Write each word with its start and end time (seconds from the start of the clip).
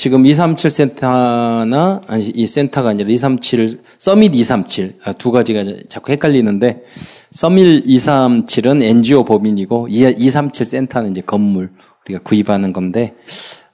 지금 0.00 0.24
237 0.24 0.70
센터나 0.70 2.00
아니 2.06 2.24
이 2.34 2.46
센터가 2.46 2.88
아니라 2.88 3.10
237 3.10 3.82
서밋 3.98 4.34
237 4.34 4.94
아, 5.04 5.12
두 5.12 5.30
가지가 5.30 5.62
자꾸 5.90 6.12
헷갈리는데 6.12 6.84
서밋 7.32 7.84
237은 7.84 8.82
NGO 8.82 9.26
법인이고 9.26 9.88
237 9.90 10.64
센터는 10.64 11.10
이제 11.10 11.20
건물 11.20 11.70
우리가 12.06 12.22
구입하는 12.22 12.72
건데 12.72 13.14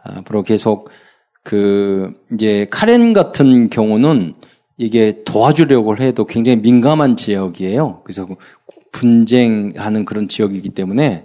앞으로 0.03 0.43
계속 0.43 0.91
그 1.45 2.13
이제 2.33 2.67
카렌 2.73 3.13
같은 3.13 3.71
경우는 3.71 4.35
이게 4.79 5.23
도와주려고 5.25 5.97
해도 5.99 6.25
굉장히 6.25 6.61
민감한 6.61 7.17
지역이에요. 7.17 8.01
그래서 8.03 8.27
분쟁하는 8.91 10.05
그런 10.05 10.27
지역이기 10.27 10.71
때문에 10.71 11.25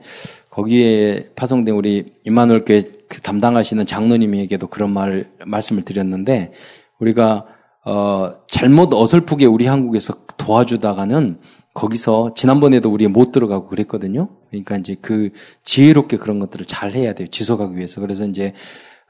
거기에 0.51 1.29
파송된 1.35 1.73
우리 1.73 2.13
임마누엘 2.23 2.65
교회 2.65 2.83
그 3.11 3.19
담당하시는 3.19 3.85
장로님에게도 3.85 4.67
그런 4.67 4.93
말 4.93 5.29
말씀을 5.45 5.83
드렸는데 5.83 6.53
우리가 6.99 7.45
어 7.83 8.31
잘못 8.47 8.93
어설프게 8.93 9.45
우리 9.45 9.67
한국에서 9.67 10.13
도와주다가는 10.37 11.39
거기서 11.73 12.33
지난번에도 12.35 12.89
우리 12.89 13.07
못 13.07 13.33
들어가고 13.33 13.67
그랬거든요. 13.67 14.29
그러니까 14.49 14.77
이제 14.77 14.95
그 15.01 15.31
지혜롭게 15.65 16.17
그런 16.17 16.39
것들을 16.39 16.65
잘 16.67 16.93
해야 16.93 17.13
돼요. 17.13 17.27
지속하기 17.27 17.75
위해서. 17.75 17.99
그래서 17.99 18.25
이제 18.25 18.53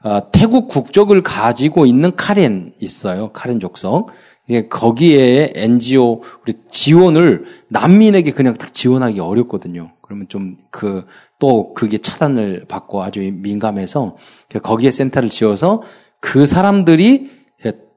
어, 0.02 0.32
태국 0.32 0.66
국적을 0.66 1.22
가지고 1.22 1.86
있는 1.86 2.16
카렌 2.16 2.72
있어요. 2.80 3.30
카렌 3.32 3.60
족속. 3.60 4.10
예, 4.50 4.66
거기에 4.66 5.52
NGO 5.54 6.22
우리 6.42 6.54
지원을 6.70 7.44
난민에게 7.68 8.32
그냥 8.32 8.54
딱 8.54 8.74
지원하기 8.74 9.20
어렵거든요. 9.20 9.92
그러면 10.12 10.28
좀 10.28 10.56
그 10.70 11.04
또 11.42 11.74
그게 11.74 11.98
차단을 11.98 12.66
받고 12.68 13.02
아주 13.02 13.18
민감해서 13.20 14.14
거기에 14.62 14.92
센터를 14.92 15.28
지어서 15.28 15.82
그 16.20 16.46
사람들이 16.46 17.32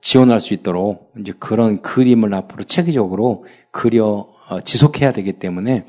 지원할 0.01 0.41
수 0.41 0.55
있도록 0.55 1.13
이제 1.19 1.31
그런 1.38 1.79
그림을 1.83 2.33
앞으로 2.33 2.63
체계적으로 2.63 3.45
그려 3.69 4.27
어, 4.49 4.61
지속해야 4.61 5.11
되기 5.13 5.33
때문에 5.33 5.85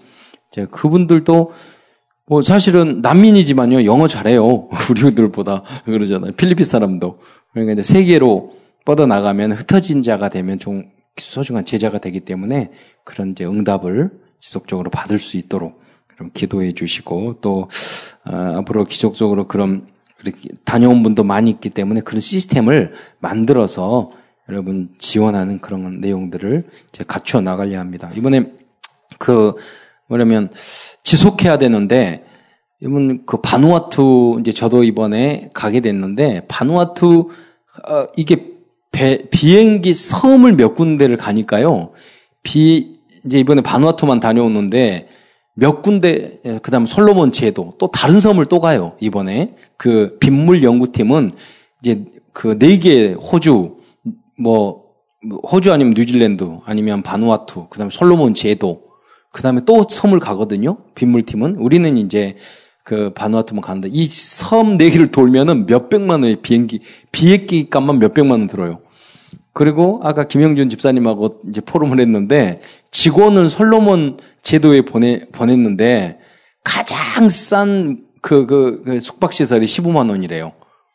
이제 0.53 0.67
그분들도 0.71 1.53
뭐 2.27 2.43
사실은 2.43 3.01
난민이지만요 3.01 3.87
영어 3.87 4.07
잘해요. 4.07 4.69
우리들보다 4.91 5.63
그러잖아요. 5.87 6.33
필리핀 6.33 6.67
사람도. 6.67 7.21
그러니까 7.55 7.73
이제 7.73 7.95
세계로 7.95 8.53
뻗어 8.85 9.07
나가면 9.07 9.53
흩어진 9.53 10.03
자가 10.03 10.29
되면 10.29 10.59
좀 10.59 10.85
소중한 11.17 11.65
제자가 11.65 12.01
되기 12.01 12.21
때문에 12.21 12.71
그런 13.03 13.31
이제 13.31 13.47
응답을 13.47 14.11
지속적으로 14.41 14.91
받을 14.91 15.19
수 15.19 15.39
있도록 15.39 15.86
그럼 16.17 16.31
기도해 16.35 16.73
주시고 16.73 17.37
또 17.41 17.69
어, 18.25 18.37
앞으로 18.57 18.85
기적적으로 18.85 19.47
그런 19.47 19.87
다녀온 20.65 21.03
분도 21.03 21.23
많이 21.23 21.51
있기 21.51 21.71
때문에 21.71 22.01
그런 22.01 22.21
시스템을 22.21 22.95
만들어서 23.21 24.11
여러분 24.49 24.89
지원하는 24.99 25.59
그런 25.59 26.01
내용들을 26.01 26.65
이제 26.93 27.05
갖추어 27.07 27.41
나가려 27.41 27.79
합니다. 27.79 28.11
이번에 28.15 28.47
그 29.19 29.55
뭐냐면 30.09 30.51
지속해야 31.03 31.59
되는데 31.59 32.25
이번 32.81 33.25
그 33.27 33.41
바누아투 33.41 34.39
이제 34.41 34.53
저도 34.53 34.85
이번에 34.85 35.51
가게 35.53 35.81
됐는데 35.81 36.47
바누아투 36.49 37.31
어, 37.89 38.07
이게 38.17 38.57
배, 38.93 39.29
비행기 39.31 39.93
섬을 39.93 40.57
몇 40.57 40.75
군데를 40.75 41.17
가니까요. 41.17 41.93
비, 42.43 42.99
이제 43.25 43.39
이번에 43.39 43.61
바누아투만 43.61 44.21
다녀오는데 44.21 45.09
몇 45.59 45.81
군데, 45.83 46.39
예, 46.45 46.59
그 46.63 46.71
다음 46.71 46.85
솔로몬 46.87 47.33
제도, 47.33 47.73
또 47.79 47.89
다른 47.91 48.21
섬을 48.21 48.45
또 48.47 48.61
가요, 48.61 48.93
이번에. 49.01 49.55
그 49.79 50.19
빗물 50.21 50.63
연구팀은 50.63 51.31
이제 51.83 52.05
그 52.35 52.59
네 52.59 52.79
개 52.79 53.13
호주, 53.15 53.77
뭐, 54.39 54.85
호주 55.51 55.73
아니면 55.73 55.95
뉴질랜드, 55.97 56.59
아니면 56.67 57.03
바누아투, 57.03 57.69
그 57.71 57.79
다음에 57.79 57.91
솔로몬 57.91 58.35
제도, 58.35 58.83
그 59.33 59.43
다음에 59.43 59.63
또 59.67 59.83
섬을 59.89 60.21
가거든요, 60.21 60.77
빗물 60.95 61.23
팀은. 61.23 61.57
우리는 61.57 61.97
이제 61.97 62.37
그 62.85 63.13
바누아투만 63.15 63.63
가는데 63.63 63.89
이 63.91 64.07
섬 64.07 64.77
네 64.77 64.91
개를 64.91 65.11
돌면은 65.11 65.67
몇 65.67 65.89
백만 65.89 66.23
원의 66.23 66.37
비행기, 66.43 66.81
비행기 67.13 67.71
값만 67.71 67.99
몇 67.99 68.13
백만 68.15 68.41
원 68.41 68.47
들어요. 68.47 68.79
그리고 69.53 70.01
아까 70.05 70.29
김영준 70.29 70.69
집사님하고 70.69 71.41
이제 71.49 71.63
포럼을 71.63 71.99
했는데 71.99 72.61
직원을 72.97 73.51
솔로몬 73.51 74.17
제도에 74.43 74.81
보내 74.81 75.27
보냈는데 75.31 76.19
가장 76.65 77.29
싼 77.29 77.99
그, 78.23 78.47
그, 78.47 78.83
그 78.85 79.01
숙박시설이 79.01 79.67
15만 79.67 80.09
원이래요. 80.09 80.53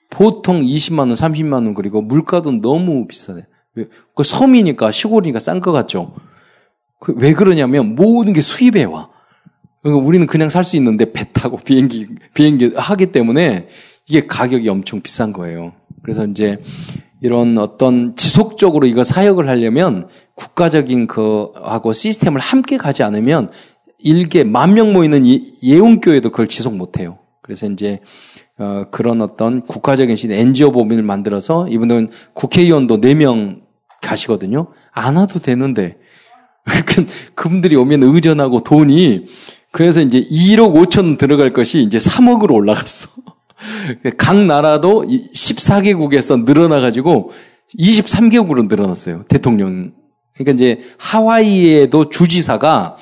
보통 0.09 0.61
20만 0.63 0.99
원, 0.99 1.13
30만 1.13 1.53
원 1.53 1.73
그리고 1.75 2.01
물가도 2.01 2.59
너무 2.61 3.05
비싸요. 3.05 3.43
그 3.75 4.23
섬이니까 4.23 4.91
시골이니까 4.91 5.39
싼 5.39 5.61
것 5.61 5.71
같죠. 5.71 6.15
그 6.99 7.13
왜 7.17 7.33
그러냐면 7.33 7.93
모든 7.93 8.33
게 8.33 8.41
수입해 8.41 8.83
와. 8.85 9.09
그러니까 9.83 10.03
우리는 10.03 10.25
그냥 10.25 10.49
살 10.49 10.63
수 10.63 10.75
있는데 10.77 11.11
배 11.11 11.31
타고 11.31 11.57
비행기 11.57 12.07
비행기 12.33 12.73
하기 12.75 13.11
때문에 13.11 13.67
이게 14.07 14.25
가격이 14.25 14.67
엄청 14.67 15.01
비싼 15.01 15.33
거예요. 15.33 15.73
그래서 16.01 16.25
이제 16.25 16.59
이런 17.21 17.57
어떤 17.59 18.15
지속적으로 18.15 18.87
이거 18.87 19.03
사역을 19.03 19.47
하려면 19.47 20.07
국가적인 20.35 21.07
그하고 21.07 21.93
시스템을 21.93 22.41
함께 22.41 22.77
가지 22.77 23.03
않으면 23.03 23.51
일개 23.99 24.43
만 24.43 24.73
명 24.73 24.91
모이는 24.93 25.23
예원교회도 25.63 26.31
그걸 26.31 26.47
지속 26.47 26.75
못해요. 26.75 27.19
그래서 27.43 27.67
이제 27.67 27.99
어, 28.57 28.85
그런 28.91 29.21
어떤 29.21 29.61
국가적인 29.61 30.15
시대 30.15 30.39
NGO 30.39 30.71
법인을 30.71 31.03
만들어서 31.03 31.67
이분들은 31.69 32.09
국회의원도 32.33 32.99
4명 33.01 33.61
가시거든요. 34.01 34.67
안 34.91 35.17
와도 35.17 35.39
되는데 35.39 35.97
그분들이 37.35 37.75
오면 37.75 38.03
의전하고 38.03 38.61
돈이 38.61 39.27
그래서 39.71 40.01
이제 40.01 40.21
2억 40.21 40.73
5천 40.73 41.17
들어갈 41.17 41.53
것이 41.53 41.81
이제 41.81 41.97
3억으로 41.97 42.53
올라갔어. 42.53 43.09
각 44.17 44.37
나라도 44.45 45.03
14개국에서 45.03 46.43
늘어나가지고 46.43 47.31
23개국으로 47.77 48.67
늘어났어요. 48.67 49.21
대통령. 49.29 49.93
그러니까 50.33 50.53
이제 50.53 50.81
하와이에도 50.97 52.09
주지사가 52.09 52.97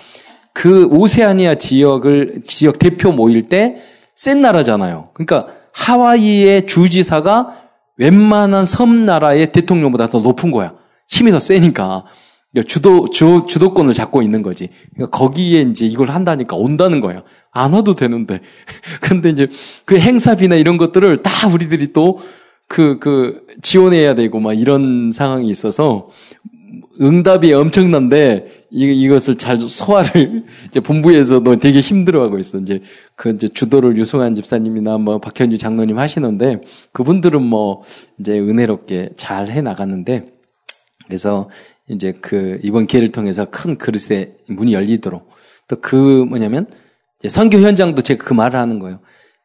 그 0.54 0.86
오세아니아 0.86 1.56
지역을, 1.56 2.42
지역 2.48 2.80
대표 2.80 3.12
모일 3.12 3.50
때 3.50 3.78
센 4.20 4.42
나라잖아요. 4.42 5.12
그러니까 5.14 5.48
하와이의 5.72 6.68
주지사가 6.68 7.56
웬만한 7.96 8.66
섬 8.66 9.06
나라의 9.06 9.54
대통령보다 9.54 10.10
더 10.10 10.20
높은 10.20 10.52
거야. 10.52 10.74
힘이 11.08 11.32
더 11.32 11.40
세니까. 11.40 12.04
그러니까 12.52 12.68
주도, 12.68 13.10
주, 13.10 13.44
주도권을 13.48 13.94
잡고 13.94 14.22
있는 14.22 14.42
거지. 14.42 14.70
그러니까 14.96 15.18
거기에 15.18 15.62
이제 15.62 15.86
이걸 15.86 16.10
한다니까 16.10 16.56
온다는 16.56 17.00
거야. 17.00 17.24
안 17.52 17.74
와도 17.74 17.96
되는데. 17.96 18.42
근데 19.02 19.30
이제 19.30 19.48
그 19.86 20.00
행사비나 20.00 20.56
이런 20.56 20.78
것들을 20.78 21.22
다 21.22 21.48
우리들이 21.48 21.94
또 21.94 22.20
그, 22.68 23.00
그, 23.00 23.46
지원해야 23.62 24.16
되고 24.16 24.40
막 24.40 24.54
이런 24.54 25.12
상황이 25.12 25.50
있어서 25.50 26.10
응답이 27.02 27.54
엄청난데 27.54 28.66
이, 28.72 28.86
이것을 28.86 29.38
잘 29.38 29.60
소화를 29.62 30.44
이제 30.70 30.80
본부에서도 30.80 31.56
되게 31.58 31.82
힘들어하고 31.82 32.38
있어. 32.40 32.60
이제 32.60 32.80
그 33.16 33.30
이제 33.30 33.48
주도를 33.48 33.98
유승한 33.98 34.36
집사님이나 34.36 34.98
뭐 34.98 35.20
박현주 35.20 35.58
장로님 35.58 35.98
하시는데 35.98 36.62
그분들은 36.92 37.42
뭐 37.42 37.84
이제 38.20 38.40
은혜롭게 38.40 39.12
잘 39.18 39.50
해 39.50 39.62
나갔는데 39.62 40.26
그래서 41.08 41.50
이제 41.90 42.14
그 42.22 42.60
이번 42.64 42.88
기회를 42.88 43.12
통해서 43.12 43.46
큰 43.46 43.78
그릇에 43.78 44.36
문이 44.48 44.74
열리도록 44.74 45.30
또 45.68 45.76
그 45.82 45.96
뭐냐면 45.96 46.68
선교 47.28 47.60
현장도 47.60 48.02
제가 48.02 48.24
그 48.24 48.34
말을 48.34 48.60
하는 48.60 48.80
거예요. 48.80 49.00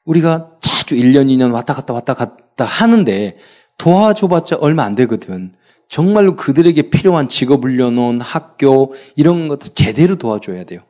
우리가 0.04 0.52
자주 0.60 0.94
1년, 0.94 1.26
2년 1.28 1.52
왔다 1.52 1.74
갔다 1.74 1.92
왔다 1.94 2.14
갔다 2.14 2.64
하는데 2.64 3.36
도와줘봤자 3.78 4.56
얼마 4.60 4.84
안 4.84 4.94
되거든. 4.94 5.52
정말로 5.88 6.36
그들에게 6.36 6.90
필요한 6.90 7.28
직업 7.28 7.64
훈련원, 7.64 8.20
학교 8.20 8.94
이런 9.16 9.48
것도 9.48 9.68
제대로 9.74 10.16
도와줘야 10.16 10.64
돼요. 10.64 10.80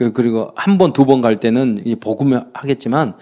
예, 0.00 0.10
그리고 0.10 0.52
한 0.56 0.78
번, 0.78 0.92
두 0.92 1.04
번 1.04 1.20
갈 1.20 1.38
때는 1.40 1.84
복음을 2.00 2.44
하겠지만 2.54 3.14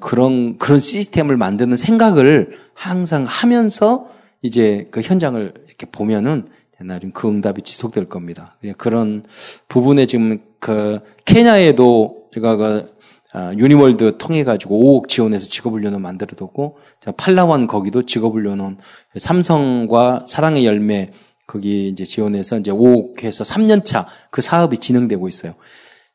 그런 0.00 0.58
그런 0.58 0.80
시스템을 0.80 1.36
만드는 1.36 1.76
생각을 1.76 2.58
항상 2.74 3.24
하면서 3.26 4.08
이제 4.42 4.88
그 4.90 5.00
현장을 5.02 5.54
이렇게 5.66 5.86
보면은 5.90 6.46
나중에 6.84 7.12
그 7.14 7.28
응답이 7.28 7.62
지속될 7.62 8.08
겁니다. 8.08 8.56
그런 8.78 9.24
부분에 9.68 10.06
지금 10.06 10.40
그 10.58 11.00
케냐에도 11.24 12.26
제가 12.34 12.56
그 12.56 12.92
아, 13.34 13.54
유니월드 13.56 14.18
통해 14.18 14.44
가지고 14.44 14.78
5억 15.02 15.08
지원해서 15.08 15.48
직업훈련을 15.48 15.98
만들어뒀고 16.00 16.76
팔라완 17.16 17.66
거기도 17.66 18.02
직업훈련원 18.02 18.76
삼성과 19.16 20.26
사랑의 20.28 20.66
열매 20.66 21.12
거기 21.46 21.88
이제 21.88 22.04
지원해서 22.04 22.58
이제 22.58 22.70
5억 22.70 23.24
해서 23.24 23.42
3년 23.44 23.84
차 23.84 24.06
그 24.30 24.42
사업이 24.42 24.76
진행되고 24.78 25.28
있어요. 25.28 25.54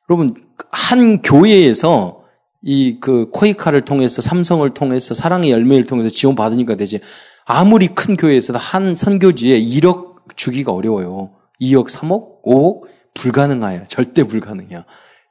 여러분 0.09 0.35
한 0.69 1.21
교회에서 1.21 2.23
이 2.63 2.99
그 2.99 3.29
코이카를 3.31 3.81
통해서 3.81 4.21
삼성을 4.21 4.67
통해서 4.73 5.13
사랑의 5.13 5.51
열매를 5.51 5.85
통해서 5.85 6.09
지원 6.09 6.35
받으니까 6.35 6.75
되지. 6.75 6.99
아무리 7.45 7.87
큰 7.87 8.17
교회에서도 8.17 8.59
한 8.59 8.93
선교지에 8.95 9.59
1억 9.61 10.06
주기가 10.37 10.71
어려워요. 10.71 11.31
2억, 11.59 11.89
3억, 11.89 12.43
5억 12.43 12.83
불가능해요. 13.13 13.83
절대 13.89 14.23
불가능해요. 14.23 14.83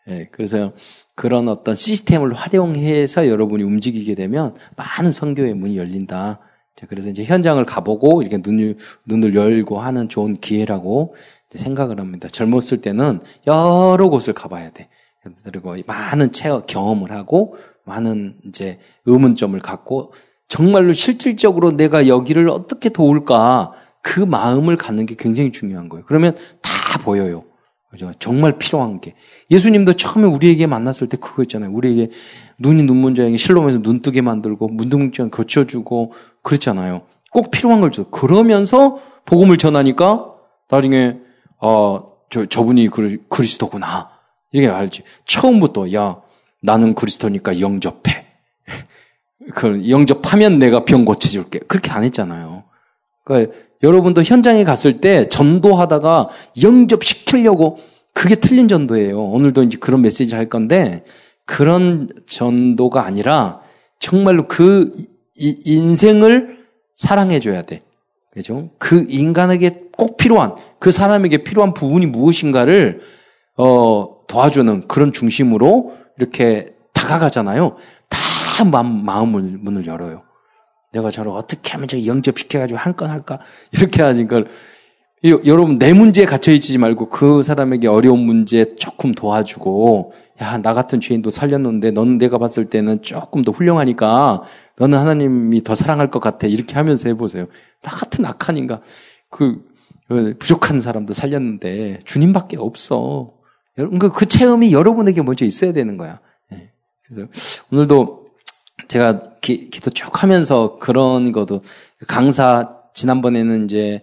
예, 0.09 0.29
그래서 0.31 0.73
그런 1.15 1.49
어떤 1.49 1.75
시스템을 1.75 2.35
활용해서 2.35 3.29
여러분이 3.29 3.63
움직이게 3.65 4.15
되면 4.15 4.55
많은 4.77 5.13
선교의 5.13 5.55
문이 5.55 5.79
열린다. 5.79 6.41
그래서 6.89 7.09
이제 7.09 7.25
현장을 7.25 7.65
가보고 7.65 8.21
이렇게 8.21 8.39
눈을, 8.45 8.77
눈을 9.07 9.35
열고 9.35 9.81
하는 9.81 10.11
좋은 10.11 10.39
기회라고 10.41 11.15
생각을 11.49 11.99
합니다. 11.99 12.29
젊었을 12.29 12.83
때는 12.83 13.21
여러 13.47 14.09
곳을 14.11 14.35
가봐야 14.35 14.71
돼. 14.73 14.89
그리고 15.43 15.75
많은 15.87 16.33
체험, 16.33 16.63
경험을 16.67 17.13
하고 17.13 17.57
많은 17.85 18.37
이제 18.47 18.79
의문점을 19.07 19.59
갖고 19.61 20.13
정말로 20.49 20.93
실질적으로 20.93 21.73
내가 21.73 22.07
여기를 22.07 22.49
어떻게 22.51 22.91
도울까 22.91 23.73
그 24.07 24.21
마음을 24.21 24.77
갖는 24.77 25.05
게 25.05 25.17
굉장히 25.19 25.51
중요한 25.51 25.89
거예요. 25.89 26.05
그러면 26.07 26.37
다 26.63 26.99
보여요. 27.01 27.43
정말 28.21 28.57
필요한 28.57 29.01
게. 29.01 29.17
예수님도 29.51 29.95
처음에 29.95 30.29
우리에게 30.29 30.69
만났을 30.69 31.09
때 31.09 31.17
그거 31.17 31.43
있잖아요. 31.43 31.73
우리에게 31.73 32.13
눈이 32.59 32.85
눈먼 32.85 33.17
자에게 33.17 33.37
실로면서 33.37 33.83
눈 33.83 34.03
뜨게 34.03 34.21
만들고 34.21 34.69
문둥증 34.69 35.31
고쳐주고 35.31 36.13
그랬잖아요. 36.43 37.03
꼭 37.33 37.51
필요한 37.51 37.81
걸 37.81 37.91
줘. 37.91 38.09
그러면서 38.09 39.01
복음을 39.25 39.57
전하니까 39.57 40.33
나중에 40.71 41.17
어, 41.61 42.07
저, 42.31 42.47
저분이 42.47 42.87
그리, 42.89 43.19
그리스도구나. 43.29 44.11
이렇게 44.53 44.73
알지. 44.73 45.03
처음부터 45.25 45.93
야 45.95 46.21
나는 46.63 46.95
그리스도니까 46.95 47.59
영접해. 47.59 48.25
그 49.53 49.91
영접하면 49.91 50.61
내가 50.61 50.85
병 50.85 51.05
고쳐줄게. 51.05 51.59
그렇게 51.67 51.91
안 51.91 52.05
했잖아요. 52.05 52.63
그러니까 53.25 53.53
여러분도 53.83 54.23
현장에 54.23 54.65
갔을 54.65 55.01
때 55.01 55.29
전도하다가 55.29 56.29
영접시키려고 56.63 57.79
그게 58.13 58.35
틀린 58.35 58.69
전도예요. 58.69 59.23
오늘도 59.23 59.65
이제 59.65 59.77
그런 59.79 60.03
메시지 60.03 60.35
할 60.35 60.49
건데 60.49 61.05
그런 61.45 62.09
전도가 62.27 63.05
아니라 63.05 63.61
정말로 63.99 64.49
그 64.49 64.93
인생을 65.37 66.59
사랑해줘야 66.95 67.63
돼. 67.63 67.81
그죠? 68.33 68.71
그 68.79 69.07
인간에게 69.09 69.85
꼭 69.97 70.17
필요한, 70.19 70.55
그 70.79 70.93
사람에게 70.93 71.43
필요한 71.45 71.73
부분이 71.73 72.07
무엇인가를, 72.07 73.01
어, 73.57 74.27
도와주는 74.27 74.89
그런 74.89 75.13
중심으로 75.13 75.95
이렇게 76.19 76.75
다가가잖아요. 76.93 77.77
다 78.11 78.65
마음, 78.65 79.05
마음을, 79.05 79.43
문을 79.43 79.87
열어요. 79.87 80.23
내가 80.97 81.11
저를 81.11 81.33
어떻게 81.33 81.73
하면 81.73 81.89
저 81.89 82.05
영접시켜가지고 82.05 82.79
한 82.79 82.97
건 82.97 83.11
할까? 83.11 83.39
이렇게 83.73 84.03
하니까 84.03 84.45
여러분 85.45 85.79
내 85.79 85.93
문제에 85.93 86.25
갇혀 86.25 86.53
있지 86.53 86.79
말고 86.79 87.09
그 87.09 87.43
사람에게 87.43 87.89
어려운 87.89 88.21
문제 88.21 88.77
조금 88.77 89.13
도와주고 89.13 90.13
야 90.41 90.59
나 90.63 90.73
같은 90.75 91.01
죄인도 91.01 91.31
살렸는데 91.31 91.91
너는 91.93 92.19
내가 92.19 92.39
봤을 92.39 92.67
때는 92.71 93.03
조금 93.03 93.43
더 93.43 93.53
훌륭하니까 93.53 94.43
너는 94.79 94.99
하나님이 94.99 95.65
더 95.65 95.75
사랑할 95.75 96.11
것 96.11 96.21
같아 96.21 96.47
이렇게 96.47 96.75
하면서 96.75 97.09
해보세요. 97.09 97.47
나 97.83 97.91
같은 97.91 98.25
악한인가 98.25 98.83
그 99.31 99.65
부족한 100.39 100.81
사람도 100.81 101.15
살렸는데 101.15 102.01
주님밖에 102.05 102.57
없어. 102.59 103.33
여러분 103.79 103.99
그, 103.99 104.11
그 104.13 104.27
체험이 104.27 104.73
여러분에게 104.73 105.23
먼저 105.23 105.45
있어야 105.45 105.73
되는 105.73 105.97
거야. 105.97 106.21
예. 106.53 106.71
그래서 107.07 107.29
오늘도 107.73 108.26
제가 108.89 109.21
기, 109.41 109.71
기도 109.71 109.91
쭉 109.91 110.23
하면서 110.23 110.79
그런 110.79 111.33
것도 111.33 111.63
강사 112.07 112.71
지난번에는 112.95 113.67
이제 113.67 114.03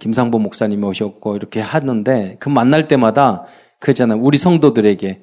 김상보 0.00 0.38
목사님 0.38 0.84
오셨고 0.84 1.36
이렇게 1.36 1.60
하는데 1.60 2.36
그 2.38 2.48
만날 2.48 2.88
때마다 2.88 3.44
그잖아 3.78 4.14
우리 4.14 4.38
성도들에게 4.38 5.22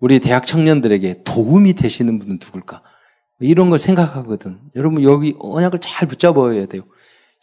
우리 0.00 0.18
대학 0.18 0.46
청년들에게 0.46 1.22
도움이 1.24 1.74
되시는 1.74 2.18
분은 2.18 2.38
누굴까 2.42 2.82
이런 3.40 3.70
걸 3.70 3.78
생각하거든. 3.78 4.58
여러분 4.76 5.02
여기 5.02 5.34
언약을 5.38 5.80
잘 5.80 6.06
붙잡아야 6.08 6.66
돼요. 6.66 6.82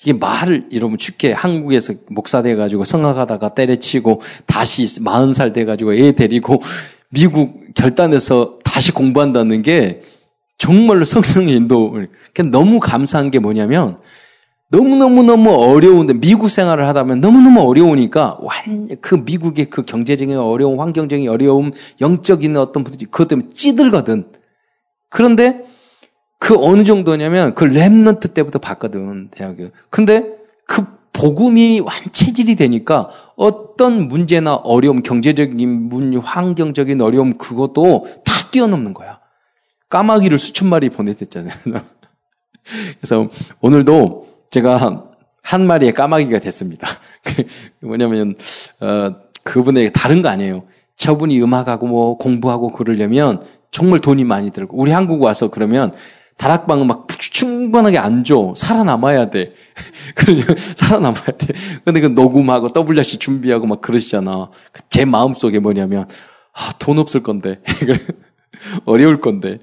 이게 0.01 0.13
말을 0.13 0.69
여러분 0.73 0.97
쉽게 0.97 1.33
한국에서 1.33 1.93
목사 2.09 2.41
돼가지고 2.41 2.85
성악하다가 2.85 3.53
때려치고 3.53 4.21
다시 4.45 5.01
마흔 5.01 5.33
살 5.33 5.51
돼가지고 5.51 5.93
애 5.93 6.13
데리고 6.13 6.61
미국 7.09 7.73
결단해서 7.75 8.59
다시 8.63 8.91
공부한다는 8.91 9.61
게 9.61 10.01
정말로 10.59 11.03
성령의 11.03 11.55
인도. 11.55 11.95
너무 12.51 12.79
감사한 12.79 13.31
게 13.31 13.39
뭐냐면 13.39 13.97
너무너무너무 14.69 15.51
어려운데 15.51 16.13
미국 16.13 16.49
생활을 16.49 16.87
하다 16.87 17.03
보면 17.03 17.21
너무너무 17.21 17.61
어려우니까 17.61 18.37
완 18.41 18.69
그 19.01 19.15
미국의 19.15 19.69
그 19.69 19.83
경제적인 19.83 20.37
어려움, 20.37 20.79
환경적인 20.79 21.27
어려움, 21.29 21.71
영적인 22.01 22.55
어떤 22.57 22.83
분들이 22.83 23.05
그것 23.05 23.27
때문에 23.27 23.49
찌들거든. 23.49 24.25
그런데 25.09 25.65
그 26.39 26.55
어느 26.57 26.83
정도냐면 26.83 27.55
그 27.55 27.65
랩런트 27.65 28.33
때부터 28.33 28.59
봤거든, 28.59 29.29
대학에. 29.31 29.71
근데 29.89 30.37
그 30.65 30.85
복음이 31.13 31.81
완체질이 31.81 32.55
되니까 32.55 33.09
어떤 33.35 34.07
문제나 34.07 34.55
어려움, 34.55 35.01
경제적인 35.01 35.89
문, 35.89 36.17
환경적인 36.17 37.01
어려움 37.01 37.37
그것도 37.37 38.05
다 38.23 38.33
뛰어넘는 38.51 38.93
거야. 38.93 39.18
까마귀를 39.89 40.37
수천 40.37 40.69
마리 40.69 40.89
보내댔잖아요. 40.89 41.53
그래서 42.99 43.27
오늘도 43.61 44.27
제가 44.51 45.09
한 45.41 45.67
마리의 45.67 45.93
까마귀가 45.93 46.39
됐습니다. 46.39 46.87
그 47.23 47.43
뭐냐면 47.85 48.35
어, 48.81 49.15
그분에게 49.43 49.91
다른 49.91 50.21
거 50.21 50.29
아니에요. 50.29 50.63
저분이 50.95 51.41
음악하고 51.41 51.87
뭐 51.87 52.17
공부하고 52.17 52.71
그러려면 52.71 53.41
정말 53.71 53.99
돈이 53.99 54.23
많이 54.23 54.51
들고 54.51 54.77
우리 54.77 54.91
한국 54.91 55.21
와서 55.21 55.49
그러면 55.49 55.93
다락방은 56.37 56.87
막 56.87 57.07
충분하게 57.17 57.97
안 57.97 58.23
줘. 58.23 58.53
살아남아야 58.55 59.29
돼. 59.29 59.53
그러면 60.15 60.45
살아남아야 60.75 61.25
돼. 61.37 61.53
근데 61.83 61.99
그 61.99 62.07
녹음하고 62.07 62.67
WRC 62.75 63.19
준비하고 63.19 63.67
막 63.67 63.81
그러시잖아. 63.81 64.49
제 64.89 65.03
마음속에 65.03 65.59
뭐냐면 65.59 66.07
아, 66.53 66.71
돈 66.79 66.97
없을 66.99 67.23
건데. 67.23 67.61
어려울 68.85 69.21
건데. 69.21 69.59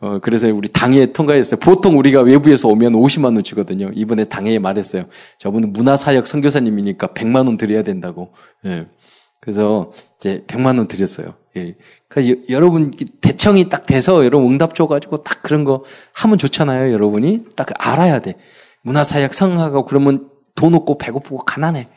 어, 0.00 0.18
그래서 0.18 0.48
우리 0.48 0.68
당에 0.68 1.12
통과했어요. 1.12 1.60
보통 1.60 1.96
우리가 1.96 2.22
외부에서 2.22 2.66
오면 2.68 2.94
50만 2.94 3.26
원 3.26 3.42
주거든요. 3.44 3.90
이번에 3.94 4.24
당에 4.24 4.58
말했어요. 4.58 5.04
저분은 5.38 5.72
문화사역 5.72 6.26
선교사님이니까 6.26 7.08
100만 7.08 7.46
원 7.46 7.56
드려야 7.56 7.84
된다고. 7.84 8.32
예. 8.64 8.88
그래서 9.40 9.92
이제 10.18 10.42
100만 10.48 10.78
원 10.78 10.88
드렸어요. 10.88 11.34
예. 11.56 11.76
그러니까 12.08 12.42
여 12.50 12.58
러분 12.58 12.90
대청이 13.20 13.68
딱 13.68 13.86
돼서 13.86 14.24
여러분 14.24 14.52
응답 14.52 14.74
줘가지고 14.74 15.18
딱 15.18 15.40
그런 15.42 15.62
거 15.62 15.84
하면 16.14 16.36
좋잖아요. 16.36 16.92
여러분이 16.92 17.44
딱 17.54 17.68
알아야 17.78 18.20
돼. 18.20 18.34
문화사역 18.82 19.34
성하고 19.34 19.84
그러면 19.84 20.28
돈 20.56 20.74
없고 20.74 20.98
배고프고 20.98 21.44
가난해. 21.44 21.88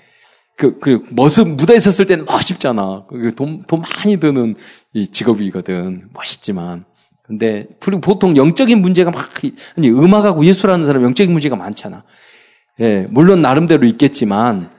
그, 0.57 0.79
그, 0.79 1.03
멋은, 1.09 1.57
묻어 1.57 1.75
있었을 1.75 2.05
때는 2.05 2.25
멋있잖아. 2.25 3.05
돈, 3.35 3.63
돈 3.67 3.81
많이 3.81 4.17
드는 4.17 4.55
이 4.95 5.07
직업이거든. 5.07 6.07
멋있지만. 6.13 6.85
근데 7.21 7.65
그리고 7.79 7.99
보통 7.99 8.37
영적인 8.37 8.79
문제가 8.79 9.11
막 9.11 9.29
아니 9.77 9.89
음악하고 9.89 10.45
예술하는 10.45 10.85
사람 10.85 11.03
영적인 11.03 11.31
문제가 11.31 11.57
많잖아. 11.57 12.03
예, 12.79 13.05
물론 13.09 13.41
나름대로 13.41 13.85
있겠지만 13.85 14.69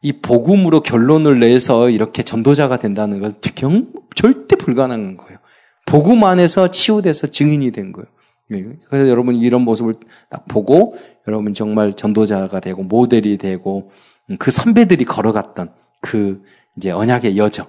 이 0.00 0.12
복음으로 0.12 0.80
결론을 0.80 1.40
내서 1.40 1.90
이렇게 1.90 2.22
전도자가 2.22 2.78
된다는 2.78 3.20
것은 3.20 3.38
경, 3.56 3.86
절대 4.14 4.54
불가능한 4.54 5.16
거예요. 5.16 5.38
복음 5.86 6.22
안에서 6.22 6.70
치유돼서 6.70 7.26
증인이 7.26 7.70
된 7.72 7.90
거예요. 7.90 8.06
예, 8.52 8.64
그래서 8.88 9.08
여러분 9.08 9.34
이런 9.34 9.62
모습을 9.62 9.94
딱 10.30 10.46
보고 10.46 10.96
여러분 11.26 11.52
정말 11.52 11.94
전도자가 11.94 12.60
되고 12.60 12.84
모델이 12.84 13.38
되고 13.38 13.90
음, 14.30 14.36
그 14.38 14.52
선배들이 14.52 15.04
걸어갔던 15.04 15.72
그 16.00 16.44
이제 16.76 16.92
언약의 16.92 17.36
여정 17.38 17.66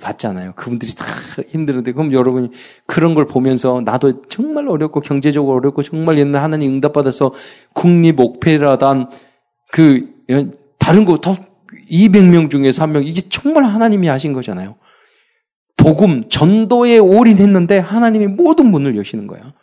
봤잖아요. 0.00 0.52
그분들이 0.54 0.94
다 0.94 1.04
힘들은데 1.48 1.92
그럼 1.92 2.12
여러분이 2.12 2.50
그런 2.86 3.14
걸 3.14 3.26
보면서 3.26 3.80
나도 3.80 4.22
정말 4.28 4.68
어렵고 4.68 5.00
경제적으로 5.00 5.56
어렵고 5.56 5.82
정말 5.82 6.18
옛날 6.18 6.42
하나님 6.42 6.74
응답받아서 6.74 7.32
국립 7.74 8.20
옥페라단 8.20 9.10
그 9.72 10.08
다른 10.78 11.04
거더 11.06 11.36
200명 11.90 12.50
중에서 12.50 12.82
한명 12.82 13.02
이게 13.04 13.22
정말 13.30 13.64
하나님이 13.64 14.08
하신 14.08 14.34
거잖아요. 14.34 14.76
복음 15.76 16.28
전도에 16.28 16.98
올인했는데 16.98 17.78
하나님이 17.78 18.26
모든 18.26 18.66
문을 18.66 18.96
여시는 18.96 19.26
거야. 19.26 19.54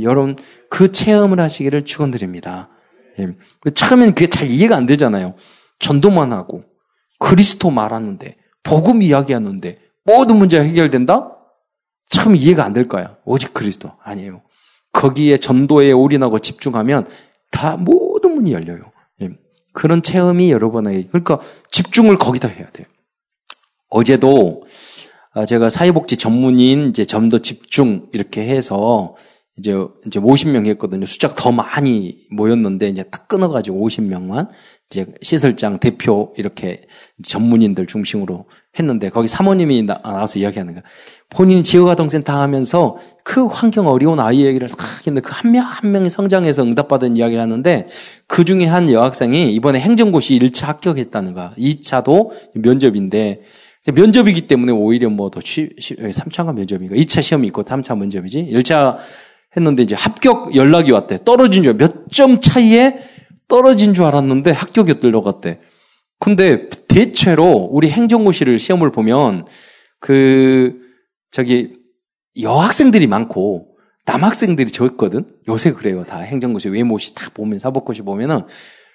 여러분 0.00 0.36
그 0.70 0.90
체험을 0.90 1.38
하시기를 1.38 1.84
축원드립니다. 1.84 2.70
예. 3.18 3.28
처음에는 3.74 4.14
그게 4.14 4.28
잘 4.28 4.50
이해가 4.50 4.76
안 4.76 4.86
되잖아요. 4.86 5.34
전도만 5.80 6.32
하고 6.32 6.64
그리스도 7.18 7.70
말하는데 7.70 8.36
복음 8.66 9.02
이야기하는데 9.02 9.78
모든 10.04 10.36
문제가 10.36 10.64
해결된다? 10.64 11.32
참 12.10 12.36
이해가 12.36 12.64
안 12.64 12.72
될 12.72 12.88
거야. 12.88 13.16
오직 13.24 13.52
그리스도. 13.54 13.92
아니에요. 14.02 14.42
거기에 14.92 15.38
전도에 15.38 15.92
올인하고 15.92 16.38
집중하면 16.38 17.06
다 17.50 17.76
모든 17.76 18.34
문이 18.34 18.52
열려요. 18.52 18.92
예. 19.22 19.30
그런 19.72 20.02
체험이 20.02 20.50
여러분에게, 20.52 21.08
그러니까 21.08 21.40
집중을 21.70 22.18
거기다 22.18 22.48
해야 22.48 22.68
돼요. 22.70 22.86
어제도 23.88 24.64
아, 25.32 25.44
제가 25.44 25.68
사회복지 25.68 26.16
전문인 26.16 26.88
이제 26.88 27.04
점도 27.04 27.40
집중 27.42 28.08
이렇게 28.12 28.42
해서 28.46 29.16
이제 29.58 29.72
이제 30.06 30.18
50명 30.20 30.66
했거든요. 30.66 31.04
숫자가 31.06 31.34
더 31.34 31.52
많이 31.52 32.26
모였는데 32.30 32.88
이제 32.88 33.02
딱 33.04 33.28
끊어가지고 33.28 33.86
50명만 33.86 34.48
이제 34.90 35.06
시설장 35.20 35.78
대표 35.78 36.32
이렇게 36.36 36.82
전문인들 37.24 37.86
중심으로 37.86 38.44
했는데 38.78 39.08
거기 39.10 39.26
사모님이 39.26 39.82
나와서 39.82 40.38
이야기하는 40.38 40.74
거야. 40.74 40.82
본인 41.28 41.62
지역아동센터 41.64 42.32
하면서 42.32 42.96
그 43.24 43.46
환경 43.46 43.88
어려운 43.88 44.20
아이 44.20 44.44
얘기를 44.44 44.68
딱 44.68 44.78
했는데 45.06 45.22
그 45.26 45.32
한 45.32 45.50
명 45.50 45.64
한 45.66 45.90
명이 45.90 46.08
성장해서 46.08 46.62
응답받은 46.62 47.16
이야기를 47.16 47.42
하는데 47.42 47.88
그 48.28 48.44
중에 48.44 48.66
한 48.66 48.88
여학생이 48.90 49.52
이번에 49.54 49.80
행정고시 49.80 50.38
1차 50.38 50.66
합격했다는 50.66 51.34
거야. 51.34 51.52
2차도 51.58 52.30
면접인데 52.54 53.40
면접이기 53.92 54.46
때문에 54.46 54.72
오히려 54.72 55.08
뭐 55.10 55.30
더 55.30 55.40
3차가 55.40 56.54
면접인가 56.54 56.94
2차 56.94 57.22
시험이 57.22 57.48
있고 57.48 57.64
3차 57.64 57.98
면접이지. 57.98 58.50
1차 58.52 58.98
했는데 59.56 59.82
이제 59.82 59.94
합격 59.96 60.54
연락이 60.54 60.92
왔대. 60.92 61.18
떨어진 61.24 61.64
줄 61.64 61.74
몇 61.76 62.06
점 62.12 62.40
차이에 62.40 62.98
떨어진 63.48 63.94
줄 63.94 64.04
알았는데 64.04 64.50
합격에 64.50 64.94
들어갔대. 64.94 65.60
근데 66.18 66.68
대체로 66.88 67.68
우리 67.70 67.90
행정고시를 67.90 68.58
시험을 68.58 68.90
보면 68.90 69.46
그 70.00 70.74
저기 71.30 71.76
여학생들이 72.40 73.06
많고 73.06 73.68
남학생들이 74.06 74.70
적거든. 74.70 75.24
요새 75.48 75.72
그래요. 75.72 76.04
다 76.04 76.18
행정고시 76.20 76.68
외모시 76.68 77.14
다 77.14 77.28
보면 77.34 77.58
사법고시 77.58 78.02
보면은 78.02 78.42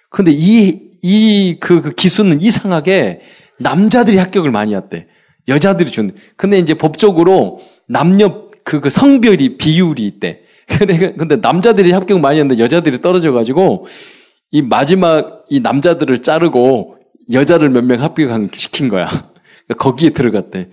근데 0.09 0.31
이 0.31 0.91
이 1.03 1.57
그 1.59 1.81
그 1.81 1.91
기수는 1.91 2.41
이상하게 2.41 3.21
남자들이 3.59 4.17
합격을 4.17 4.51
많이 4.51 4.75
했대. 4.75 5.07
여자들이 5.47 5.91
준. 5.91 6.11
근데 6.35 6.57
이제 6.57 6.73
법적으로 6.75 7.59
남녀 7.87 8.49
그, 8.63 8.79
그 8.79 8.89
성별이 8.89 9.57
비율이 9.57 10.05
있대. 10.05 10.41
근데 11.17 11.35
남자들이 11.37 11.91
합격 11.91 12.19
많이 12.19 12.39
했는데 12.39 12.61
여자들이 12.63 13.01
떨어져 13.01 13.31
가지고 13.31 13.85
이 14.51 14.61
마지막 14.61 15.43
이 15.49 15.59
남자들을 15.59 16.21
자르고 16.21 16.97
여자를 17.31 17.69
몇 17.69 17.83
명 17.85 18.01
합격시킨 18.01 18.89
거야. 18.89 19.07
그러니까 19.07 19.75
거기에 19.77 20.09
들어갔대. 20.11 20.69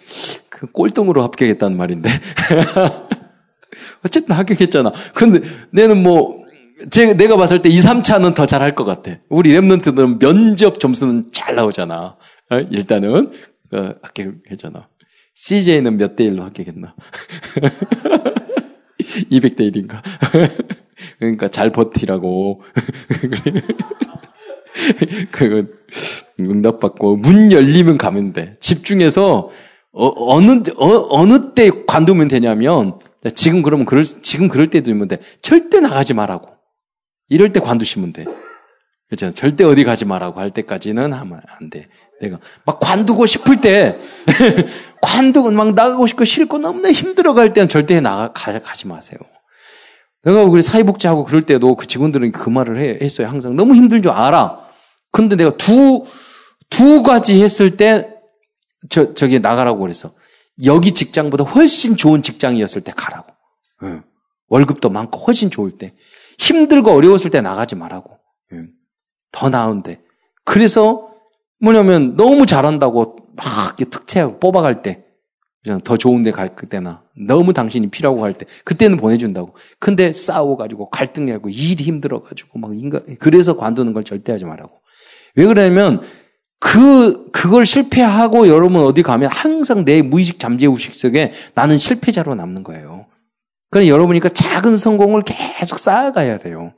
그 0.48 0.70
꼴등으로 0.72 1.22
합격했단 1.22 1.76
말인데. 1.76 2.10
어쨌든 4.04 4.34
합격했잖아. 4.34 4.92
근데 5.14 5.40
내는 5.70 6.02
뭐, 6.02 6.44
제, 6.90 7.14
내가 7.14 7.36
봤을 7.36 7.62
때 7.62 7.68
2, 7.68 7.78
3차는 7.78 8.34
더 8.34 8.46
잘할 8.46 8.74
것 8.74 8.84
같아. 8.84 9.18
우리 9.28 9.50
랩런트들은 9.52 10.18
면접 10.20 10.80
점수는 10.80 11.28
잘 11.32 11.54
나오잖아. 11.54 12.16
어? 12.50 12.58
일단은, 12.70 13.30
어, 13.72 13.90
합격했잖아. 14.02 14.88
CJ는 15.34 15.96
몇 15.98 16.16
대 16.16 16.24
1로 16.24 16.40
합격했나? 16.42 16.94
200대 19.30 19.72
1인가? 19.72 20.02
그러니까 21.18 21.48
잘 21.48 21.70
버티라고. 21.70 22.62
그 25.32 25.84
응답 26.40 26.80
받고 26.80 27.16
문 27.16 27.52
열리면 27.52 27.98
가면 27.98 28.32
돼. 28.32 28.56
집중해서 28.60 29.50
어, 29.92 30.40
느 30.40 30.62
어, 30.76 31.26
느때 31.26 31.70
관두면 31.86 32.28
되냐면 32.28 32.98
지금 33.34 33.62
그러면 33.62 33.86
그럴 33.86 34.04
지금 34.04 34.48
그럴 34.48 34.70
때 34.70 34.80
두면 34.80 35.08
돼. 35.08 35.18
절대 35.42 35.80
나가지 35.80 36.14
말라고. 36.14 36.48
이럴 37.28 37.52
때 37.52 37.60
관두시면 37.60 38.12
돼. 38.12 38.24
그렇죠. 39.08 39.34
절대 39.34 39.64
어디 39.64 39.84
가지 39.84 40.04
말라고 40.04 40.38
할 40.38 40.50
때까지는 40.50 41.12
하면 41.12 41.40
안 41.46 41.70
돼. 41.70 41.88
내가 42.20 42.38
막 42.64 42.78
관두고 42.78 43.26
싶을 43.26 43.60
때 43.60 43.98
관두고 45.00 45.50
막 45.52 45.74
나가고 45.74 46.06
싶고 46.06 46.24
싫고 46.24 46.58
너무나 46.58 46.92
힘들어 46.92 47.32
갈 47.32 47.52
때는 47.52 47.68
절대 47.68 48.00
나가 48.00 48.32
가지 48.32 48.86
마세요. 48.86 49.18
내가 50.24 50.42
우리 50.42 50.62
사회복지하고 50.62 51.24
그럴 51.24 51.42
때도 51.42 51.76
그 51.76 51.86
직원들은 51.86 52.32
그 52.32 52.48
말을 52.50 52.76
해, 52.78 52.98
했어요. 53.00 53.28
항상 53.28 53.56
너무 53.56 53.74
힘들 53.74 54.02
줄 54.02 54.10
알아. 54.12 54.60
근데 55.12 55.36
내가 55.36 55.56
두, 55.56 56.04
두 56.70 57.02
가지 57.02 57.42
했을 57.42 57.76
때, 57.76 58.14
저, 58.90 59.14
저기 59.14 59.40
나가라고 59.40 59.78
그랬어. 59.80 60.10
여기 60.64 60.92
직장보다 60.92 61.44
훨씬 61.44 61.96
좋은 61.96 62.22
직장이었을 62.22 62.82
때 62.82 62.92
가라고. 62.94 63.32
응. 63.84 64.02
월급도 64.48 64.90
많고 64.90 65.20
훨씬 65.20 65.50
좋을 65.50 65.72
때. 65.72 65.94
힘들고 66.38 66.90
어려웠을 66.90 67.30
때 67.30 67.40
나가지 67.40 67.74
말라고. 67.76 68.18
응. 68.52 68.70
더 69.32 69.48
나은데. 69.50 70.00
그래서 70.44 71.10
뭐냐면 71.60 72.16
너무 72.16 72.44
잘한다고 72.46 73.16
막 73.36 73.76
특채하고 73.76 74.38
뽑아갈 74.40 74.82
때. 74.82 75.04
그냥 75.62 75.80
더 75.80 75.96
좋은 75.96 76.22
데 76.22 76.30
갈 76.30 76.54
때나 76.56 77.02
너무 77.26 77.52
당신이 77.52 77.90
필요하고 77.90 78.24
할 78.24 78.34
때 78.34 78.46
그때는 78.64 78.96
보내준다고. 78.96 79.54
근데 79.78 80.12
싸워가지고 80.12 80.90
갈등하고 80.90 81.48
일이 81.48 81.84
힘들어가지고 81.84 82.58
막 82.58 82.76
인간 82.76 83.02
그래서 83.18 83.56
관두는 83.56 83.92
걸 83.92 84.04
절대 84.04 84.32
하지 84.32 84.44
말라고. 84.44 84.80
왜 85.34 85.46
그러냐면 85.46 86.02
그 86.60 87.30
그걸 87.30 87.64
실패하고 87.64 88.48
여러분 88.48 88.82
어디 88.82 89.02
가면 89.02 89.30
항상 89.30 89.84
내 89.84 90.02
무의식 90.02 90.38
잠재의식 90.40 90.94
속에 90.94 91.32
나는 91.54 91.78
실패자로 91.78 92.34
남는 92.34 92.64
거예요. 92.64 93.06
그러니 93.70 93.90
여러분이니까 93.90 94.30
작은 94.30 94.76
성공을 94.76 95.22
계속 95.24 95.78
쌓아가야 95.78 96.38
돼요. 96.38 96.72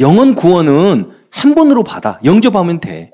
영원 0.00 0.34
구원은 0.34 1.10
한 1.30 1.54
번으로 1.54 1.82
받아 1.84 2.20
영접하면 2.24 2.80
돼. 2.80 3.12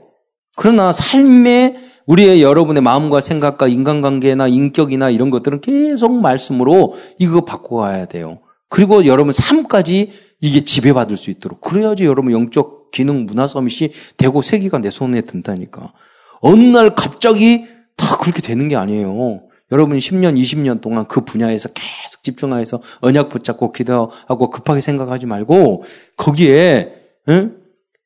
그러나 0.57 0.93
삶의 0.93 1.77
우리의 2.07 2.43
여러분의 2.43 2.83
마음과 2.83 3.21
생각과 3.21 3.69
인간관계나 3.69 4.49
인격이나 4.49 5.11
이런 5.11 5.31
것들은 5.31 5.61
계속 5.61 6.13
말씀으로 6.21 6.95
이거 7.19 7.45
바꿔가야 7.45 8.07
돼요. 8.07 8.41
그리고 8.69 9.07
여러분 9.07 9.33
삶까지 9.33 10.13
이게 10.41 10.65
지배받을 10.65 11.17
수 11.17 11.31
있도록. 11.31 11.61
그래야지 11.61 12.05
여러분 12.05 12.33
영적 12.33 12.91
기능 12.91 13.25
문화 13.25 13.47
서밋이 13.47 13.93
되고 14.17 14.43
세계가 14.43 14.79
내 14.79 14.91
손에 14.91 15.23
든다니까. 15.23 15.93
어느 16.41 16.63
날 16.63 16.95
갑자기 16.95 17.65
다 17.97 18.19
그렇게 18.19 18.43
되는 18.43 18.69
게 18.69 18.77
아니에요. 18.77 19.43
여러분 19.73 19.97
10년, 19.97 20.39
20년 20.39 20.81
동안 20.81 21.07
그 21.09 21.23
분야에서 21.25 21.71
계속 21.71 22.23
집중하여서 22.23 22.83
언약 23.01 23.31
붙잡고 23.31 23.73
기도하고 23.73 24.51
급하게 24.51 24.81
생각하지 24.81 25.27
말고 25.27 25.85
거기에 26.17 26.93
응? 27.29 27.57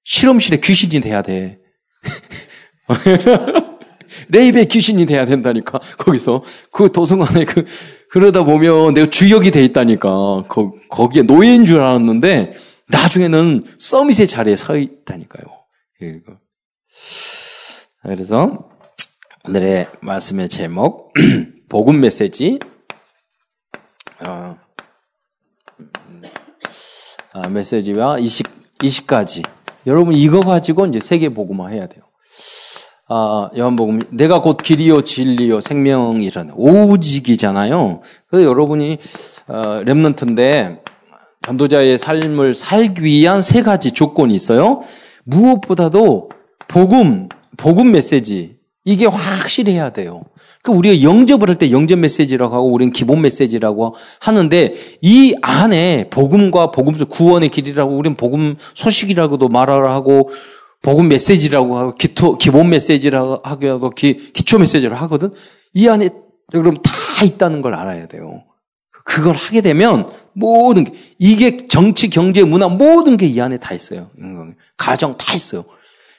실험실에 0.05 0.61
귀신이 0.61 1.01
돼야 1.03 1.23
돼. 1.23 1.59
lab에 4.29 4.67
귀신이 4.67 5.07
돼야 5.07 5.25
된다니까. 5.25 5.81
거기서 5.99 6.45
그 6.73 6.91
도서관에 6.93 7.45
그 7.45 7.65
그러다 8.11 8.45
보면 8.45 8.95
내가 8.95 9.11
주역이 9.11 9.51
돼 9.51 9.65
있다니까. 9.65 10.45
거, 10.49 10.75
거기에 10.89 11.23
노예인 11.23 11.65
줄 11.65 11.81
알았는데 11.81 12.57
나중에는 12.89 13.65
summit의 13.79 14.27
자리에 14.27 14.57
서 14.57 14.77
있다니까요. 14.77 15.45
그래서 18.03 18.71
오늘의 19.45 19.89
말씀의 20.01 20.49
제목 20.49 21.13
복음 21.69 22.01
메시지 22.01 22.59
어, 24.27 24.57
아, 27.33 27.49
메시지와 27.49 28.19
20, 28.19 28.79
20가지 28.79 29.45
여러분 29.87 30.15
이거 30.15 30.41
가지고 30.41 30.87
이제 30.87 31.01
세계 31.01 31.29
복음화 31.29 31.69
해야 31.69 31.87
돼요. 31.87 32.08
아, 33.11 33.49
요한복음 33.57 34.01
내가 34.11 34.43
곧 34.43 34.59
길이요 34.59 35.03
진리요 35.03 35.61
생명이잖아요. 35.63 36.55
오직이잖아요. 36.57 38.03
그래서 38.29 38.47
여러분이 38.47 38.99
어, 39.49 39.81
렘넌트인데 39.85 40.83
전도자의 41.43 41.97
삶을 41.97 42.55
살기 42.55 43.03
위한 43.03 43.41
세 43.41 43.63
가지 43.63 43.93
조건이 43.93 44.35
있어요. 44.35 44.83
무엇보다도 45.25 46.29
복음, 46.69 47.29
복음 47.57 47.93
메시지 47.93 48.57
이게 48.85 49.07
확실히 49.07 49.73
해야 49.73 49.91
돼요. 49.91 50.23
그 50.63 50.73
우리가 50.73 51.03
영접을 51.03 51.49
할 51.49 51.57
때 51.57 51.71
영접 51.71 51.99
메시지라고 51.99 52.55
하고 52.55 52.71
우리는 52.71 52.93
기본 52.93 53.23
메시지라고 53.23 53.95
하는데 54.21 54.75
이 55.01 55.35
안에 55.41 56.09
복음과 56.11 56.73
복음 56.73 56.95
구원의 56.95 57.49
길이라고 57.49 57.97
우리는 57.97 58.17
복음 58.17 58.57
소식이라고도 58.75 59.49
말을 59.49 59.91
하고 59.91 60.31
복음 60.83 61.09
메시지라고 61.09 61.79
하고 61.79 61.95
기토, 61.95 62.39
기본 62.39 62.71
메시지라고 62.71 63.41
하고 63.43 63.91
기, 63.91 64.33
기초 64.33 64.59
메시지를 64.59 65.01
하거든. 65.03 65.33
이 65.75 65.89
안에 65.89 66.11
여러분 66.55 66.81
다 66.83 66.91
있다는 67.25 67.63
걸 67.63 67.75
알아야 67.75 68.07
돼요. 68.07 68.45
그걸 69.05 69.35
하게 69.35 69.61
되면 69.61 70.09
모든 70.35 70.85
게 70.85 70.93
이게 71.19 71.67
정치, 71.69 72.11
경제, 72.11 72.45
문화 72.45 72.69
모든 72.69 73.17
게 73.17 73.27
이 73.27 73.41
안에 73.41 73.59
다 73.59 73.75
있어요. 73.75 74.11
가정 74.77 75.17
다 75.17 75.35
있어요. 75.35 75.65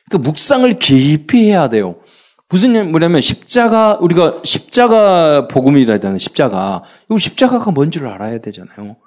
그 0.09 0.17
묵상을 0.17 0.77
깊이 0.79 1.49
해야 1.49 1.69
돼요. 1.69 1.95
무슨 2.49 2.91
뭐냐면 2.91 3.21
십자가 3.21 3.97
우리가 4.01 4.41
십자가 4.43 5.47
복음이라잖아요. 5.47 6.17
십자가. 6.17 6.83
이 7.11 7.17
십자가가 7.17 7.69
뭔지를 7.71 8.07
알아야 8.09 8.39
되잖아요. 8.39 8.97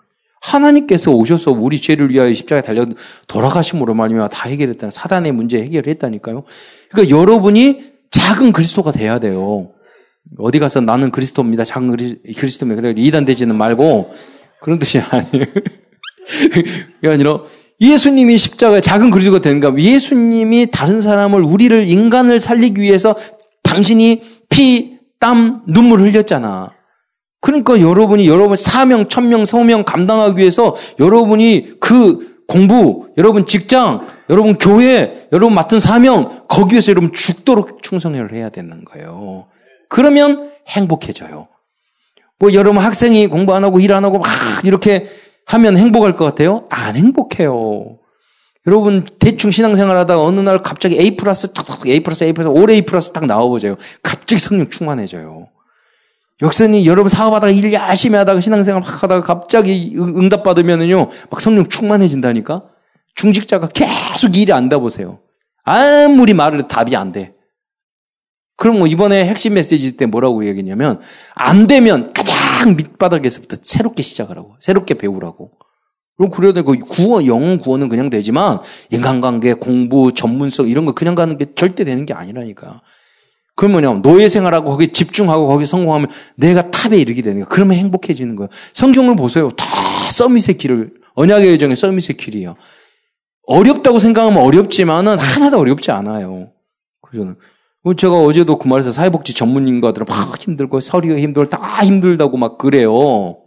하나님께서 0.42 1.12
오셔서 1.12 1.52
우리 1.52 1.80
죄를 1.80 2.10
위하여 2.10 2.34
십자가에 2.34 2.62
달려 2.62 2.84
돌아가심으로 3.28 3.94
말미암아 3.94 4.28
다 4.28 4.48
해결했다는 4.48 4.90
사단의 4.90 5.32
문제 5.32 5.62
해결했다니까요. 5.62 6.42
그러니까 6.90 7.16
여러분이 7.16 7.92
작은 8.10 8.52
그리스도가 8.52 8.92
돼야 8.92 9.18
돼요. 9.20 9.70
어디 10.38 10.58
가서 10.58 10.80
나는 10.80 11.10
그리스도입니다. 11.10 11.64
작은 11.64 11.96
그리스도입니다. 12.36 12.82
그래 12.82 12.94
이단 12.96 13.24
되지는 13.24 13.56
말고 13.56 14.12
그런 14.60 14.78
뜻이 14.78 14.98
아니에요. 14.98 15.46
그게 16.52 17.08
아니라 17.08 17.40
예수님이 17.80 18.36
십자가에 18.36 18.80
작은 18.80 19.10
그리스도가 19.10 19.40
되는가? 19.40 19.76
예수님이 19.76 20.68
다른 20.70 21.00
사람을 21.00 21.42
우리를 21.42 21.88
인간을 21.88 22.40
살리기 22.40 22.80
위해서 22.80 23.16
당신이 23.62 24.22
피, 24.48 24.98
땀, 25.18 25.62
눈물 25.66 26.00
흘렸잖아. 26.00 26.70
그러니까 27.42 27.80
여러분이 27.80 28.28
여러분 28.28 28.56
사명, 28.56 29.08
천명, 29.08 29.44
소명 29.44 29.84
감당하기 29.84 30.38
위해서 30.38 30.76
여러분이 31.00 31.80
그 31.80 32.44
공부, 32.46 33.08
여러분 33.18 33.46
직장, 33.46 34.06
여러분 34.30 34.56
교회, 34.56 35.26
여러분 35.32 35.54
맡은 35.54 35.80
사명 35.80 36.44
거기에서 36.48 36.92
여러분 36.92 37.12
죽도록 37.12 37.82
충성을 37.82 38.32
해야 38.32 38.48
되는 38.48 38.84
거예요. 38.84 39.46
그러면 39.88 40.50
행복해져요. 40.68 41.48
뭐 42.38 42.52
여러분 42.54 42.80
학생이 42.82 43.26
공부 43.26 43.54
안 43.54 43.64
하고 43.64 43.80
일 43.80 43.92
안 43.92 44.04
하고 44.04 44.18
막 44.18 44.28
이렇게 44.64 45.08
하면 45.46 45.76
행복할 45.76 46.14
것 46.14 46.24
같아요? 46.24 46.66
안 46.70 46.94
행복해요. 46.94 47.98
여러분 48.68 49.04
대충 49.18 49.50
신앙생활 49.50 49.96
하다가 49.96 50.22
어느 50.22 50.38
날 50.38 50.62
갑자기 50.62 50.96
A 51.00 51.16
플러스 51.16 51.52
툭툭 51.52 51.88
A 51.88 52.00
플러스 52.04 52.22
A 52.22 52.32
플러스 52.32 52.48
올 52.48 52.70
A 52.70 52.82
플러스 52.82 53.10
딱 53.12 53.26
나와보세요. 53.26 53.76
갑자기 54.04 54.38
성령 54.40 54.70
충만해져요. 54.70 55.48
역선이 56.42 56.86
여러분 56.86 57.08
사업하다가 57.08 57.52
일 57.52 57.72
열심히 57.72 58.16
하다가 58.16 58.40
신앙생활 58.40 58.82
막 58.82 59.02
하다가 59.02 59.22
갑자기 59.22 59.94
응답 59.96 60.42
받으면은요 60.42 61.08
막 61.30 61.40
성령 61.40 61.68
충만해진다니까. 61.68 62.64
중직자가 63.14 63.68
계속 63.68 64.36
일이 64.36 64.52
안다 64.52 64.78
보세요. 64.78 65.20
아무리 65.64 66.34
말을 66.34 66.66
답이 66.66 66.96
안 66.96 67.12
돼. 67.12 67.34
그럼 68.56 68.78
뭐 68.78 68.86
이번에 68.86 69.24
핵심 69.26 69.54
메시지 69.54 69.96
때 69.96 70.06
뭐라고 70.06 70.46
얘기했냐면 70.46 71.00
안 71.34 71.66
되면 71.66 72.12
가장 72.12 72.76
밑바닥에서부터 72.76 73.56
새롭게 73.62 74.02
시작하라고 74.02 74.56
새롭게 74.60 74.94
배우라고 74.94 75.52
그럼 76.16 76.30
그래야 76.30 76.52
되고 76.52 76.72
구원 76.72 77.26
영혼 77.26 77.58
구원은 77.58 77.88
그냥 77.88 78.10
되지만 78.10 78.60
인간관계 78.90 79.54
공부 79.54 80.12
전문성 80.12 80.68
이런 80.68 80.84
거 80.84 80.92
그냥 80.92 81.14
가는 81.14 81.36
게 81.38 81.54
절대 81.54 81.84
되는 81.84 82.06
게 82.06 82.14
아니라니까 82.14 82.82
그러면 83.54 83.84
요 83.84 83.92
노예 83.94 84.28
생활하고 84.28 84.70
거기 84.70 84.88
집중하고 84.88 85.46
거기 85.46 85.66
성공하면 85.66 86.08
내가 86.36 86.70
탑에 86.70 86.96
이르게 86.98 87.22
되는 87.22 87.38
거야 87.38 87.48
그러면 87.48 87.76
행복해지는 87.76 88.36
거예요 88.36 88.48
성경을 88.72 89.16
보세요 89.16 89.50
다 89.50 89.66
서밋의 90.10 90.58
길을 90.58 90.94
언약의 91.14 91.52
여정의 91.52 91.76
서밋의 91.76 92.16
길이에요 92.16 92.56
어렵다고 93.46 93.98
생각하면 93.98 94.42
어렵지만은 94.42 95.18
하나도 95.18 95.58
어렵지 95.58 95.90
않아요 95.90 96.50
그죠 97.02 97.36
뭐 97.82 97.94
제가 97.94 98.14
어제도 98.14 98.58
그 98.58 98.68
말에서 98.68 98.92
사회복지 98.92 99.34
전문인과들 99.34 100.04
막 100.08 100.40
힘들고 100.40 100.80
서류 100.80 101.18
힘들고 101.18 101.48
다 101.48 101.82
힘들다고 101.82 102.36
막 102.36 102.56
그래요. 102.56 103.42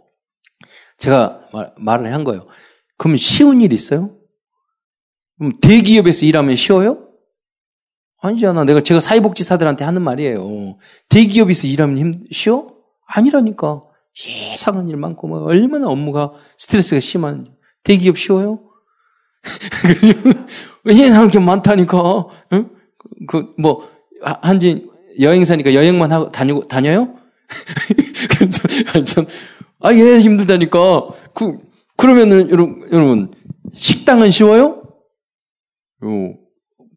제가 0.98 1.40
말, 1.52 1.72
말을 1.78 2.12
한 2.12 2.22
거예요. 2.22 2.46
그럼 2.98 3.16
쉬운 3.16 3.62
일 3.62 3.72
있어요? 3.72 4.14
그럼 5.38 5.58
대기업에서 5.60 6.26
일하면 6.26 6.54
쉬워요? 6.54 7.05
아니잖아. 8.20 8.64
내가 8.64 8.80
제가 8.80 9.00
사회복지사들한테 9.00 9.84
하는 9.84 10.02
말이에요. 10.02 10.76
대기업에서 11.08 11.66
일하면 11.66 11.98
힘, 11.98 12.12
쉬워? 12.30 12.74
아니라니까. 13.06 13.82
이상한 14.14 14.88
일 14.88 14.96
많고, 14.96 15.28
뭐, 15.28 15.42
얼마나 15.44 15.88
업무가, 15.88 16.32
스트레스가 16.56 17.00
심한, 17.00 17.54
대기업 17.84 18.18
쉬워요? 18.18 18.60
왜냐하면 20.84 21.28
게 21.28 21.38
많다니까. 21.38 22.26
응? 22.52 22.70
그, 23.28 23.54
뭐, 23.58 23.88
한지 24.22 24.88
여행사니까 25.20 25.74
여행만 25.74 26.12
하고 26.12 26.30
다니고 26.30 26.64
다녀요? 26.64 27.14
전, 29.06 29.26
아, 29.80 29.92
예, 29.92 30.20
힘들다니까. 30.20 31.08
그, 31.34 31.58
그러면은, 31.96 32.48
여러분, 32.50 32.88
여러분, 32.90 33.34
식당은 33.74 34.30
쉬워요? 34.30 34.82
어, 36.02 36.34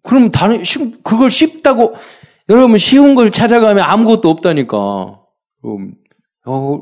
그럼 0.03 0.31
다른, 0.31 0.63
쉽, 0.63 1.03
그걸 1.03 1.29
쉽다고, 1.29 1.95
여러분, 2.49 2.77
쉬운 2.77 3.15
걸 3.15 3.31
찾아가면 3.31 3.83
아무것도 3.83 4.29
없다니까. 4.29 5.19
음, 5.65 5.93
어, 6.45 6.81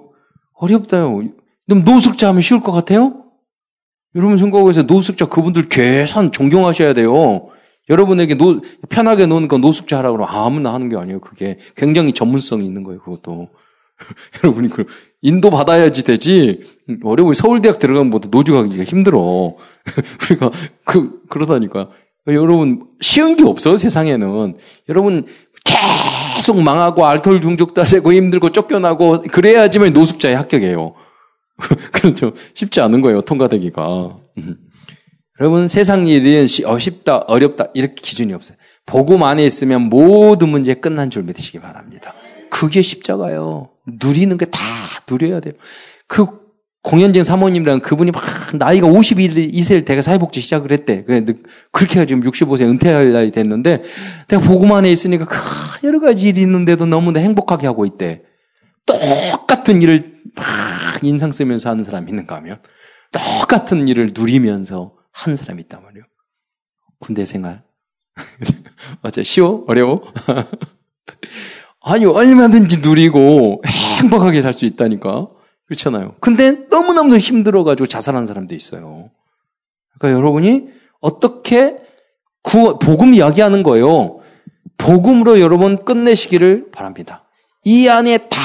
어렵다요. 0.53 1.21
그럼 1.67 1.83
노숙자 1.83 2.29
하면 2.29 2.41
쉬울 2.41 2.61
것 2.61 2.71
같아요? 2.71 3.23
여러분 4.15 4.39
생각해서 4.39 4.83
노숙자 4.83 5.27
그분들 5.27 5.63
계산 5.63 6.31
존경하셔야 6.31 6.93
돼요. 6.93 7.49
여러분에게 7.89 8.35
노, 8.35 8.61
편하게 8.89 9.27
노는 9.27 9.47
건 9.47 9.61
노숙자 9.61 9.99
하라고 9.99 10.17
그러면 10.17 10.35
아무나 10.35 10.73
하는 10.73 10.89
게 10.89 10.97
아니에요. 10.97 11.19
그게 11.19 11.59
굉장히 11.75 12.13
전문성이 12.13 12.65
있는 12.65 12.83
거예요. 12.83 12.99
그것도. 12.99 13.49
여러분이 14.43 14.69
그 14.69 14.85
인도 15.21 15.49
받아야지 15.49 16.03
되지. 16.03 16.61
어려워. 17.03 17.33
서울대학 17.33 17.79
들어가면 17.79 18.09
뭐 18.09 18.19
노조가기가 18.29 18.83
힘들어. 18.83 19.55
그러니까 20.19 20.51
그 20.83 21.21
그러다니까. 21.29 21.89
여러분 22.27 22.87
쉬운 23.01 23.35
게 23.35 23.43
없어 23.43 23.77
세상에는. 23.77 24.57
여러분 24.89 25.25
계속 25.63 26.61
망하고 26.61 27.05
알코올 27.05 27.41
중독 27.41 27.73
따지고 27.73 28.13
힘들고 28.13 28.51
쫓겨나고 28.51 29.23
그래야지만 29.31 29.93
노숙자의 29.93 30.35
합격이에요. 30.35 30.93
그렇죠. 31.91 32.33
쉽지 32.53 32.81
않은 32.81 33.01
거예요. 33.01 33.21
통과되기가. 33.21 34.17
여러분 35.39 35.67
세상 35.67 36.07
일은 36.07 36.47
어, 36.65 36.79
쉽다 36.79 37.17
어렵다 37.17 37.67
이렇게 37.73 37.95
기준이 37.95 38.33
없어요. 38.33 38.57
복음 38.85 39.23
안에 39.23 39.45
있으면 39.45 39.83
모든 39.83 40.49
문제 40.49 40.73
끝난 40.73 41.09
줄 41.09 41.23
믿으시기 41.23 41.59
바랍니다. 41.59 42.13
그게 42.49 42.81
십자가요. 42.81 43.69
누리는 43.85 44.35
게 44.37 44.45
다 44.45 44.59
누려야 45.09 45.39
돼요. 45.39 45.53
그 46.07 46.25
공현진 46.83 47.23
사모님이랑 47.23 47.81
그분이 47.81 48.11
막 48.11 48.23
나이가 48.57 48.87
52세를 48.87 49.85
대가 49.85 50.01
사회복지 50.01 50.39
시작을 50.41 50.71
했대. 50.71 51.03
그래 51.03 51.25
그렇게 51.71 52.05
지금 52.05 52.21
65세 52.21 52.61
은퇴할 52.61 53.11
나이 53.11 53.31
됐는데 53.31 53.83
내가 54.27 54.77
안에 54.77 54.91
있으니까 54.91 55.25
그 55.25 55.37
여러 55.85 55.99
가지 55.99 56.29
일이 56.29 56.41
있는데도 56.41 56.85
너무나 56.85 57.19
행복하게 57.19 57.67
하고 57.67 57.85
있대. 57.85 58.23
똑같은 58.85 59.81
일을 59.81 60.17
막 60.35 60.45
인상 61.01 61.31
쓰면서 61.31 61.69
하는 61.69 61.83
사람이 61.83 62.09
있는가 62.09 62.35
하면 62.37 62.61
똑같은 63.11 63.87
일을 63.87 64.09
누리면서 64.13 64.93
한 65.11 65.35
사람이 65.35 65.63
있단 65.63 65.83
말이에요. 65.83 66.03
군대 66.99 67.25
생활. 67.25 67.63
어째 69.01 69.23
쉬워? 69.23 69.65
어려워? 69.67 70.01
아니, 71.81 72.05
얼마든지 72.05 72.79
누리고 72.79 73.61
행복하게 73.99 74.41
살 74.41 74.53
수 74.53 74.65
있다니까. 74.65 75.29
그렇잖아요. 75.67 76.15
근데 76.19 76.65
너무너무 76.69 77.17
힘들어가지고 77.17 77.87
자살한 77.87 78.25
사람도 78.25 78.55
있어요. 78.55 79.09
그러니까 79.97 80.17
여러분이 80.17 80.67
어떻게 80.99 81.77
구, 82.41 82.79
복음 82.79 83.13
이야기하는 83.13 83.63
거예요. 83.63 84.19
복음으로 84.77 85.39
여러분 85.41 85.83
끝내시기를 85.83 86.71
바랍니다. 86.71 87.23
이 87.65 87.89
안에 87.89 88.17
다 88.17 88.37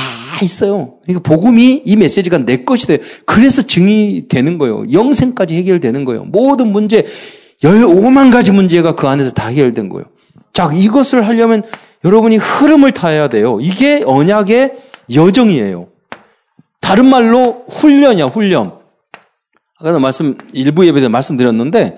있어요. 0.42 0.94
그러니까 1.04 1.28
복음이 1.28 1.82
이 1.84 1.96
메시지가 1.96 2.38
내 2.38 2.64
것이 2.64 2.86
돼요. 2.88 2.98
그래서 3.24 3.62
증이 3.62 4.26
되는 4.28 4.58
거예요. 4.58 4.84
영생까지 4.92 5.54
해결되는 5.54 6.04
거예요. 6.04 6.24
모든 6.24 6.72
문제, 6.72 7.06
15만 7.62 8.32
가지 8.32 8.50
문제가 8.50 8.96
그 8.96 9.06
안에서 9.06 9.30
다 9.30 9.46
해결된 9.46 9.88
거예요. 9.88 10.06
자, 10.52 10.70
이것을 10.74 11.26
하려면 11.28 11.62
여러분이 12.04 12.36
흐름을 12.38 12.92
타야 12.92 13.28
돼요. 13.28 13.58
이게 13.60 14.02
언약의 14.04 14.74
여정이에요. 15.14 15.91
다른 16.82 17.06
말로 17.06 17.64
훈련이야, 17.70 18.26
훈련. 18.26 18.78
아까도 19.78 19.98
말씀, 19.98 20.36
일부 20.52 20.86
예배에 20.86 21.08
말씀드렸는데, 21.08 21.96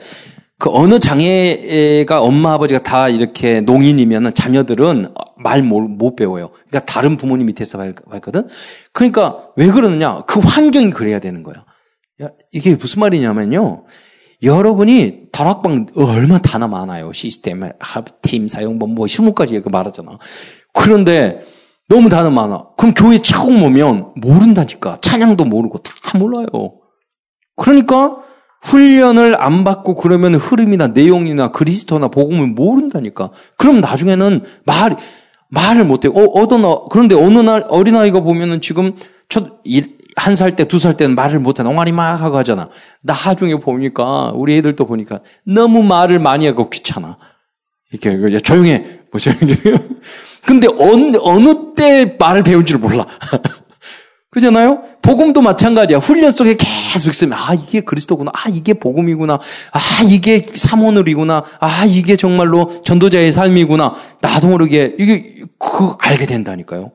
그 0.58 0.70
어느 0.72 1.00
장애가 1.00 2.20
엄마 2.20 2.54
아버지가 2.54 2.82
다 2.82 3.08
이렇게 3.08 3.60
농인이면 3.60 4.34
자녀들은 4.34 5.12
말 5.36 5.62
못 5.62 6.14
배워요. 6.16 6.50
그러니까 6.68 6.80
다른 6.86 7.16
부모님 7.16 7.46
밑에서 7.46 7.78
봤거든. 8.08 8.48
그러니까 8.92 9.48
왜 9.56 9.66
그러느냐? 9.66 10.22
그 10.26 10.38
환경이 10.40 10.90
그래야 10.90 11.18
되는 11.18 11.42
거야. 11.42 11.64
이게 12.52 12.76
무슨 12.76 13.00
말이냐면요. 13.00 13.84
여러분이 14.42 15.30
다락방 15.32 15.86
얼마 15.96 16.34
나 16.34 16.38
단어 16.38 16.68
많아요. 16.68 17.12
시스템, 17.12 17.68
합팀, 17.80 18.48
사용법 18.48 18.90
뭐 18.90 19.06
20가지 19.06 19.68
말하잖아. 19.70 20.18
그런데 20.72 21.42
너무 21.94 22.09
단어 22.09 22.28
많아. 22.30 22.70
그럼 22.76 22.92
교회 22.92 23.18
처음 23.22 23.62
오면 23.62 24.14
모른다니까. 24.16 24.98
찬양도 25.00 25.44
모르고 25.44 25.78
다 25.78 26.18
몰라요. 26.18 26.46
그러니까 27.57 28.16
훈련을 28.62 29.40
안 29.40 29.62
받고 29.62 29.94
그러면 29.94 30.35
흐름이나 30.35 30.88
내용이나 30.88 31.52
그리스도나 31.52 32.09
복음을 32.09 32.48
모른다니까. 32.48 33.30
그럼 33.59 33.80
나중에는 33.80 34.42
말, 34.66 34.96
말을 35.50 35.85
못해요. 35.85 36.12
어, 36.16 36.24
어떤, 36.40 36.64
어, 36.64 36.88
그런데 36.88 37.14
어느 37.14 37.38
날 37.38 37.64
어린아이가 37.68 38.20
보면은 38.20 38.61
지금 38.61 38.94
첫, 39.28 39.62
한 40.16 40.35
살 40.37 40.57
때, 40.57 40.66
두 40.66 40.78
살 40.80 40.96
때는 40.96 41.14
말을 41.14 41.38
못해. 41.38 41.62
엉아리 41.62 41.92
막 41.92 42.14
하고 42.16 42.37
하잖아. 42.38 42.70
나중에 43.02 43.57
보니까, 43.57 44.33
우리 44.35 44.57
애들도 44.57 44.85
보니까 44.87 45.20
너무 45.46 45.83
말을 45.85 46.18
많이 46.18 46.46
하고 46.46 46.70
귀찮아. 46.70 47.18
이렇게, 47.92 48.40
조용해. 48.40 49.00
뭐 49.12 49.20
조용해. 49.20 49.54
근데 50.46 50.68
어느, 50.78 51.16
어느 51.20 51.74
때 51.74 52.16
말을 52.18 52.42
배운지를 52.42 52.80
몰라. 52.80 53.07
그잖아요? 54.35 54.83
복음도 55.00 55.42
마찬가지야. 55.42 55.98
훈련 55.98 56.33
속에 56.33 56.57
계속 56.57 57.11
있으면, 57.11 57.38
아, 57.38 57.54
이게 57.54 57.83
그리스도구나. 57.83 58.33
아, 58.35 58.48
이게 58.48 58.74
복음이구나. 58.74 59.35
아, 59.35 59.80
이게 60.09 60.44
사모늘이구나. 60.52 61.44
아, 61.61 61.85
이게 61.87 62.16
정말로 62.16 62.83
전도자의 62.83 63.30
삶이구나. 63.30 63.94
나도 64.20 64.48
모르게, 64.48 64.96
이게, 64.98 65.44
그, 65.61 65.94
알게 66.00 66.26
된다니까요. 66.26 66.90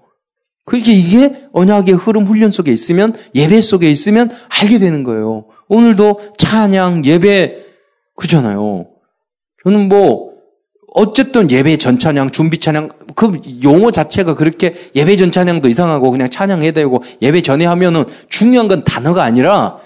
그렇게 0.65 0.91
이게 0.91 1.45
언약의 1.53 1.95
흐름 1.95 2.25
훈련 2.25 2.51
속에 2.51 2.73
있으면, 2.73 3.15
예배 3.33 3.61
속에 3.61 3.89
있으면 3.89 4.29
알게 4.49 4.79
되는 4.79 5.05
거예요. 5.05 5.45
오늘도 5.69 6.33
찬양, 6.37 7.05
예배, 7.05 7.65
그잖아요. 8.17 8.85
저는 9.63 9.87
뭐, 9.87 10.28
어쨌든 10.93 11.51
예배 11.51 11.77
전 11.77 11.99
찬양, 11.99 12.31
준비 12.31 12.57
찬양, 12.57 12.89
그 13.15 13.39
용어 13.63 13.91
자체가 13.91 14.35
그렇게 14.35 14.73
예배 14.95 15.17
전 15.17 15.31
찬양도 15.31 15.67
이상하고 15.67 16.11
그냥 16.11 16.29
찬양해야 16.29 16.71
되고 16.71 17.03
예배 17.21 17.41
전에 17.41 17.65
하면은 17.65 18.05
중요한 18.29 18.67
건 18.67 18.83
단어가 18.83 19.23
아니라 19.23 19.77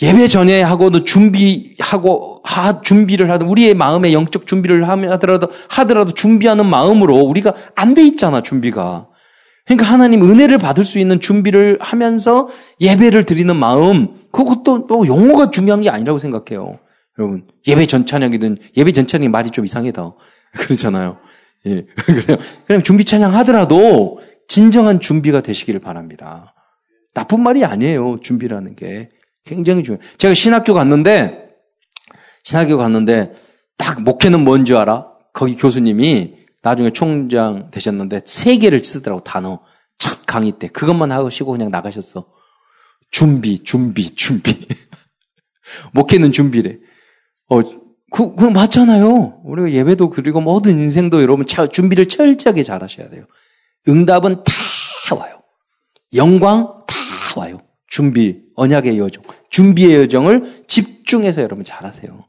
예배 0.00 0.28
전에 0.28 0.62
하고도 0.62 1.04
준비하고 1.04 2.40
하, 2.44 2.80
준비를 2.82 3.30
하든 3.32 3.48
우리의 3.48 3.74
마음의 3.74 4.12
영적 4.12 4.46
준비를 4.46 4.88
하더라도 4.88 5.48
하더라도 5.68 6.12
준비하는 6.12 6.66
마음으로 6.66 7.16
우리가 7.16 7.54
안 7.74 7.94
돼 7.94 8.02
있잖아 8.04 8.42
준비가. 8.42 9.08
그러니까 9.66 9.92
하나님 9.92 10.22
은혜를 10.22 10.58
받을 10.58 10.84
수 10.84 10.98
있는 10.98 11.20
준비를 11.20 11.78
하면서 11.80 12.48
예배를 12.80 13.24
드리는 13.24 13.54
마음 13.54 14.08
그것도 14.30 14.86
또 14.86 15.06
용어가 15.06 15.50
중요한 15.50 15.80
게 15.82 15.90
아니라고 15.90 16.18
생각해요. 16.18 16.78
여러분, 17.18 17.46
예배 17.66 17.86
전찬양이든 17.86 18.58
예배 18.76 18.92
전찬양이 18.92 19.28
말이 19.28 19.50
좀 19.50 19.64
이상해다. 19.64 20.14
그렇잖아요. 20.52 21.18
예. 21.66 21.84
그래요. 22.04 22.38
그냥 22.66 22.82
준비 22.82 23.04
찬양 23.04 23.34
하더라도 23.36 24.20
진정한 24.46 25.00
준비가 25.00 25.40
되시기를 25.40 25.80
바랍니다. 25.80 26.54
나쁜 27.12 27.40
말이 27.40 27.64
아니에요. 27.64 28.20
준비라는 28.20 28.76
게. 28.76 29.10
굉장히 29.44 29.82
중요해요. 29.82 30.06
제가 30.18 30.34
신학교 30.34 30.74
갔는데, 30.74 31.50
신학교 32.44 32.76
갔는데, 32.76 33.32
딱 33.76 34.02
목회는 34.02 34.44
뭔지 34.44 34.74
알아? 34.74 35.06
거기 35.32 35.56
교수님이 35.56 36.36
나중에 36.62 36.90
총장 36.90 37.70
되셨는데, 37.70 38.22
세 38.24 38.58
개를 38.58 38.84
쓰더라고, 38.84 39.22
단어. 39.22 39.60
첫 39.96 40.26
강의 40.26 40.52
때. 40.52 40.68
그것만 40.68 41.10
하고 41.10 41.28
쉬고 41.28 41.52
그냥 41.52 41.70
나가셨어. 41.70 42.26
준비, 43.10 43.64
준비, 43.64 44.14
준비. 44.14 44.66
목회는 45.92 46.30
준비래. 46.32 46.78
어, 47.48 47.60
그, 48.10 48.34
그 48.34 48.44
맞잖아요. 48.44 49.42
우리가 49.44 49.72
예배도 49.72 50.10
그리고 50.10 50.40
모든 50.40 50.80
인생도 50.80 51.22
여러분 51.22 51.46
준비를 51.46 52.06
철저하게 52.06 52.62
잘 52.62 52.82
하셔야 52.82 53.08
돼요. 53.08 53.24
응답은 53.86 54.44
다 54.44 55.14
와요. 55.14 55.40
영광 56.14 56.84
다 56.86 57.40
와요. 57.40 57.58
준비, 57.88 58.42
언약의 58.54 58.98
여정, 58.98 59.22
준비의 59.50 60.02
여정을 60.02 60.64
집중해서 60.66 61.42
여러분 61.42 61.64
잘 61.64 61.84
하세요. 61.86 62.24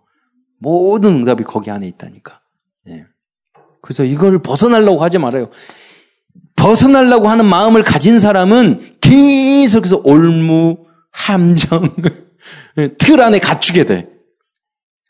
모든 0.60 1.16
응답이 1.16 1.44
거기 1.44 1.72
안에 1.72 1.88
있다니까. 1.88 2.42
예. 2.90 3.06
그래서 3.82 4.04
이걸 4.04 4.40
벗어나려고 4.42 5.04
하지 5.04 5.18
말아요. 5.18 5.50
벗어나려고 6.56 7.30
하는 7.30 7.46
마음을 7.46 7.84
가진 7.84 8.20
사람은 8.20 8.98
계속해서 9.02 10.02
올무, 10.04 10.86
함정, 11.12 11.96
틀 12.98 13.22
안에 13.22 13.40
갖추게 13.40 13.86
돼. 13.86 14.19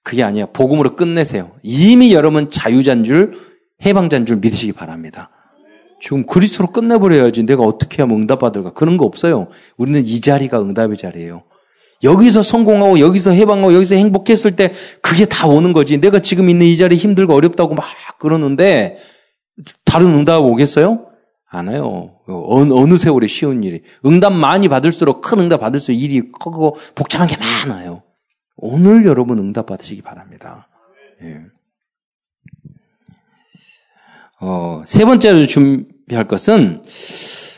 그게 0.09 0.23
아니야. 0.23 0.47
복음으로 0.47 0.95
끝내세요. 0.95 1.51
이미 1.61 2.15
여러분 2.15 2.49
자유자인 2.49 3.03
줄, 3.03 3.37
해방자인 3.85 4.25
줄 4.25 4.37
믿으시기 4.37 4.71
바랍니다. 4.71 5.29
지금 6.01 6.25
그리스도로 6.25 6.71
끝내버려야지. 6.71 7.43
내가 7.43 7.61
어떻게 7.61 8.01
하면 8.01 8.21
응답받을까? 8.21 8.73
그런 8.73 8.97
거 8.97 9.05
없어요. 9.05 9.49
우리는 9.77 10.03
이 10.03 10.19
자리가 10.19 10.59
응답의 10.61 10.97
자리예요. 10.97 11.43
여기서 12.01 12.41
성공하고, 12.41 12.99
여기서 12.99 13.29
해방하고, 13.29 13.75
여기서 13.75 13.93
행복했을 13.93 14.55
때 14.55 14.73
그게 15.03 15.25
다 15.25 15.45
오는 15.45 15.73
거지. 15.73 16.01
내가 16.01 16.17
지금 16.17 16.49
있는 16.49 16.65
이 16.65 16.75
자리 16.75 16.95
힘들고 16.95 17.35
어렵다고 17.35 17.75
막 17.75 17.85
그러는데 18.17 18.97
다른 19.85 20.07
응답 20.07 20.43
오겠어요? 20.43 21.05
안 21.51 21.67
와요. 21.67 22.15
어느, 22.25 22.73
어느 22.73 22.97
세월에 22.97 23.27
쉬운 23.27 23.63
일이. 23.63 23.83
응답 24.07 24.33
많이 24.33 24.69
받을수록 24.69 25.21
큰 25.21 25.37
응답 25.41 25.61
받을수록 25.61 26.01
일이 26.01 26.21
크고 26.31 26.77
복잡한 26.95 27.27
게 27.27 27.37
많아요. 27.37 28.01
오늘 28.61 29.05
여러분 29.05 29.39
응답 29.39 29.67
받으시기 29.67 30.01
바랍니다. 30.01 30.67
예. 31.21 31.41
어, 34.41 34.83
세 34.85 35.05
번째로 35.05 35.45
준비할 35.45 36.27
것은 36.27 36.83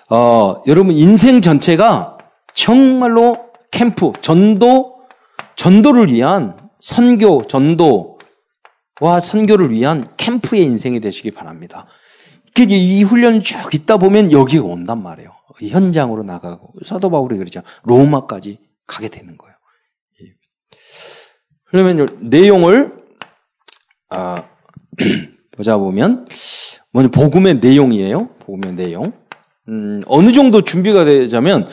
어, 0.09 0.63
여러분 0.67 0.93
인생 0.93 1.41
전체가 1.41 2.17
정말로 2.53 3.51
캠프, 3.71 4.11
전도, 4.21 5.05
전도를 5.55 6.11
위한 6.11 6.57
선교, 6.79 7.43
전도와 7.43 9.19
선교를 9.21 9.71
위한 9.71 10.11
캠프의 10.17 10.63
인생이 10.63 10.99
되시기 10.99 11.31
바랍니다. 11.31 11.87
이 12.57 13.03
훈련 13.03 13.41
쭉 13.41 13.73
있다 13.73 13.97
보면 13.97 14.31
여기가 14.31 14.65
온단 14.65 15.01
말이에요. 15.01 15.31
현장으로 15.61 16.23
나가고 16.23 16.73
사도 16.85 17.09
바울이 17.09 17.37
그러죠. 17.37 17.61
로마까지 17.83 18.59
가게 18.85 19.07
되는 19.07 19.37
거예요. 19.37 19.50
그러면 21.71 22.17
내용을 22.19 22.91
아, 24.09 24.35
보자 25.51 25.77
보면 25.77 26.27
먼저 26.91 27.09
복음의 27.09 27.59
내용이에요. 27.59 28.27
복음의 28.39 28.75
내용. 28.75 29.13
음, 29.69 30.03
어느 30.05 30.33
정도 30.33 30.61
준비가 30.61 31.05
되자면 31.05 31.67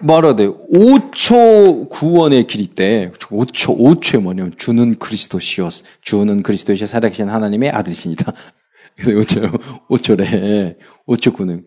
말하되 0.00 0.46
5초 0.46 1.88
구원의 1.88 2.46
길이 2.46 2.68
때 2.68 3.10
5초 3.18 3.78
5초에 3.78 4.20
뭐냐면 4.20 4.52
주는 4.56 4.96
그리스도시오스 4.96 5.84
주는 6.02 6.42
그리스도시오 6.42 6.86
살아계신 6.86 7.28
하나님의 7.28 7.70
아들이십니다. 7.70 8.32
그래서 8.96 9.20
5초 9.20 9.88
5초래 9.88 10.76
5초 11.08 11.34
구는 11.34 11.66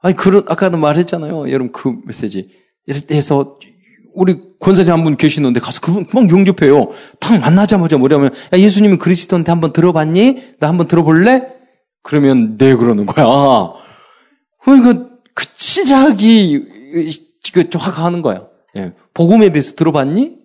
아니 0.00 0.14
그런 0.14 0.44
아까도 0.46 0.76
말했잖아요. 0.76 1.50
여러분 1.50 1.72
그 1.72 1.96
메시지 2.04 2.50
이렇게 2.86 3.16
해서 3.16 3.58
우리 4.14 4.38
권사님 4.60 4.92
한 4.92 5.04
분 5.04 5.16
계시는데 5.16 5.60
가서 5.60 5.80
그분 5.80 6.04
금방 6.06 6.30
용접해요. 6.30 6.90
딱 7.20 7.40
만나자마자 7.40 7.98
뭐냐면 7.98 8.30
야 8.52 8.58
예수님은 8.58 8.98
그리스도한테 8.98 9.50
한번 9.50 9.72
들어봤니? 9.72 10.54
나 10.60 10.68
한번 10.68 10.88
들어볼래? 10.88 11.46
그러면 12.02 12.56
네 12.56 12.74
그러는 12.74 13.06
거야. 13.06 13.26
그러니까 14.64 15.08
그 15.34 15.44
시작이 15.54 16.64
그 17.52 17.68
화가 17.76 18.04
하는 18.04 18.22
거야. 18.22 18.46
예. 18.76 18.92
복음에 19.14 19.50
대해서 19.50 19.74
들어봤니? 19.74 20.36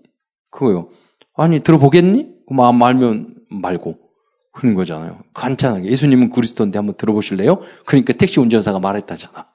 그거요. 0.51 0.89
아니 1.35 1.59
들어보겠니? 1.59 2.27
그 2.47 2.53
말면 2.53 3.35
말고 3.49 3.97
그런 4.53 4.73
거잖아요. 4.73 5.19
간단하게 5.33 5.89
예수님은 5.91 6.29
그리스도인데 6.31 6.79
한번 6.79 6.95
들어보실래요? 6.97 7.59
그러니까 7.85 8.13
택시 8.13 8.39
운전사가 8.39 8.79
말했다잖아. 8.79 9.47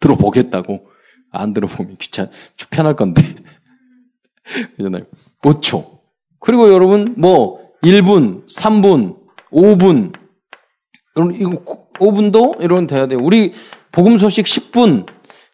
들어보겠다고. 0.00 0.86
안 1.32 1.52
들어보면 1.54 1.96
귀찮, 1.96 2.30
편할 2.70 2.94
건데. 2.94 3.22
그잖아요. 4.76 5.04
5초. 5.42 6.00
그리고 6.38 6.72
여러분, 6.72 7.14
뭐, 7.16 7.60
1분, 7.82 8.46
3분, 8.48 9.16
5분. 9.50 10.12
여러분, 11.16 11.34
이거 11.34 11.86
5분도 11.94 12.62
이런 12.62 12.86
돼야 12.86 13.06
돼요. 13.06 13.18
우리 13.22 13.52
복음 13.90 14.18
소식 14.18 14.44
10분. 14.44 15.06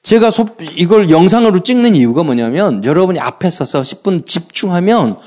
제가 0.02 0.30
소, 0.30 0.46
이걸 0.76 1.10
영상으로 1.10 1.60
찍는 1.60 1.96
이유가 1.96 2.22
뭐냐면, 2.22 2.84
여러분이 2.84 3.18
앞에 3.20 3.50
서서 3.50 3.82
10분 3.82 4.26
집중하면 4.26 5.18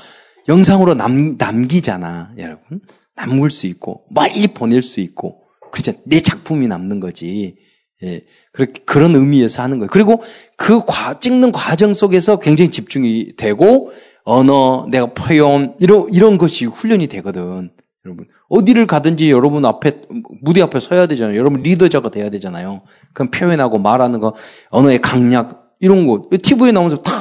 영상으로 0.48 0.94
남, 0.94 1.36
남기잖아, 1.38 2.32
여러분. 2.38 2.80
남을 3.14 3.50
수 3.50 3.66
있고, 3.66 4.04
빨리 4.14 4.48
보낼 4.48 4.82
수 4.82 5.00
있고. 5.00 5.42
그렇죠. 5.70 5.92
내 6.04 6.20
작품이 6.20 6.68
남는 6.68 7.00
거지. 7.00 7.56
예, 8.04 8.24
그렇게, 8.52 8.82
그런 8.84 9.14
의미에서 9.14 9.62
하는 9.62 9.78
거예요. 9.78 9.88
그리고 9.90 10.22
그 10.56 10.80
과, 10.84 11.18
찍는 11.18 11.52
과정 11.52 11.94
속에서 11.94 12.38
굉장히 12.38 12.70
집중이 12.70 13.34
되고, 13.36 13.92
언어, 14.24 14.86
내가 14.90 15.14
표현, 15.14 15.74
이런, 15.80 16.06
이런 16.10 16.38
것이 16.38 16.66
훈련이 16.66 17.06
되거든. 17.08 17.70
여러분. 18.04 18.26
어디를 18.48 18.86
가든지 18.86 19.30
여러분 19.30 19.64
앞에, 19.64 20.02
무대 20.42 20.60
앞에 20.62 20.80
서야 20.80 21.06
되잖아요. 21.06 21.36
여러분 21.38 21.62
리더자가 21.62 22.10
돼야 22.10 22.30
되잖아요. 22.30 22.82
그럼 23.14 23.30
표현하고 23.30 23.78
말하는 23.78 24.20
거, 24.20 24.34
언어의 24.70 25.00
강약, 25.00 25.62
이런 25.80 26.06
거. 26.06 26.28
TV에 26.42 26.72
나오면서 26.72 27.02
다, 27.02 27.12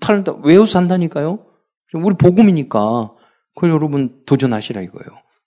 다, 0.00 0.36
외워서 0.42 0.78
한다니까요. 0.78 1.38
우리 1.94 2.16
복음이니까. 2.16 3.12
그걸 3.54 3.70
여러분 3.70 4.16
도전하시라 4.26 4.82
이거예요. 4.82 5.06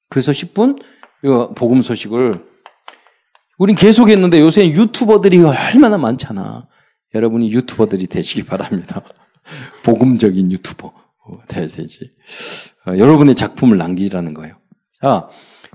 그래서 0.09 0.31
10분, 0.31 0.81
이거 1.23 1.51
복음 1.53 1.81
소식을 1.81 2.45
우린 3.57 3.75
계속 3.75 4.09
했는데 4.09 4.39
요새 4.39 4.67
유튜버들이 4.69 5.43
얼마나 5.43 5.97
많잖아. 5.97 6.67
여러분이 7.13 7.51
유튜버들이 7.51 8.07
되시기 8.07 8.43
바랍니다. 8.43 9.01
복음적인 9.83 10.51
유튜버 10.51 10.93
돼야 11.47 11.67
되지. 11.67 12.11
어, 12.87 12.97
여러분의 12.97 13.35
작품을 13.35 13.77
남기라는 13.77 14.33
거예요. 14.33 14.55
자, 15.01 15.27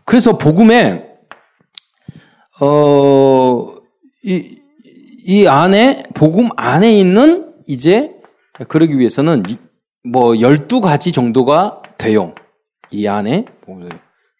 그래서 0.04 0.38
복음에 0.38 1.04
어, 2.60 3.68
이, 4.22 4.58
이 5.24 5.46
안에 5.46 6.04
복음 6.14 6.50
안에 6.56 6.96
있는 6.98 7.52
이제 7.66 8.14
그러기 8.68 8.98
위해서는 8.98 9.42
뭐 10.04 10.32
12가지 10.32 11.12
정도가 11.12 11.82
돼요. 11.98 12.34
이 12.90 13.06
안에 13.06 13.46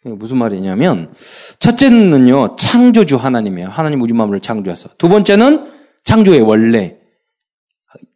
무슨 0.05 0.39
말이냐면 0.39 1.13
첫째는요 1.59 2.57
창조주 2.57 3.17
하나님이에요. 3.17 3.69
하나님 3.69 4.01
우주 4.03 4.15
만물을 4.15 4.41
창조했어. 4.41 4.91
두 4.99 5.09
번째는 5.09 5.71
창조의 6.05 6.41
원래 6.41 6.99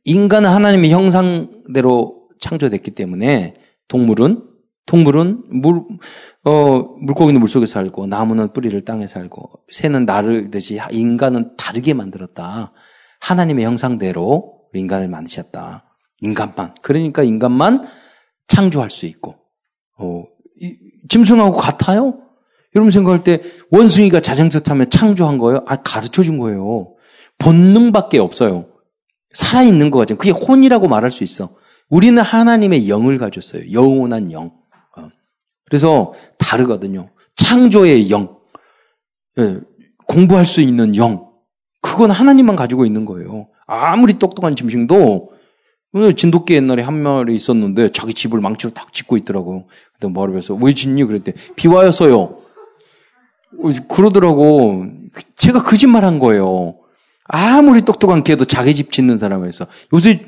인간은 0.04 0.50
하나님의 0.50 0.90
형상대로 0.90 2.28
창조됐기 2.40 2.92
때문에 2.92 3.54
동물은 3.88 4.56
동물은 4.86 5.42
물, 5.48 5.82
어, 6.44 6.78
물고기는 7.00 7.40
물속에 7.40 7.66
살고, 7.66 8.06
나무는 8.06 8.52
뿌리를 8.52 8.80
땅에 8.84 9.08
살고, 9.08 9.64
새는 9.72 10.06
나를 10.06 10.50
듯이 10.52 10.78
인간은 10.92 11.56
다르게 11.56 11.92
만들었다. 11.92 12.72
하나님의 13.20 13.64
형상대로 13.64 14.60
인간을 14.72 15.08
만드셨다. 15.08 15.96
인간만. 16.20 16.74
그러니까 16.82 17.24
인간만 17.24 17.82
창조할 18.46 18.90
수 18.90 19.06
있고, 19.06 19.34
어, 19.98 20.22
이, 20.60 20.76
짐승하고 21.08 21.56
같아요? 21.56 22.18
여러분 22.74 22.90
생각할 22.90 23.24
때 23.24 23.42
원숭이가 23.70 24.20
자전거 24.20 24.60
타면 24.60 24.90
창조한 24.90 25.38
거예요? 25.38 25.64
아, 25.66 25.76
가르쳐 25.76 26.22
준 26.22 26.38
거예요. 26.38 26.94
본능밖에 27.38 28.18
없어요. 28.18 28.66
살아있는 29.32 29.90
거 29.90 29.98
같죠. 29.98 30.16
그게 30.16 30.30
혼이라고 30.30 30.88
말할 30.88 31.10
수 31.10 31.24
있어. 31.24 31.50
우리는 31.88 32.20
하나님의 32.22 32.88
영을 32.88 33.18
가졌어요. 33.18 33.72
영원한 33.72 34.32
영. 34.32 34.52
어. 34.96 35.08
그래서 35.64 36.12
다르거든요. 36.38 37.10
창조의 37.36 38.10
영. 38.10 38.38
예, 39.38 39.58
공부할 40.06 40.44
수 40.46 40.60
있는 40.60 40.96
영. 40.96 41.30
그건 41.80 42.10
하나님만 42.10 42.56
가지고 42.56 42.84
있는 42.84 43.04
거예요. 43.04 43.48
아무리 43.66 44.18
똑똑한 44.18 44.56
짐승도 44.56 45.30
진돗개 46.16 46.54
옛날에 46.54 46.82
한 46.82 47.02
마리 47.02 47.34
있었는데 47.34 47.92
자기 47.92 48.14
집을 48.14 48.40
망치로 48.40 48.72
딱 48.74 48.92
짓고 48.92 49.16
있더라고요. 49.18 49.64
그때 49.94 50.08
말을 50.08 50.36
해서 50.36 50.54
왜 50.54 50.74
짓니? 50.74 51.04
그랬대. 51.04 51.32
비 51.56 51.68
와서요. 51.68 52.20
어, 52.22 53.70
그러더라고. 53.88 54.86
제가 55.36 55.62
거짓말 55.62 56.04
한 56.04 56.18
거예요. 56.18 56.76
아무리 57.24 57.82
똑똑한 57.82 58.22
개도 58.22 58.44
자기 58.44 58.74
집 58.74 58.92
짓는 58.92 59.18
사람에서 59.18 59.66
요새 59.92 60.24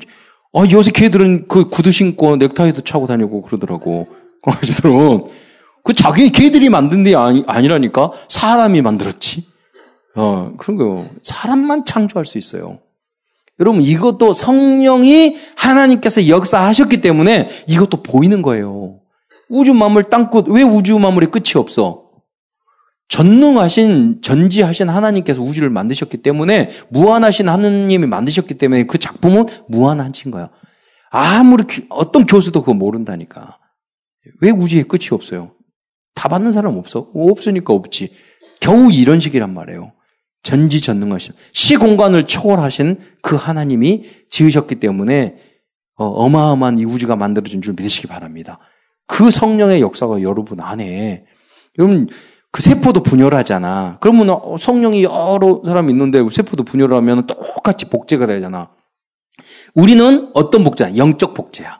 어, 0.51 0.63
요새 0.71 0.91
개들은 0.91 1.47
그 1.47 1.69
구두 1.69 1.91
신고 1.91 2.35
넥타이도 2.35 2.81
차고 2.81 3.07
다니고 3.07 3.43
그러더라고. 3.43 4.07
강아지들은 4.41 5.23
그 5.83 5.93
자기 5.93 6.31
개들이 6.31 6.69
만든 6.69 7.03
게 7.03 7.15
아니, 7.15 7.43
아니라니까 7.45 8.11
사람이 8.27 8.81
만들었지. 8.81 9.45
어, 10.15 10.53
그런 10.57 10.77
거 10.77 11.05
사람만 11.21 11.85
창조할 11.85 12.25
수 12.25 12.37
있어요. 12.37 12.79
여러분 13.59 13.81
이것도 13.81 14.33
성령이 14.33 15.35
하나님께서 15.55 16.27
역사하셨기 16.27 17.01
때문에 17.01 17.49
이것도 17.67 18.03
보이는 18.03 18.41
거예요. 18.41 18.99
우주 19.49 19.73
만물 19.73 20.03
땅끝 20.05 20.47
왜 20.47 20.63
우주 20.63 20.97
만물의 20.99 21.31
끝이 21.31 21.53
없어? 21.55 22.09
전능하신 23.09 24.21
전지하신 24.21 24.87
하나님께서 24.87 25.41
우주를 25.41 25.69
만드셨기 25.71 26.17
때문에 26.17 26.69
무한하신 26.89 27.49
하느님이 27.49 28.05
만드셨기 28.05 28.53
때문에 28.53 28.83
그 28.85 28.99
작품은 28.99 29.47
무한하신 29.67 30.31
거야. 30.31 30.51
아무리 31.09 31.63
어떤 31.89 32.25
교수도 32.25 32.61
그거 32.61 32.75
모른다니까. 32.75 33.57
왜 34.41 34.51
우주에 34.51 34.83
끝이 34.83 35.07
없어요? 35.11 35.51
다 36.13 36.29
받는 36.29 36.51
사람 36.51 36.77
없어? 36.77 37.09
없으니까 37.13 37.73
없지. 37.73 38.13
겨우 38.61 38.91
이런 38.91 39.19
식이란 39.19 39.53
말이에요. 39.53 39.91
전지전능하신 40.43 41.33
시공간을 41.53 42.27
초월하신 42.27 42.99
그 43.21 43.35
하나님이 43.35 44.05
지으셨기 44.29 44.75
때문에 44.75 45.35
어, 45.95 46.29
마어마한 46.29 46.77
이 46.77 46.85
우주가 46.85 47.15
만들어진 47.15 47.61
줄 47.61 47.73
믿으시기 47.77 48.07
바랍니다. 48.07 48.59
그 49.05 49.29
성령의 49.29 49.81
역사가 49.81 50.21
여러분 50.21 50.61
안에 50.61 51.25
여러분 51.77 52.07
그 52.51 52.61
세포도 52.61 53.03
분열하잖아. 53.03 53.97
그러면 53.99 54.29
어, 54.29 54.55
성령이 54.57 55.03
여러 55.03 55.61
사람이 55.65 55.91
있는데 55.91 56.19
세포도 56.29 56.63
분열하면 56.63 57.27
똑같이 57.27 57.89
복제가 57.89 58.25
되잖아. 58.25 58.69
우리는 59.75 60.31
어떤 60.33 60.63
복제야? 60.63 60.95
영적 60.95 61.33
복제야. 61.33 61.79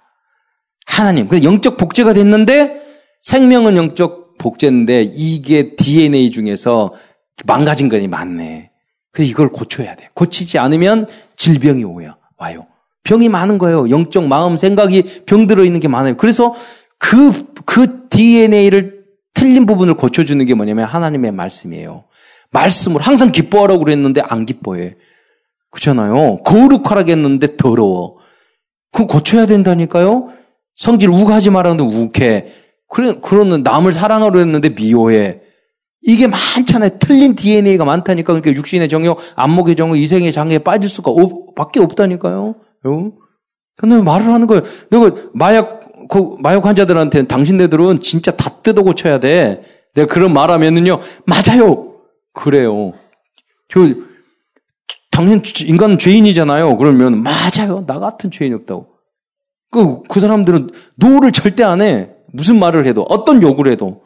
하나님. 0.86 1.28
그 1.28 1.43
영적 1.43 1.78
복제가 1.78 2.13
됐는데 2.13 2.82
생명은 3.22 3.78
영적 3.78 4.38
복제인데 4.38 5.04
이게 5.04 5.76
DNA 5.76 6.32
중에서 6.32 6.93
망가진 7.45 7.89
것이 7.89 8.08
많네. 8.08 8.69
그래서 9.12 9.30
이걸 9.30 9.49
고쳐야 9.49 9.95
돼. 9.95 10.10
고치지 10.13 10.60
않으면 10.60 11.08
질병이 11.36 11.84
오요. 11.84 12.15
와요. 12.38 12.67
병이 13.04 13.30
많은 13.30 13.58
거예요. 13.58 13.89
영적 13.89 14.28
마음, 14.28 14.58
생각이 14.58 15.23
병 15.25 15.47
들어 15.47 15.63
있는 15.63 15.80
게 15.80 15.88
많아요. 15.88 16.17
그래서 16.17 16.54
그, 16.97 17.32
그 17.65 18.08
DNA를 18.10 19.06
틀린 19.34 19.65
부분을 19.65 19.95
고쳐 19.95 20.23
주는 20.25 20.45
게 20.45 20.54
뭐냐면 20.54 20.86
하나님의 20.86 21.32
말씀이에요. 21.32 22.04
말씀을 22.52 23.02
항상 23.02 23.32
기뻐하라고 23.32 23.84
그랬는데 23.84 24.21
안 24.21 24.45
기뻐해. 24.45 24.95
그렇잖아요. 25.71 26.43
거룩하라고 26.43 27.10
했는데 27.10 27.56
더러워. 27.58 28.17
그럼 28.91 29.08
고쳐야 29.08 29.45
된다니까요? 29.45 30.30
성질 30.75 31.10
우하지 31.10 31.52
말았는데 31.52 31.84
우해. 31.95 32.47
그래, 32.88 33.13
그러는 33.21 33.63
남을 33.63 33.93
사랑하려 33.93 34.39
했는데 34.39 34.69
미워해. 34.69 35.41
이게 36.02 36.28
많잖아요. 36.28 36.98
틀린 37.00 37.36
DNA가 37.36 37.86
많다니까. 37.86 38.34
그러니까 38.34 38.54
육신의 38.54 38.90
정욕, 38.90 39.20
안목의 39.36 39.76
정욕, 39.76 39.98
이생의 39.98 40.32
장애에 40.32 40.60
빠질 40.60 40.90
수가 40.90 41.12
없, 41.12 41.56
밖에 41.56 41.80
없다니까요. 41.80 42.56
근데 43.76 44.02
말을 44.02 44.28
하는 44.28 44.48
거예요. 44.48 44.64
내가 44.90 45.12
마약 45.34 45.80
그 46.10 46.36
마약 46.40 46.66
환자들한테는 46.66 47.28
당신네들은 47.28 48.00
진짜 48.02 48.32
다 48.32 48.50
뜯어 48.64 48.82
고쳐야 48.82 49.20
돼. 49.20 49.62
내가 49.94 50.12
그런 50.12 50.34
말하면은요, 50.34 51.00
맞아요. 51.26 51.94
그래요. 52.34 52.94
저, 53.68 53.80
당신 55.12 55.42
인간 55.68 55.98
죄인이잖아요. 55.98 56.78
그러면 56.78 57.24
맞아요. 57.24 57.86
나 57.86 58.00
같은 58.00 58.32
죄인이 58.32 58.56
없다고. 58.56 58.88
그, 59.72 60.02
그 60.04 60.20
사람들은 60.20 60.72
노를 60.96 61.32
절대 61.32 61.64
안 61.64 61.82
해. 61.82 62.10
무슨 62.32 62.60
말을 62.60 62.86
해도, 62.86 63.04
어떤 63.04 63.42
욕을 63.42 63.68
해도. 63.68 64.02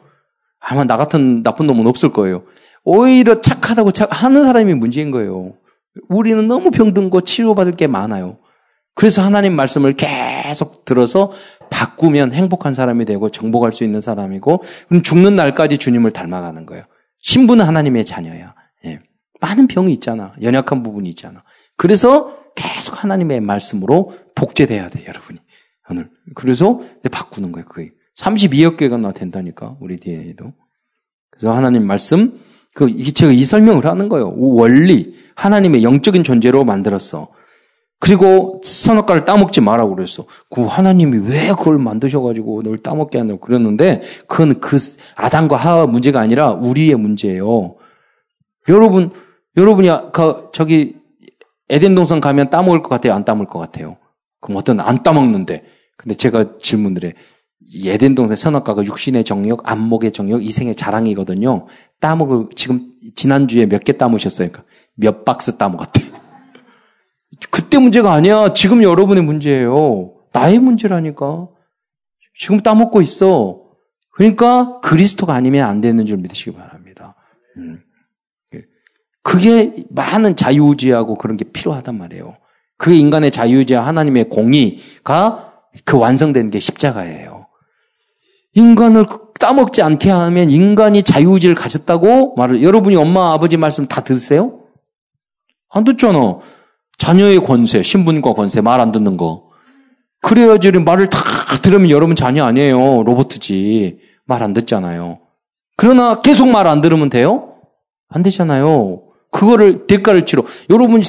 아마 0.66 0.84
나 0.84 0.96
같은 0.96 1.42
나쁜 1.42 1.66
놈은 1.66 1.86
없을 1.86 2.12
거예요. 2.12 2.44
오히려 2.84 3.40
착하다고 3.40 3.92
착, 3.92 4.08
하는 4.10 4.44
사람이 4.44 4.74
문제인 4.74 5.10
거예요. 5.10 5.54
우리는 6.08 6.46
너무 6.48 6.70
병든고 6.70 7.20
치료받을 7.20 7.72
게 7.72 7.86
많아요. 7.86 8.38
그래서 8.94 9.22
하나님 9.22 9.54
말씀을 9.54 9.94
계속 9.94 10.84
들어서 10.84 11.32
바꾸면 11.70 12.32
행복한 12.32 12.74
사람이 12.74 13.04
되고 13.04 13.30
정복할 13.30 13.72
수 13.72 13.84
있는 13.84 14.00
사람이고 14.00 14.62
그럼 14.88 15.02
죽는 15.02 15.36
날까지 15.36 15.78
주님을 15.78 16.12
닮아가는 16.12 16.64
거예요. 16.66 16.84
신부는 17.20 17.64
하나님의 17.64 18.04
자녀야. 18.04 18.54
예. 18.86 19.00
많은 19.40 19.66
병이 19.66 19.92
있잖아. 19.94 20.32
연약한 20.42 20.82
부분이 20.82 21.08
있잖아. 21.10 21.42
그래서 21.76 22.36
계속 22.54 23.02
하나님의 23.02 23.40
말씀으로 23.40 24.12
복제돼야 24.34 24.88
돼, 24.88 25.04
여러분이. 25.06 25.38
오늘. 25.90 26.10
그래서 26.34 26.80
바꾸는 27.10 27.52
거예요, 27.52 27.66
그게. 27.66 27.90
32억 28.18 28.76
개가 28.76 28.96
나 28.96 29.12
된다니까, 29.12 29.76
우리 29.80 29.98
DNA도. 29.98 30.52
그래서 31.30 31.52
하나님 31.52 31.86
말씀, 31.86 32.38
그, 32.74 33.12
제가 33.12 33.32
이 33.32 33.44
설명을 33.44 33.86
하는 33.86 34.08
거예요. 34.08 34.34
원리. 34.36 35.14
하나님의 35.36 35.82
영적인 35.82 36.22
존재로 36.22 36.64
만들었어. 36.64 37.28
그리고 37.98 38.60
선악과를 38.62 39.24
따먹지 39.24 39.60
말라고 39.60 39.96
그랬어. 39.96 40.26
그 40.50 40.62
하나님이 40.62 41.28
왜 41.28 41.48
그걸 41.48 41.78
만드셔가지고 41.78 42.62
널 42.62 42.78
따먹게 42.78 43.18
하냐고 43.18 43.40
그랬는데, 43.40 44.02
그건 44.28 44.60
그 44.60 44.76
아담과 45.16 45.56
하와 45.56 45.86
문제가 45.86 46.20
아니라 46.20 46.50
우리의 46.50 46.96
문제예요. 46.96 47.76
여러분, 48.68 49.10
여러분이 49.56 49.88
그 50.12 50.50
저기 50.52 50.96
에덴 51.68 51.94
동산 51.94 52.20
가면 52.20 52.50
따먹을 52.50 52.82
것 52.82 52.88
같아요? 52.90 53.14
안 53.14 53.24
따먹을 53.24 53.46
것 53.46 53.58
같아요? 53.58 53.96
그럼 54.40 54.58
어떤 54.58 54.80
안 54.80 55.02
따먹는데. 55.02 55.64
근데 55.96 56.14
제가 56.14 56.58
질문을 56.58 57.04
해. 57.04 57.14
에덴 57.84 58.14
동산 58.14 58.36
선악과가 58.36 58.84
육신의 58.84 59.24
정력, 59.24 59.68
안목의 59.68 60.12
정력, 60.12 60.44
이생의 60.44 60.74
자랑이거든요. 60.76 61.66
따먹을 62.00 62.48
지금 62.54 62.92
지난주에 63.14 63.66
몇 63.66 63.82
개 63.84 63.92
따먹으셨어요? 63.96 64.48
그러니까 64.48 64.70
몇 64.94 65.24
박스 65.24 65.56
따먹었대. 65.56 66.00
그때 67.50 67.78
문제가 67.78 68.12
아니야. 68.12 68.52
지금 68.52 68.82
여러분의 68.82 69.22
문제예요. 69.24 70.14
나의 70.32 70.58
문제라니까. 70.58 71.48
지금 72.38 72.60
따먹고 72.60 73.00
있어. 73.02 73.62
그러니까 74.12 74.80
그리스도가 74.80 75.34
아니면 75.34 75.66
안 75.68 75.80
되는 75.80 76.04
줄 76.04 76.18
믿으시기 76.18 76.52
바랍니다. 76.52 77.16
음. 77.56 77.80
그게 79.22 79.84
많은 79.88 80.36
자유의지하고 80.36 81.16
그런 81.16 81.36
게 81.38 81.44
필요하단 81.46 81.96
말이에요. 81.96 82.36
그게 82.76 82.96
인간의 82.98 83.30
자유의지와 83.30 83.86
하나님의 83.86 84.28
공의가 84.28 85.62
그 85.84 85.98
완성된 85.98 86.50
게 86.50 86.58
십자가예요. 86.58 87.33
인간을 88.54 89.06
따먹지 89.38 89.82
않게 89.82 90.10
하면 90.10 90.50
인간이 90.50 91.02
자유의지를 91.02 91.54
가졌다고 91.54 92.34
말을, 92.36 92.62
여러분이 92.62 92.96
엄마, 92.96 93.32
아버지 93.32 93.56
말씀 93.56 93.86
다 93.86 94.02
들으세요? 94.02 94.60
안 95.70 95.84
듣잖아. 95.84 96.38
자녀의 96.98 97.44
권세, 97.44 97.82
신분과 97.82 98.34
권세, 98.34 98.60
말 98.60 98.80
안 98.80 98.92
듣는 98.92 99.16
거. 99.16 99.50
그래야지 100.20 100.70
말을 100.70 101.08
다 101.08 101.18
들으면 101.62 101.90
여러분 101.90 102.16
자녀 102.16 102.44
아니에요. 102.44 103.02
로버트지. 103.02 103.98
말 104.26 104.42
안 104.42 104.54
듣잖아요. 104.54 105.18
그러나 105.76 106.20
계속 106.22 106.48
말 106.48 106.66
안 106.66 106.80
들으면 106.80 107.10
돼요? 107.10 107.56
안 108.08 108.22
되잖아요. 108.22 109.02
그거를 109.30 109.86
대가를 109.86 110.24
치러. 110.24 110.44
여러분, 110.70 111.02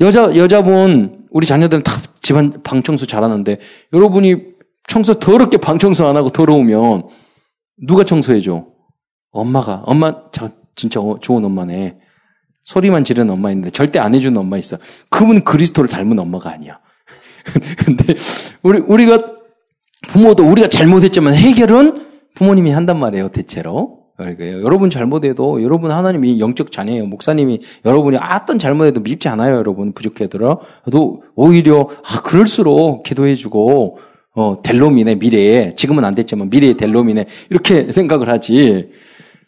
여자, 0.00 0.36
여자분, 0.36 1.26
우리 1.30 1.46
자녀들은 1.46 1.82
다 1.82 1.92
집안 2.20 2.62
방청소 2.62 3.06
잘하는데, 3.06 3.58
여러분이 3.94 4.51
청소 4.88 5.14
더럽게 5.14 5.58
방 5.58 5.78
청소 5.78 6.06
안 6.06 6.16
하고 6.16 6.30
더러우면, 6.30 7.08
누가 7.86 8.04
청소해줘? 8.04 8.66
엄마가. 9.30 9.82
엄마, 9.86 10.30
저, 10.32 10.50
진짜 10.74 11.00
어, 11.00 11.18
좋은 11.20 11.44
엄마네. 11.44 11.98
소리만 12.64 13.04
지르는 13.04 13.32
엄마 13.32 13.50
있는데 13.50 13.70
절대 13.70 13.98
안 13.98 14.14
해주는 14.14 14.36
엄마 14.36 14.56
있어. 14.56 14.76
그분 15.10 15.42
그리스도를 15.42 15.88
닮은 15.88 16.18
엄마가 16.18 16.50
아니야. 16.50 16.78
근데 17.84 18.14
우리 18.62 18.78
우리가 18.78 19.18
부모도 20.08 20.48
우리가 20.48 20.68
잘못했지만 20.68 21.34
해결은 21.34 22.06
부모님이 22.34 22.70
한단 22.70 22.98
말이에요 22.98 23.28
대체로. 23.30 24.02
그러니까 24.16 24.46
여러분 24.46 24.90
잘못해도 24.90 25.62
여러분 25.62 25.90
하나님이 25.90 26.38
영적 26.38 26.70
자녀예요. 26.70 27.06
목사님이 27.06 27.60
여러분이 27.84 28.16
어떤 28.18 28.58
잘못해도 28.58 29.00
밉지 29.00 29.28
않아요. 29.28 29.56
여러분 29.56 29.92
부족해더라도 29.92 31.22
오히려 31.34 31.88
아 32.04 32.22
그럴수록 32.22 33.02
기도해주고 33.02 33.98
어 34.34 34.62
델롬이네 34.62 35.16
미래에 35.16 35.74
지금은 35.74 36.04
안 36.04 36.14
됐지만 36.14 36.50
미래의 36.50 36.74
델롬이네 36.74 37.26
이렇게 37.50 37.92
생각을 37.92 38.28
하지. 38.28 38.90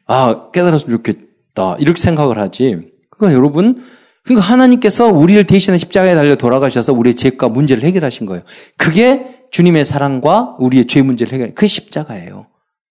아 0.07 0.51
깨달았으면 0.53 0.99
좋겠다 0.99 1.77
이렇게 1.79 2.01
생각을 2.01 2.39
하지. 2.39 2.93
그러니까 3.11 3.37
여러분, 3.39 3.83
그러니까 4.25 4.47
하나님께서 4.47 5.09
우리를 5.09 5.45
대신해 5.47 5.79
십자가에 5.79 6.15
달려 6.15 6.37
돌아가셔서 6.37 6.93
우리의 6.93 7.15
죄과 7.15 7.49
문제를 7.49 7.85
해결하신 7.85 8.27
거예요. 8.27 8.43
그게 8.77 9.27
주님의 9.51 9.85
사랑과 9.85 10.57
우리의 10.59 10.87
죄 10.87 11.03
문제를 11.03 11.33
해결, 11.33 11.55
그게 11.55 11.67
십자가예요. 11.67 12.47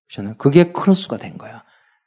그렇잖아요. 0.08 0.36
그게 0.38 0.72
크로스가 0.72 1.18
된 1.18 1.38
거야. 1.38 1.64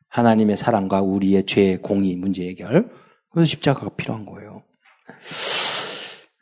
하나님의 0.09 0.57
사랑과 0.57 1.03
우리의 1.03 1.44
죄, 1.46 1.77
공의, 1.77 2.16
문제 2.16 2.46
해결. 2.49 2.88
그래서 3.31 3.46
십자가가 3.46 3.90
필요한 3.96 4.25
거예요. 4.25 4.62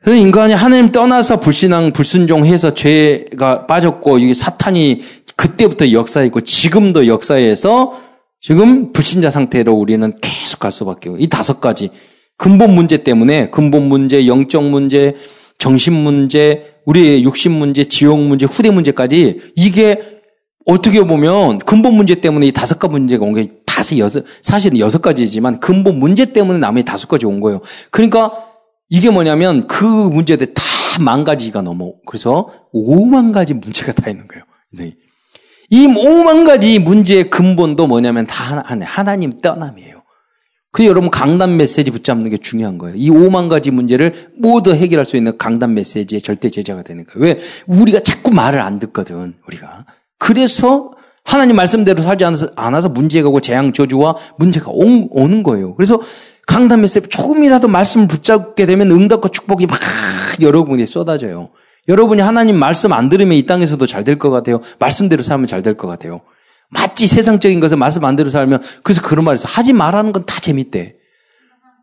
그래서 0.05 0.21
인간이 0.21 0.53
하나님 0.53 0.91
떠나서 0.91 1.41
불신앙, 1.41 1.93
불순종해서 1.93 2.75
죄가 2.75 3.67
빠졌고, 3.67 4.19
이게 4.19 4.35
사탄이 4.35 5.01
그때부터 5.35 5.93
역사했고, 5.93 6.43
지금도 6.43 7.07
역사에서 7.07 7.99
지금 8.39 8.93
불신자 8.93 9.31
상태로 9.31 9.73
우리는 9.73 10.13
계속 10.21 10.61
갈 10.61 10.71
수밖에 10.71 11.09
없어요. 11.09 11.25
이 11.25 11.29
다섯 11.29 11.59
가지 11.59 11.89
근본 12.37 12.75
문제 12.75 13.03
때문에 13.03 13.49
근본 13.49 13.85
문제, 13.85 14.27
영적 14.27 14.65
문제, 14.65 15.17
정신 15.59 15.95
문제, 15.95 16.75
우리의 16.85 17.25
육신 17.25 17.53
문제, 17.53 17.85
지옥 17.85 18.21
문제, 18.21 18.45
후대 18.45 18.71
문제까지 18.71 19.41
이게 19.57 20.03
어떻게 20.67 21.03
보면 21.03 21.61
근본 21.61 21.95
문제 21.95 22.17
때문에 22.17 22.47
이 22.47 22.53
다섯 22.53 22.79
가지 22.79 22.93
문제가 22.93 23.25
온 23.25 23.33
게 23.33 23.47
다섯 23.65 23.97
여섯 23.99 24.25
사실은 24.43 24.79
여섯 24.79 25.01
가지지만 25.01 25.59
근본 25.61 25.99
문제 25.99 26.27
때문에 26.27 26.59
남의 26.59 26.85
다섯 26.85 27.09
가지 27.09 27.25
온 27.25 27.41
거예요. 27.41 27.61
그러니까 27.91 28.33
이게 28.89 29.11
뭐냐면 29.11 29.67
그 29.67 29.85
문제들 29.85 30.55
다만 30.55 31.25
가지가 31.25 31.63
넘어. 31.63 31.93
그래서 32.07 32.51
오만 32.73 33.33
가지 33.33 33.55
문제가 33.55 33.93
다 33.93 34.11
있는 34.11 34.27
거예요. 34.29 34.45
이 35.71 35.87
오만 35.87 36.45
가지 36.45 36.79
문제의 36.79 37.31
근본도 37.31 37.87
뭐냐면 37.87 38.27
다 38.27 38.63
하나, 38.65 38.85
하나님 38.85 39.33
떠남이에요. 39.33 40.03
그래서 40.71 40.91
여러분 40.91 41.09
강단 41.11 41.57
메시지 41.57 41.91
붙잡는 41.93 42.31
게 42.31 42.37
중요한 42.37 42.79
거예요. 42.79 42.97
이 42.97 43.09
오만 43.09 43.49
가지 43.49 43.71
문제를 43.71 44.33
모두 44.37 44.75
해결할 44.75 45.07
수 45.07 45.17
있는 45.17 45.39
강단 45.39 45.73
메시지의 45.75 46.21
절대 46.21 46.51
제자가 46.51 46.83
되는 46.83 47.05
거예요. 47.07 47.25
왜? 47.25 47.39
우리가 47.69 48.01
자꾸 48.01 48.33
말을 48.33 48.61
안 48.61 48.81
듣거든, 48.81 49.35
우리가. 49.47 49.87
그래서 50.19 50.91
하나님 51.25 51.57
말씀대로 51.57 52.03
살지 52.03 52.25
않아서, 52.25 52.49
않아서 52.57 52.89
문제가 52.89 53.29
오고 53.29 53.41
재앙 53.41 53.73
저주와 53.73 54.17
문제가 54.37 54.71
오, 54.71 54.85
오는 55.11 55.43
거예요. 55.43 55.75
그래서 55.77 56.01
강단 56.47 56.81
메시지 56.83 57.09
조금이라도 57.09 57.69
말씀을 57.69 58.09
붙잡게 58.09 58.67
되면 58.67 58.91
응답과 58.91 59.29
축복이 59.29 59.67
막 59.67 59.79
여러분에 60.41 60.87
쏟아져요. 60.87 61.51
여러분이 61.89 62.21
하나님 62.23 62.57
말씀 62.59 62.93
안 62.93 63.09
들으면 63.09 63.37
이 63.37 63.45
땅에서도 63.47 63.85
잘 63.87 64.05
될 64.05 64.19
것 64.19 64.31
같아요. 64.31 64.61
말씀대로 64.79 65.23
살면 65.23 65.47
잘 65.47 65.63
될 65.63 65.77
것 65.77 65.87
같아요. 65.89 66.21
마치 66.71 67.07
세상적인 67.07 67.61
것을 67.61 67.77
말씀 67.77 68.05
안 68.05 68.17
대로 68.17 68.31
살면 68.31 68.63
그래서 68.83 69.01
그런 69.03 69.25
말에서 69.25 69.49
하지 69.49 69.73
말라는 69.73 70.13
건 70.13 70.25
다 70.25 70.41
재밌대. 70.41 70.97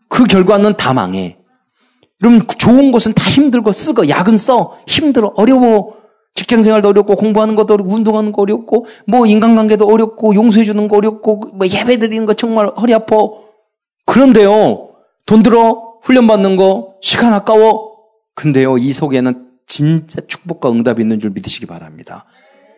그 0.09 0.25
결과는 0.25 0.73
다 0.73 0.93
망해. 0.93 1.37
그럼 2.19 2.41
좋은 2.45 2.91
것은 2.91 3.13
다 3.13 3.29
힘들고 3.29 3.71
쓰고 3.71 4.09
약은 4.09 4.37
써 4.37 4.77
힘들어 4.87 5.33
어려워 5.37 5.95
직장 6.35 6.61
생활도 6.61 6.89
어렵고 6.89 7.15
공부하는 7.15 7.55
것도 7.55 7.73
어렵고 7.73 7.93
운동하는 7.93 8.31
거 8.31 8.41
어렵고 8.43 8.85
뭐 9.07 9.25
인간관계도 9.25 9.87
어렵고 9.87 10.35
용서해 10.35 10.65
주는 10.65 10.87
거 10.87 10.97
어렵고 10.97 11.51
뭐 11.53 11.67
예배 11.67 11.97
드리는 11.97 12.25
거 12.25 12.33
정말 12.33 12.67
허리 12.77 12.93
아파. 12.93 13.15
그런데요 14.11 14.89
돈 15.25 15.41
들어 15.41 15.97
훈련 16.03 16.27
받는 16.27 16.57
거 16.57 16.95
시간 17.01 17.33
아까워. 17.33 17.95
근데요 18.35 18.77
이 18.77 18.91
속에는 18.91 19.51
진짜 19.65 20.19
축복과 20.27 20.69
응답이 20.69 21.01
있는 21.01 21.21
줄 21.21 21.29
믿으시기 21.29 21.65
바랍니다. 21.65 22.25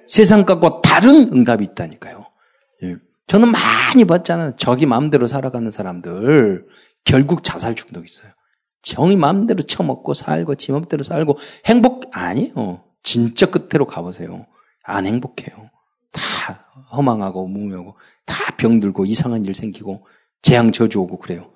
세상 0.06 0.46
것과 0.46 0.82
다른 0.84 1.34
응답이 1.34 1.64
있다니까요. 1.64 2.26
예. 2.84 2.98
저는 3.26 3.52
많이 3.52 4.06
봤잖아요. 4.06 4.58
저기 4.58 4.86
마음대로 4.86 5.26
살아가는 5.26 5.72
사람들 5.72 6.68
결국 7.04 7.44
자살 7.44 7.74
중독 7.74 8.06
있어요. 8.08 8.32
정이 8.84 9.16
마음대로 9.16 9.64
처먹고 9.64 10.14
살고 10.14 10.54
지 10.56 10.72
맘대로 10.72 11.04
살고 11.04 11.40
행복 11.66 12.12
아니에요. 12.12 12.84
진짜 13.02 13.48
끝으로 13.48 13.88
가보세요. 13.88 14.46
안 14.84 15.08
행복해요. 15.08 15.72
다 16.12 16.68
허망하고 16.92 17.48
무명하고 17.48 17.96
다 18.26 18.56
병들고 18.58 19.06
이상한 19.06 19.46
일 19.46 19.56
생기고 19.56 20.06
재앙 20.44 20.72
저주 20.72 21.00
오고 21.00 21.18
그래요. 21.18 21.50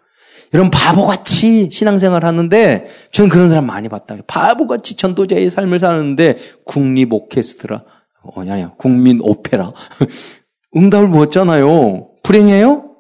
이런 0.54 0.72
바보같이 0.72 1.70
신앙생활 1.72 2.26
하는데 2.26 2.88
저는 3.12 3.30
그런 3.30 3.50
사람 3.50 3.68
많이 3.68 3.90
봤다. 3.90 4.16
바보같이 4.26 4.96
전도자의 4.96 5.50
삶을 5.50 5.78
사는데 5.78 6.38
국립 6.66 7.14
오케스트라 7.14 7.84
어, 8.24 8.42
아니야 8.42 8.74
국민 8.78 9.20
오페라 9.22 9.74
응답을 10.76 11.08
못잖아요. 11.08 12.10
불행해요? 12.24 12.96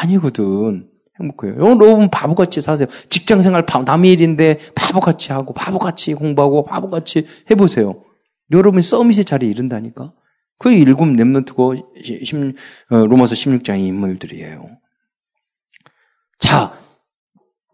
아니거든. 0.00 0.88
행복해요. 1.20 1.54
여러분 1.58 2.10
바보같이 2.10 2.60
사세요. 2.60 2.88
직장생활 3.08 3.64
남의 3.86 4.12
일인데 4.12 4.58
바보같이 4.74 5.32
하고 5.32 5.54
바보같이 5.54 6.14
공부하고 6.14 6.64
바보같이 6.64 7.26
해보세요. 7.50 8.02
여러분이 8.50 8.82
서밋의 8.82 9.24
자리에 9.24 9.50
이른다니까. 9.50 10.12
그 10.58 10.72
일곱 10.72 11.04
랩런트고 11.06 12.56
어, 12.90 13.06
로마서 13.06 13.34
16장의 13.34 13.86
인물들이에요. 13.86 14.66
자, 16.38 16.72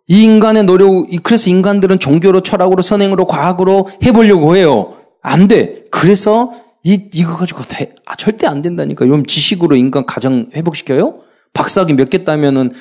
이 0.08 0.22
인간의 0.24 0.64
노력, 0.64 1.06
그래서 1.22 1.48
인간들은 1.50 1.98
종교로, 1.98 2.42
철학으로, 2.42 2.82
선행으로, 2.82 3.26
과학으로 3.26 3.88
해보려고 4.04 4.56
해요. 4.56 4.98
안 5.22 5.48
돼. 5.48 5.84
그래서 5.90 6.52
이, 6.84 7.08
이거 7.12 7.36
가지고 7.36 7.62
돼. 7.62 7.94
아, 8.04 8.16
절대 8.16 8.46
안 8.46 8.60
된다니까. 8.60 9.06
여러분 9.06 9.24
지식으로 9.26 9.76
인간 9.76 10.04
가정 10.04 10.46
회복시켜요? 10.54 11.20
박사학위 11.52 11.94
몇 11.94 12.10
개 12.10 12.24
따면은 12.24 12.72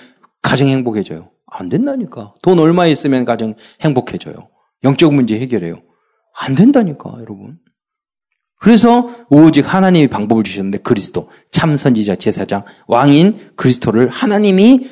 가정 0.42 0.68
행복해져요. 0.68 1.30
안 1.46 1.70
된다니까. 1.70 2.34
돈 2.42 2.58
얼마 2.60 2.88
있으면 2.88 3.26
가정 3.26 3.56
행복해져요. 3.82 4.50
영적 4.84 5.14
문제 5.14 5.38
해결해요. 5.40 5.76
안 6.40 6.56
된다니까, 6.56 7.14
여러분. 7.20 7.60
그래서 8.60 9.10
오직 9.30 9.72
하나님이 9.74 10.08
방법을 10.08 10.44
주셨는데 10.44 10.80
그리스도, 10.80 11.30
참 11.52 11.78
선지자, 11.78 12.16
제사장, 12.16 12.64
왕인 12.88 13.52
그리스도를 13.56 14.10
하나님이 14.10 14.88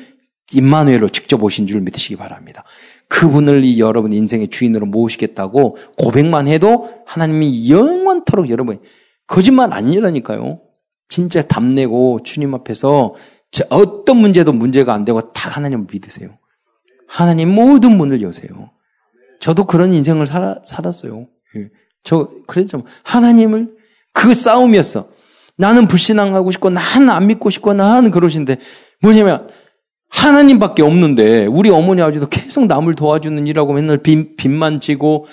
임마누엘로 0.52 1.08
직접 1.08 1.42
오신 1.42 1.66
줄 1.66 1.80
믿으시기 1.80 2.16
바랍니다. 2.16 2.64
그분을 3.08 3.64
이 3.64 3.80
여러분 3.80 4.12
인생의 4.12 4.48
주인으로 4.48 4.86
모시겠다고 4.86 5.76
고백만 5.98 6.48
해도 6.48 7.02
하나님이 7.06 7.70
영원토록 7.70 8.50
여러분 8.50 8.80
거짓말 9.26 9.72
아니라니까요. 9.72 10.60
진짜 11.08 11.42
답내고 11.42 12.20
주님 12.24 12.54
앞에서 12.54 13.14
어떤 13.68 14.16
문제도 14.16 14.52
문제가 14.52 14.94
안 14.94 15.04
되고 15.04 15.32
다 15.32 15.50
하나님을 15.50 15.86
믿으세요. 15.92 16.30
하나님 17.08 17.52
모든 17.52 17.96
문을 17.96 18.22
여세요. 18.22 18.70
저도 19.40 19.66
그런 19.66 19.92
인생을 19.92 20.26
살아, 20.28 20.56
살았어요. 20.64 21.26
예. 21.56 21.68
저 22.04 22.28
그랬죠. 22.46 22.84
하나님을 23.02 23.74
그 24.12 24.34
싸움이었어. 24.34 25.08
나는 25.56 25.88
불신앙하고 25.88 26.52
싶고 26.52 26.70
나는 26.70 27.10
안 27.10 27.26
믿고 27.26 27.50
싶고 27.50 27.74
나는 27.74 28.10
그러신데 28.10 28.58
뭐냐면 29.02 29.48
하나님밖에 30.10 30.82
없는데 30.82 31.46
우리 31.46 31.70
어머니 31.70 32.02
아버지도 32.02 32.28
계속 32.28 32.66
남을 32.66 32.94
도와주는 32.94 33.46
일하고 33.46 33.72
맨날 33.72 33.98
빚, 33.98 34.36
빚만 34.36 34.80
지고 34.80 35.26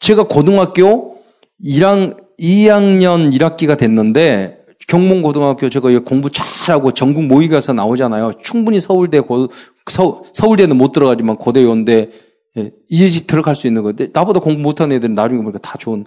제가 0.00 0.26
고등학교 0.26 1.16
1학, 1.62 2.16
2학년 2.40 3.32
1학기가 3.36 3.78
됐는데 3.78 4.58
경몽고등학교 4.86 5.68
제가 5.68 5.90
공부 6.00 6.30
잘하고 6.30 6.92
전국 6.92 7.24
모의 7.24 7.48
가서 7.48 7.72
나오잖아요. 7.74 8.32
충분히 8.42 8.80
서울대 8.80 9.20
고, 9.20 9.48
서, 9.90 10.22
서울대는 10.32 10.76
못 10.76 10.92
들어가지만 10.92 11.36
고대 11.36 11.62
연대 11.64 12.10
예, 12.56 12.70
이제 12.88 13.26
들어갈 13.26 13.54
수 13.54 13.66
있는 13.66 13.82
건데 13.82 14.08
나보다 14.12 14.40
공부 14.40 14.62
못하는 14.62 14.96
애들은 14.96 15.14
나중에 15.14 15.42
보니까 15.42 15.58
다 15.58 15.76
좋은 15.78 16.06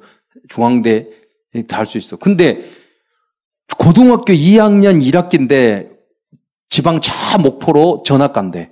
중앙대 0.50 1.08
다 1.68 1.80
할 1.80 1.86
수 1.86 1.98
있어. 1.98 2.16
근데 2.16 2.64
고등학교 3.78 4.34
2학년 4.34 5.04
1학기인데 5.04 5.91
지방 6.72 7.02
저 7.02 7.12
목포로 7.38 8.02
전학 8.06 8.34
간대. 8.34 8.72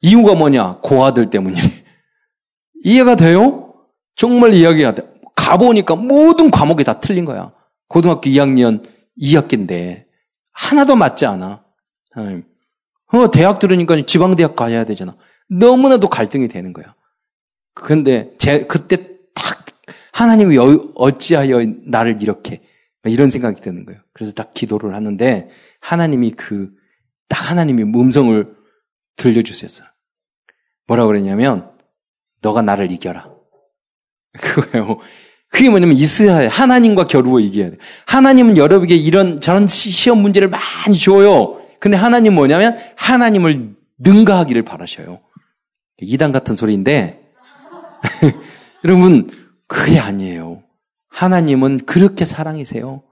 이유가 0.00 0.34
뭐냐? 0.34 0.78
고아들 0.82 1.30
때문이래. 1.30 1.60
이해가 2.84 3.16
돼요? 3.16 3.74
정말 4.14 4.54
이야기가 4.54 4.94
돼. 4.94 5.02
가보니까 5.34 5.96
모든 5.96 6.50
과목이 6.50 6.84
다 6.84 7.00
틀린 7.00 7.24
거야. 7.24 7.52
고등학교 7.88 8.30
2학년 8.30 8.84
2학기인데 9.20 10.04
하나도 10.52 10.94
맞지 10.94 11.26
않아. 11.26 11.64
어, 12.14 13.30
대학 13.32 13.58
들으니까 13.58 14.00
지방대학 14.00 14.54
가야 14.54 14.84
되잖아. 14.84 15.16
너무나도 15.50 16.08
갈등이 16.08 16.46
되는 16.46 16.72
거야. 16.72 16.94
근데 17.74 18.32
제 18.38 18.64
그때 18.66 18.96
딱 19.34 19.66
하나님이 20.12 20.56
어찌하여 20.94 21.66
나를 21.84 22.22
이렇게 22.22 22.62
이런 23.04 23.28
생각이 23.28 23.60
드는 23.60 23.86
거예요. 23.86 24.00
그래서 24.12 24.32
딱 24.32 24.54
기도를 24.54 24.94
하는데 24.94 25.48
하나님이 25.80 26.30
그 26.32 26.70
딱 27.32 27.50
하나님이 27.50 27.84
음성을 27.84 28.54
들려주셨어요. 29.16 29.88
뭐라 30.86 31.06
그랬냐면 31.06 31.70
너가 32.42 32.60
나를 32.60 32.90
이겨라. 32.90 33.30
그거예요. 34.38 34.98
그게 35.48 35.70
뭐냐면 35.70 35.96
이스라엘 35.96 36.48
하나님과 36.48 37.06
겨루어 37.06 37.40
이겨야 37.40 37.70
돼. 37.70 37.78
하나님은 38.06 38.58
여러분에게 38.58 38.96
이런 38.96 39.40
저런 39.40 39.66
시험 39.66 40.18
문제를 40.18 40.48
많이 40.48 40.98
줘요. 40.98 41.62
근데 41.80 41.96
하나님 41.96 42.34
뭐냐면 42.34 42.76
하나님을 42.96 43.76
능가하기를 43.98 44.62
바라셔요. 44.64 45.20
이단 46.02 46.32
같은 46.32 46.54
소리인데 46.54 47.32
여러분 48.84 49.30
그게 49.68 49.98
아니에요. 49.98 50.62
하나님은 51.08 51.86
그렇게 51.86 52.26
사랑이세요. 52.26 53.02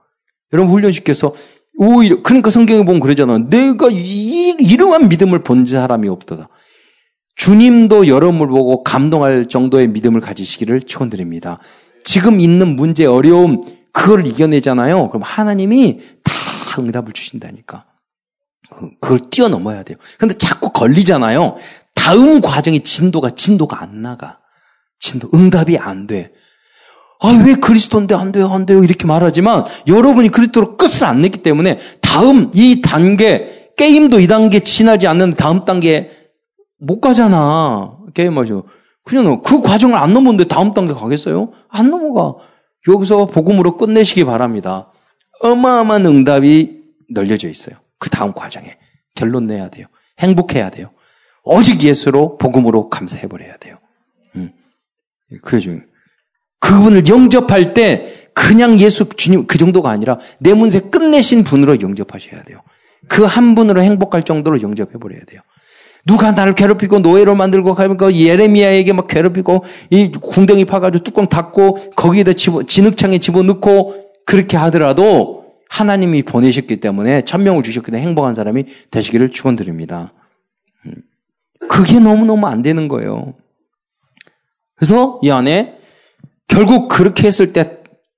여러분 0.53 0.71
훈련시켜서 0.71 1.33
오히려 1.77 2.21
그러니까 2.21 2.49
성경에 2.49 2.83
보면 2.83 2.99
그러잖아. 2.99 3.37
내가 3.37 3.89
이, 3.91 4.55
이러한 4.59 5.09
믿음을 5.09 5.43
본 5.43 5.65
사람이 5.65 6.07
없도다. 6.07 6.49
주님도 7.35 8.07
여러분을 8.07 8.47
보고 8.47 8.83
감동할 8.83 9.47
정도의 9.47 9.87
믿음을 9.87 10.21
가지시기를 10.21 10.81
축원드립니다. 10.81 11.59
지금 12.03 12.39
있는 12.39 12.75
문제 12.75 13.05
어려움 13.05 13.63
그걸 13.93 14.27
이겨내잖아요. 14.27 15.09
그럼 15.09 15.23
하나님이 15.23 15.99
다 16.23 16.81
응답을 16.81 17.13
주신다니까. 17.13 17.85
그, 18.69 18.89
그걸 18.99 19.19
뛰어넘어야 19.29 19.83
돼요. 19.83 19.97
근데 20.17 20.37
자꾸 20.37 20.71
걸리잖아요. 20.71 21.55
다음 21.95 22.41
과정의 22.41 22.81
진도가 22.81 23.31
진도가 23.31 23.81
안 23.81 24.01
나가. 24.01 24.39
진도 24.99 25.29
응답이 25.33 25.77
안 25.77 26.07
돼. 26.07 26.31
아, 27.23 27.43
왜 27.45 27.53
그리스도인데 27.55 28.15
안 28.15 28.31
돼요, 28.31 28.49
안 28.51 28.65
돼요, 28.65 28.83
이렇게 28.83 29.05
말하지만 29.05 29.63
여러분이 29.87 30.29
그리스도로 30.29 30.75
끝을 30.75 31.05
안 31.05 31.21
냈기 31.21 31.43
때문에 31.43 31.79
다음 32.01 32.51
이 32.55 32.81
단계, 32.81 33.71
게임도 33.77 34.19
이 34.19 34.27
단계 34.27 34.59
지나지 34.61 35.07
않는 35.07 35.35
다음 35.35 35.63
단계 35.63 36.11
못 36.79 36.99
가잖아. 36.99 37.97
게임하죠. 38.15 38.63
그냥 39.03 39.41
그 39.43 39.61
과정을 39.61 39.97
안 39.97 40.13
넘었는데 40.13 40.45
다음 40.45 40.73
단계 40.73 40.93
가겠어요? 40.93 41.51
안 41.69 41.89
넘어가. 41.91 42.43
여기서 42.87 43.27
복음으로 43.27 43.77
끝내시기 43.77 44.25
바랍니다. 44.25 44.91
어마어마한 45.43 46.05
응답이 46.05 46.81
널려져 47.11 47.49
있어요. 47.49 47.75
그 47.99 48.09
다음 48.09 48.33
과정에. 48.33 48.77
결론 49.13 49.45
내야 49.45 49.69
돼요. 49.69 49.87
행복해야 50.19 50.71
돼요. 50.71 50.89
오직 51.43 51.83
예수로 51.83 52.37
복음으로 52.37 52.89
감사해버려야 52.89 53.57
돼요. 53.57 53.77
음. 54.35 54.51
그게 55.41 55.59
중요해요. 55.59 55.90
그분을 56.61 57.07
영접할 57.07 57.73
때 57.73 58.29
그냥 58.33 58.79
예수 58.79 59.09
주님 59.09 59.45
그 59.45 59.57
정도가 59.57 59.89
아니라 59.89 60.17
내 60.39 60.53
문제 60.53 60.79
끝내신 60.79 61.43
분으로 61.43 61.81
영접하셔야 61.81 62.43
돼요. 62.43 62.61
그 63.09 63.25
한 63.25 63.55
분으로 63.55 63.81
행복할 63.83 64.23
정도로 64.23 64.61
영접해 64.61 64.93
버려야 64.93 65.21
돼요. 65.27 65.41
누가 66.05 66.31
나를 66.31 66.55
괴롭히고 66.55 66.99
노예로 66.99 67.35
만들고 67.35 67.75
가니까 67.75 68.07
그 68.07 68.15
예레미야에게 68.15 68.93
막 68.93 69.07
괴롭히고 69.07 69.65
이 69.89 70.11
궁덩이 70.11 70.65
파가지고 70.65 71.03
뚜껑 71.03 71.27
닫고 71.27 71.91
거기에다 71.95 72.33
집어 72.33 72.63
진흙창에 72.63 73.19
집어넣고 73.19 74.11
그렇게 74.25 74.57
하더라도 74.57 75.45
하나님이 75.69 76.23
보내셨기 76.23 76.79
때문에 76.79 77.23
천명을 77.23 77.63
주셨기 77.63 77.91
때문에 77.91 78.07
행복한 78.07 78.33
사람이 78.33 78.65
되시기를 78.89 79.29
축원드립니다. 79.29 80.13
음. 80.85 80.95
그게 81.69 81.99
너무 81.99 82.25
너무 82.25 82.47
안 82.47 82.61
되는 82.61 82.87
거예요. 82.87 83.35
그래서 84.75 85.19
이 85.21 85.29
안에 85.29 85.77
결국 86.51 86.89
그렇게 86.89 87.27
했을 87.27 87.53
때 87.53 87.77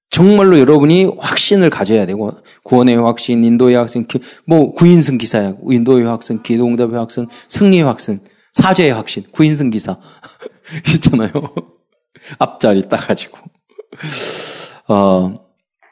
정말로 0.10 0.60
여러분이 0.60 1.18
확신을 1.20 1.70
가져야 1.70 2.06
되고 2.06 2.32
구원의 2.64 2.98
확신, 2.98 3.44
인도의 3.44 3.76
확신, 3.76 4.08
뭐 4.46 4.74
구인승 4.74 5.18
기사야. 5.18 5.56
인도의 5.70 6.06
확신, 6.06 6.42
기도응답의 6.42 6.98
확신, 6.98 7.28
승리의 7.48 7.84
확신, 7.84 8.20
사죄의 8.54 8.92
확신, 8.92 9.24
구인승 9.32 9.70
기사 9.70 10.00
있잖아요. 10.96 11.32
앞자리 12.40 12.88
따가지고. 12.90 13.38
어 14.88 15.34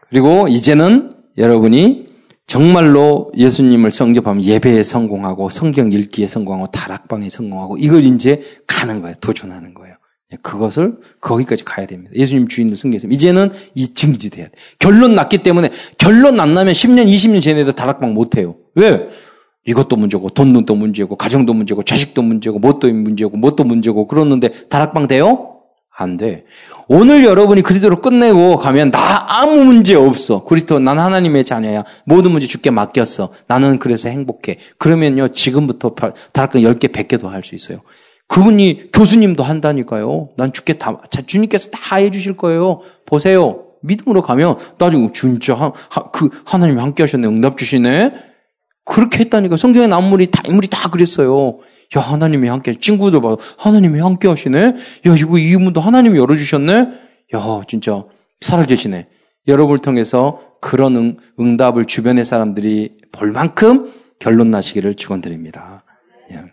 그리고 0.09 0.47
이제는 0.47 1.15
여러분이 1.37 2.09
정말로 2.47 3.31
예수님을 3.37 3.91
성접하면 3.91 4.43
예배에 4.43 4.83
성공하고 4.83 5.49
성경 5.49 5.91
읽기에 5.91 6.27
성공하고 6.27 6.71
다락방에 6.71 7.29
성공하고 7.29 7.77
이걸 7.77 8.03
이제 8.03 8.41
가는 8.67 9.01
거예요. 9.01 9.15
도전하는 9.21 9.73
거예요. 9.73 9.90
예, 10.33 10.37
그것을 10.41 10.97
거기까지 11.19 11.63
가야 11.63 11.85
됩니다. 11.85 12.11
예수님 12.15 12.47
주인을 12.47 12.77
승계했습니다. 12.77 13.15
이제는 13.15 13.51
이 13.75 13.93
증지 13.93 14.29
돼야 14.29 14.45
돼. 14.45 14.51
결론 14.79 15.15
났기 15.15 15.39
때문에 15.39 15.71
결론 15.97 16.39
안 16.39 16.53
나면 16.53 16.73
10년, 16.73 17.07
20년 17.07 17.41
전에도 17.41 17.71
다락방 17.71 18.13
못 18.13 18.37
해요. 18.37 18.55
왜? 18.75 19.09
이것도 19.65 19.95
문제고 19.95 20.29
돈도 20.29 20.73
문제고 20.75 21.15
가정도 21.15 21.53
문제고 21.53 21.83
자식도 21.83 22.21
문제고 22.23 22.59
뭣도 22.59 22.91
문제고 22.91 23.37
뭣도 23.37 23.63
문제고 23.63 24.07
그러는데 24.07 24.49
다락방 24.69 25.07
돼요? 25.07 25.47
안 25.95 26.17
돼. 26.17 26.45
오늘 26.87 27.23
여러분이 27.23 27.61
그리스도로 27.61 28.01
끝내고 28.01 28.57
가면 28.57 28.89
나 28.91 29.25
아무 29.27 29.63
문제 29.65 29.93
없어. 29.93 30.43
그리스도 30.45 30.79
난 30.79 30.97
하나님의 30.97 31.43
자녀야. 31.43 31.83
모든 32.05 32.31
문제 32.31 32.47
주께 32.47 32.71
맡겼어. 32.71 33.31
나는 33.47 33.77
그래서 33.77 34.09
행복해. 34.09 34.57
그러면요 34.79 35.27
지금부터 35.27 35.93
다락방 36.33 36.63
10개, 36.63 36.91
100개도 36.91 37.27
할 37.27 37.43
수 37.43 37.53
있어요. 37.53 37.81
그분이 38.31 38.91
교수님도 38.93 39.43
한다니까요. 39.43 40.29
난 40.37 40.53
주께 40.53 40.77
다, 40.77 41.01
주님께서 41.27 41.69
다 41.69 41.97
해주실 41.97 42.37
거예요. 42.37 42.79
보세요. 43.05 43.65
믿음으로 43.81 44.21
가면 44.21 44.57
나중에 44.77 45.09
진짜 45.13 45.53
하, 45.53 45.73
하, 45.89 46.11
그 46.11 46.29
하나님이 46.45 46.79
함께 46.79 47.03
하셨네. 47.03 47.27
응답 47.27 47.57
주시네. 47.57 48.13
그렇게 48.85 49.19
했다니까. 49.19 49.57
성경의 49.57 49.89
남물이 49.89 50.31
다 50.31 50.43
인물이 50.45 50.69
다 50.69 50.89
그랬어요. 50.89 51.59
야 51.97 51.99
하나님이 51.99 52.47
함께 52.47 52.73
친구들 52.73 53.19
봐. 53.21 53.35
하나님이 53.57 53.99
함께 53.99 54.29
하시네. 54.29 54.59
야 54.59 55.15
이거 55.17 55.37
이 55.37 55.57
문도 55.57 55.81
하나님이 55.81 56.17
열어주셨네. 56.17 56.73
야 57.35 57.61
진짜 57.67 58.05
살아계시네. 58.39 59.09
여러분을 59.49 59.79
통해서 59.79 60.39
그런 60.61 60.95
응, 60.95 61.17
응답을 61.37 61.83
주변의 61.83 62.23
사람들이 62.23 62.97
볼 63.11 63.31
만큼 63.33 63.91
결론 64.19 64.51
나시기를 64.51 64.95
축원드립니다. 64.95 65.83
예. 66.31 66.45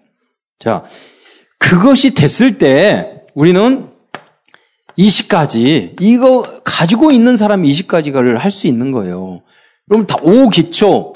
자. 0.59 0.83
그것이 1.59 2.15
됐을 2.15 2.59
때 2.59 3.23
우리는 3.35 3.89
20가지 4.99 5.97
이거 6.01 6.43
가지고 6.65 7.11
있는 7.13 7.37
사람이 7.37 7.71
20가지를 7.71 8.39
할 8.39 8.51
수 8.51 8.67
있는 8.67 8.91
거예요. 8.93 9.43
여러분 9.91 10.07
다 10.07 10.17
오기초 10.23 11.13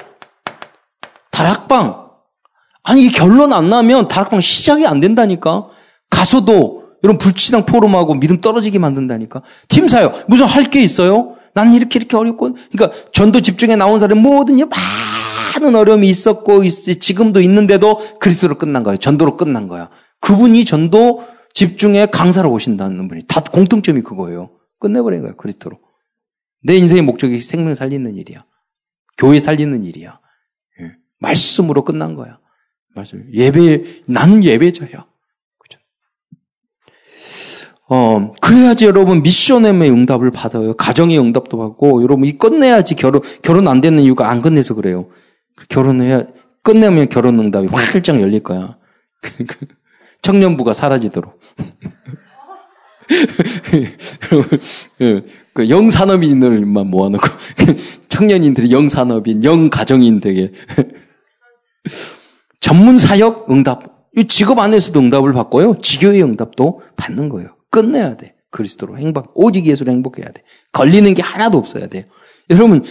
다락방 1.31 2.03
아니 2.85 3.07
이 3.07 3.11
결론 3.11 3.53
안 3.53 3.71
나면 3.71 4.09
다락방 4.09 4.41
시작이 4.41 4.87
안 4.87 5.01
된다니까. 5.01 5.69
가서도 6.11 6.83
여러분 7.05 7.19
불치당 7.19 7.65
포럼하고 7.67 8.15
믿음 8.15 8.41
떨어지게 8.41 8.79
만든다니까. 8.79 9.43
팀 9.69 9.89
사요. 9.89 10.13
무슨 10.29 10.47
할 10.47 10.71
게 10.71 10.83
있어요? 10.83 11.37
나는 11.55 11.73
이렇게 11.73 11.99
이렇게 11.99 12.17
어렵고 12.17 12.57
그러니까 12.71 12.97
전도 13.13 13.41
집중에 13.41 13.77
나온 13.77 13.99
사람 13.99 14.19
모든 14.19 14.57
많은 14.57 15.75
어려움이 15.75 16.09
있었고 16.09 16.63
지금도 16.69 17.41
있는데도 17.41 17.99
그리스도로 18.21 18.57
끝난 18.57 18.83
거예요. 18.83 18.97
전도로 18.97 19.37
끝난 19.37 19.69
거야. 19.69 19.89
그분이 20.23 20.65
전도 20.65 21.27
집중에 21.53 22.07
강사로 22.07 22.51
오신다는 22.51 23.09
분이 23.09 23.25
다 23.29 23.43
공통점이 23.43 24.01
그거예요. 24.01 24.51
끝내버린 24.79 25.21
거예요. 25.21 25.37
그리스도로. 25.37 25.79
내 26.63 26.77
인생의 26.77 27.03
목적이 27.03 27.41
생명 27.41 27.75
살리는 27.75 28.17
일이야. 28.17 28.45
교회 29.19 29.41
살리는 29.41 29.85
일이야. 29.85 30.21
예. 30.81 30.93
말씀으로 31.19 31.85
끝난 31.85 32.15
거야. 32.15 32.39
말씀. 32.95 33.27
예배, 33.33 34.03
나는 34.07 34.45
예배자야. 34.45 35.07
그죠? 35.59 35.81
어, 37.89 38.33
그래야지 38.41 38.87
여러분 38.87 39.23
미션의 39.23 39.91
응답을 39.91 40.31
받아요. 40.31 40.75
가정의 40.75 41.19
응답도 41.19 41.59
받고, 41.59 42.03
여러분 42.03 42.27
이 42.27 42.39
끝내야지 42.39 42.95
결혼, 42.95 43.23
결혼 43.43 43.67
안 43.69 43.81
되는 43.81 44.01
이유가 44.01 44.31
안 44.31 44.41
끝내서 44.41 44.75
그래요. 44.75 45.11
결혼해야, 45.69 46.27
끝내면 46.63 47.09
결혼 47.09 47.39
응답이 47.41 47.67
활짝 47.69 48.21
열릴 48.21 48.43
거야. 48.43 48.79
청년부가 50.23 50.73
사라지도록. 50.73 51.39
그 55.55 55.69
영산업인들만 55.69 56.87
모아놓고 56.87 57.27
청년인들이 58.09 58.73
영산업인, 58.73 59.45
영가정인 59.45 60.21
되게 60.21 60.53
전문 62.61 62.99
사역 62.99 63.51
응답. 63.51 63.93
이 64.17 64.27
직업 64.29 64.59
안에서도 64.59 64.99
응답을 64.99 65.33
받고요. 65.33 65.75
지교의 65.83 66.23
응답도 66.23 66.83
받는 66.97 67.29
거예요. 67.29 67.57
끝내야 67.71 68.17
돼. 68.17 68.35
그리스도로 68.51 68.99
행복, 68.99 69.33
오직 69.35 69.67
예수로 69.67 69.91
행복해야 69.91 70.31
돼. 70.31 70.43
걸리는 70.73 71.13
게 71.15 71.23
하나도 71.23 71.57
없어야 71.57 71.87
돼요. 71.87 72.05
여러분, 72.51 72.85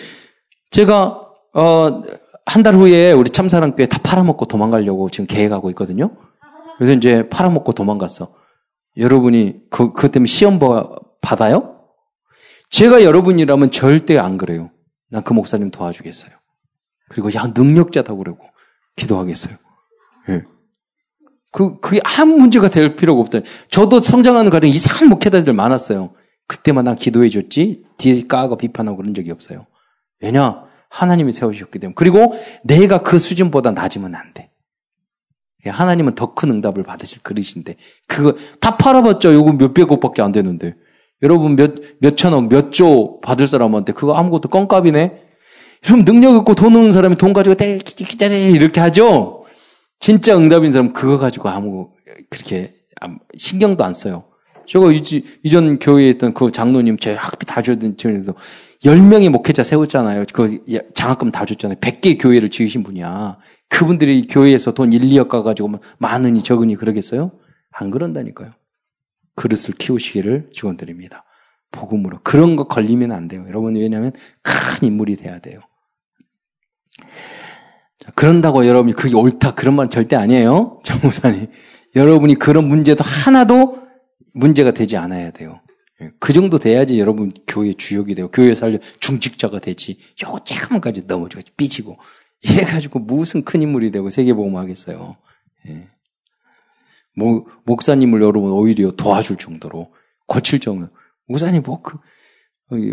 제가, 0.72 1.20
어, 1.54 2.02
한 2.46 2.64
달 2.64 2.76
후에 2.76 3.12
우리 3.12 3.30
참사랑교회 3.30 3.88
다 3.88 4.00
팔아먹고 4.04 4.46
도망가려고 4.46 5.10
지금 5.10 5.28
계획하고 5.28 5.70
있거든요. 5.70 6.12
그래서 6.82 6.94
이제 6.94 7.30
팔아먹고 7.30 7.74
도망갔어. 7.74 8.34
여러분이 8.98 9.70
그, 9.70 9.94
그것 9.94 10.12
때문에 10.12 10.28
시험 10.28 10.58
받아요? 11.22 11.80
제가 12.72 13.04
여러분이라면 13.04 13.70
절대 13.70 14.18
안 14.18 14.36
그래요. 14.40 14.72
난 15.12 15.22
그 15.24 15.34
목사님 15.34 15.70
도와주겠어요. 15.70 16.32
그리고 17.08 17.32
야, 17.36 17.52
능력자다 17.56 18.16
그러고. 18.16 18.48
기도하겠어요. 18.96 19.58
예. 20.30 20.44
그, 21.52 21.80
그게 21.82 22.02
아무 22.04 22.38
문제가 22.38 22.68
될 22.68 22.96
필요가 22.96 23.22
없다. 23.22 23.42
저도 23.70 24.00
성장하는 24.00 24.50
과정에 24.50 24.72
이상한 24.72 25.08
목회자들 25.10 25.54
많았어요. 25.54 26.16
그때만 26.48 26.86
난 26.86 26.96
기도해 26.96 27.30
줬지, 27.30 27.84
뒤에 27.98 28.24
까고 28.28 28.58
비판하고 28.58 28.98
그런 28.98 29.14
적이 29.14 29.30
없어요. 29.30 29.68
왜냐? 30.20 30.64
하나님이 30.90 31.32
세우셨기 31.32 31.78
때문에. 31.78 31.94
그리고 31.96 32.34
내가 32.64 33.04
그 33.04 33.20
수준보다 33.20 33.70
낮으면 33.70 34.16
안 34.16 34.34
돼. 34.34 34.51
예, 35.66 35.70
하나님은 35.70 36.16
더 36.16 36.34
큰 36.34 36.50
응답을 36.52 36.84
받으실 36.84 37.22
그릇인데. 37.24 37.76
그거 38.08 38.36
다 38.60 38.78
팔아봤죠. 38.78 39.34
요거 39.34 39.54
몇백억밖에 39.54 40.22
안 40.22 40.32
되는데. 40.32 40.76
여러분 41.24 41.56
몇, 41.56 41.76
몇천억, 42.00 42.48
몇 42.50 42.72
조 42.72 43.20
받을 43.22 43.46
사람한테 43.48 43.94
그거 43.94 44.14
아무것도 44.16 44.50
껌값이네? 44.50 45.22
여러분 45.88 46.06
능력 46.06 46.36
있고 46.38 46.56
돈 46.56 46.76
없는 46.76 46.92
사람이 46.92 47.18
돈 47.18 47.34
가지고 47.34 47.56
떼기기기기 47.56 48.26
이렇게 48.54 48.80
하죠. 48.82 49.46
진짜 50.00 50.36
응답인 50.36 50.72
사람 50.72 50.94
그거 50.94 51.18
가지고 51.20 51.50
아무 51.50 51.90
그렇게 52.30 52.74
신경도 53.38 53.84
안 53.84 53.94
써요. 53.94 54.24
제가 54.68 54.88
이전 55.44 55.80
교회에 55.80 56.10
있던 56.12 56.34
그 56.34 56.52
장로님 56.52 56.98
제 56.98 57.14
학비 57.14 57.46
다 57.46 57.62
주던 57.62 57.98
지금도 57.98 58.34
10명의 58.84 59.30
목회자 59.30 59.64
세웠잖아요. 59.64 60.26
그 60.34 60.58
장학금 60.96 61.30
다 61.32 61.46
줬잖아요. 61.46 61.78
100개 61.80 62.18
교회를 62.20 62.50
지으신 62.50 62.82
분이야. 62.84 63.38
그분들이 63.72 64.28
교회에서 64.28 64.74
돈 64.74 64.92
1, 64.92 65.00
2억 65.02 65.30
가가지고 65.30 65.80
많으니 65.98 66.44
적으니 66.44 66.76
그러겠어요? 66.76 67.32
안 67.72 67.90
그런다니까요. 67.90 68.52
그릇을 69.36 69.76
키우시기를 69.76 70.50
축원드립니다. 70.52 71.24
복음으로. 71.72 72.20
그런 72.22 72.58
거 72.58 72.66
걸리면 72.68 73.14
안 73.14 73.30
돼요. 73.30 73.46
여러분, 73.48 73.76
왜냐하면 73.76 74.12
큰 74.42 74.88
인물이 74.88 75.16
돼야 75.16 75.40
돼요. 75.40 75.62
그런다고 78.14 78.68
여러분이 78.68 78.94
그게 78.94 79.16
옳다 79.16 79.56
그런 79.56 79.76
말 79.76 79.90
절대 79.90 80.18
아니에요. 80.18 80.82
정무사님. 80.84 81.48
여러분이 81.96 82.36
그런 82.36 82.68
문제도 82.68 83.02
하나도 83.04 83.88
문제가 84.34 84.72
되지 84.72 84.98
않아야 84.98 85.32
돼요. 85.32 85.62
예, 86.02 86.12
그 86.20 86.34
정도 86.34 86.58
돼야지 86.58 87.00
여러분 87.00 87.32
교회 87.48 87.74
주역이 87.74 88.16
되고 88.16 88.30
교회 88.32 88.54
살려 88.54 88.80
중직자가 89.00 89.60
되지. 89.60 89.98
요거 90.22 90.44
조금까지 90.44 91.04
넘어지고 91.08 91.42
삐지고 91.56 91.98
이래가지고 92.44 93.00
무슨 93.00 93.44
큰 93.44 93.62
인물이 93.62 93.92
되고 93.92 94.10
세계보험 94.10 94.56
하겠어요. 94.58 95.16
예. 95.68 95.88
목, 97.16 97.50
목사님을 97.66 98.22
여러분 98.22 98.52
오히려 98.52 98.92
도와줄 98.92 99.38
정도로 99.38 99.94
고칠 100.28 100.60
정도. 100.60 100.90
목사님 101.28 101.62
뭐 101.64 101.82
그, 101.82 101.98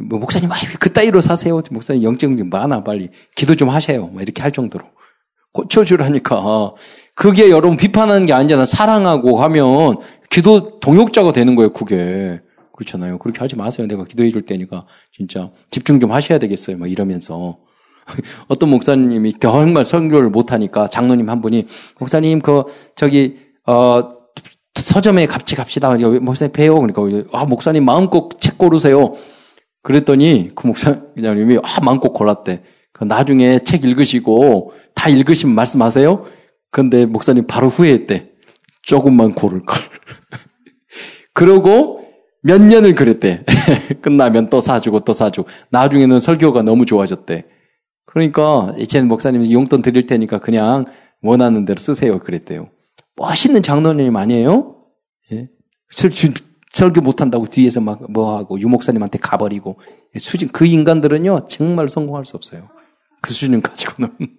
뭐 0.09 0.19
목사님 0.19 0.51
아이 0.53 0.61
그 0.79 0.93
따위로 0.93 1.21
사세요. 1.21 1.63
목사님 1.71 2.03
영적 2.03 2.37
좀 2.37 2.51
많아 2.51 2.85
빨리 2.85 3.11
기도 3.37 3.55
좀 3.55 3.71
하세요. 3.71 4.07
뭐 4.07 4.21
이렇게 4.21 4.43
할 4.43 4.53
정도로. 4.53 4.85
고쳐주라니까. 5.53 6.75
그게 7.15 7.51
여러분 7.51 7.77
비판하는 7.77 8.27
게 8.27 8.33
아니잖아. 8.33 8.65
사랑하고 8.65 9.41
하면 9.43 9.97
기도 10.31 10.79
동역자가 10.79 11.33
되는 11.33 11.57
거예요, 11.57 11.73
그게. 11.73 12.43
그렇잖아요. 12.75 13.19
그렇게 13.19 13.41
하지 13.41 13.57
마세요. 13.57 13.89
내가 13.89 14.05
기도해 14.05 14.31
줄 14.31 14.43
테니까 14.43 14.87
진짜 15.17 15.51
집중 15.71 15.99
좀 15.99 16.13
하셔야 16.13 16.39
되겠어요. 16.39 16.77
막 16.77 16.91
이러면서. 16.91 17.59
어떤 18.49 18.71
목사님이 18.71 19.35
정말 19.35 19.85
설교를 19.85 20.31
못하니까 20.31 20.89
장로님 20.89 21.29
한 21.29 21.41
분이 21.41 21.67
목사님 21.99 22.41
그 22.41 22.65
저기 22.95 23.39
어 23.67 24.19
서점에 24.75 25.27
같이 25.27 25.55
갑시다. 25.57 25.95
목사님 26.21 26.53
배워. 26.53 26.81
그러니까 26.81 27.29
아 27.33 27.45
목사님 27.45 27.85
마음껏 27.85 28.29
책 28.41 28.59
고르세요. 28.59 29.15
그랬더니 29.83 30.51
그 30.55 30.67
목사님이 30.67 31.59
아 31.63 31.81
마음껏 31.83 32.13
골랐대. 32.13 32.63
그 32.93 33.05
나중에 33.05 33.61
책 33.61 33.85
읽으시고 33.85 34.73
다 34.95 35.09
읽으시면 35.09 35.55
말씀하세요. 35.55 36.25
근데 36.71 37.07
목사님 37.07 37.47
바로 37.47 37.69
후회했대. 37.69 38.31
조금만 38.83 39.35
고를 39.35 39.61
걸. 39.65 39.79
그러고 41.35 42.05
몇 42.43 42.61
년을 42.61 42.95
그랬대. 42.95 43.45
끝나면 44.01 44.49
또 44.51 44.61
사주고 44.61 45.01
또 45.01 45.13
사주고. 45.13 45.49
나중에는 45.71 46.21
설교가 46.21 46.63
너무 46.63 46.87
좋아졌대. 46.87 47.45
그러니까 48.11 48.73
이제는 48.79 49.07
목사님 49.07 49.53
용돈 49.53 49.83
드릴 49.83 50.07
테니까 50.07 50.39
그냥 50.39 50.87
원하는 51.23 51.67
대로 51.67 51.79
쓰세요. 51.79 52.19
그랬대요. 52.19 52.71
멋있는 53.17 53.63
장로님 53.63 54.17
아니에요? 54.17 54.77
예? 55.33 55.49
설교 56.71 57.01
못한다고 57.03 57.47
뒤에서 57.47 57.81
막 57.81 58.01
뭐 58.09 58.39
하고 58.39 58.59
유목사님한테 58.59 59.19
가버리고 59.19 59.79
수준 60.19 60.49
그 60.49 60.65
인간들은요 60.65 61.47
정말 61.49 61.89
성공할 61.91 62.25
수 62.25 62.37
없어요. 62.37 62.69
그 63.21 63.33
수준 63.35 63.61
가지고는. 63.61 64.11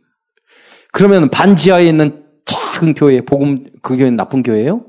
그러면 0.91 1.29
반지하에 1.29 1.85
있는 1.85 2.25
작은 2.45 2.95
교회, 2.95 3.21
복음, 3.21 3.65
그 3.83 3.95
교회는 3.95 4.15
나쁜 4.15 4.41
교회예요? 4.41 4.83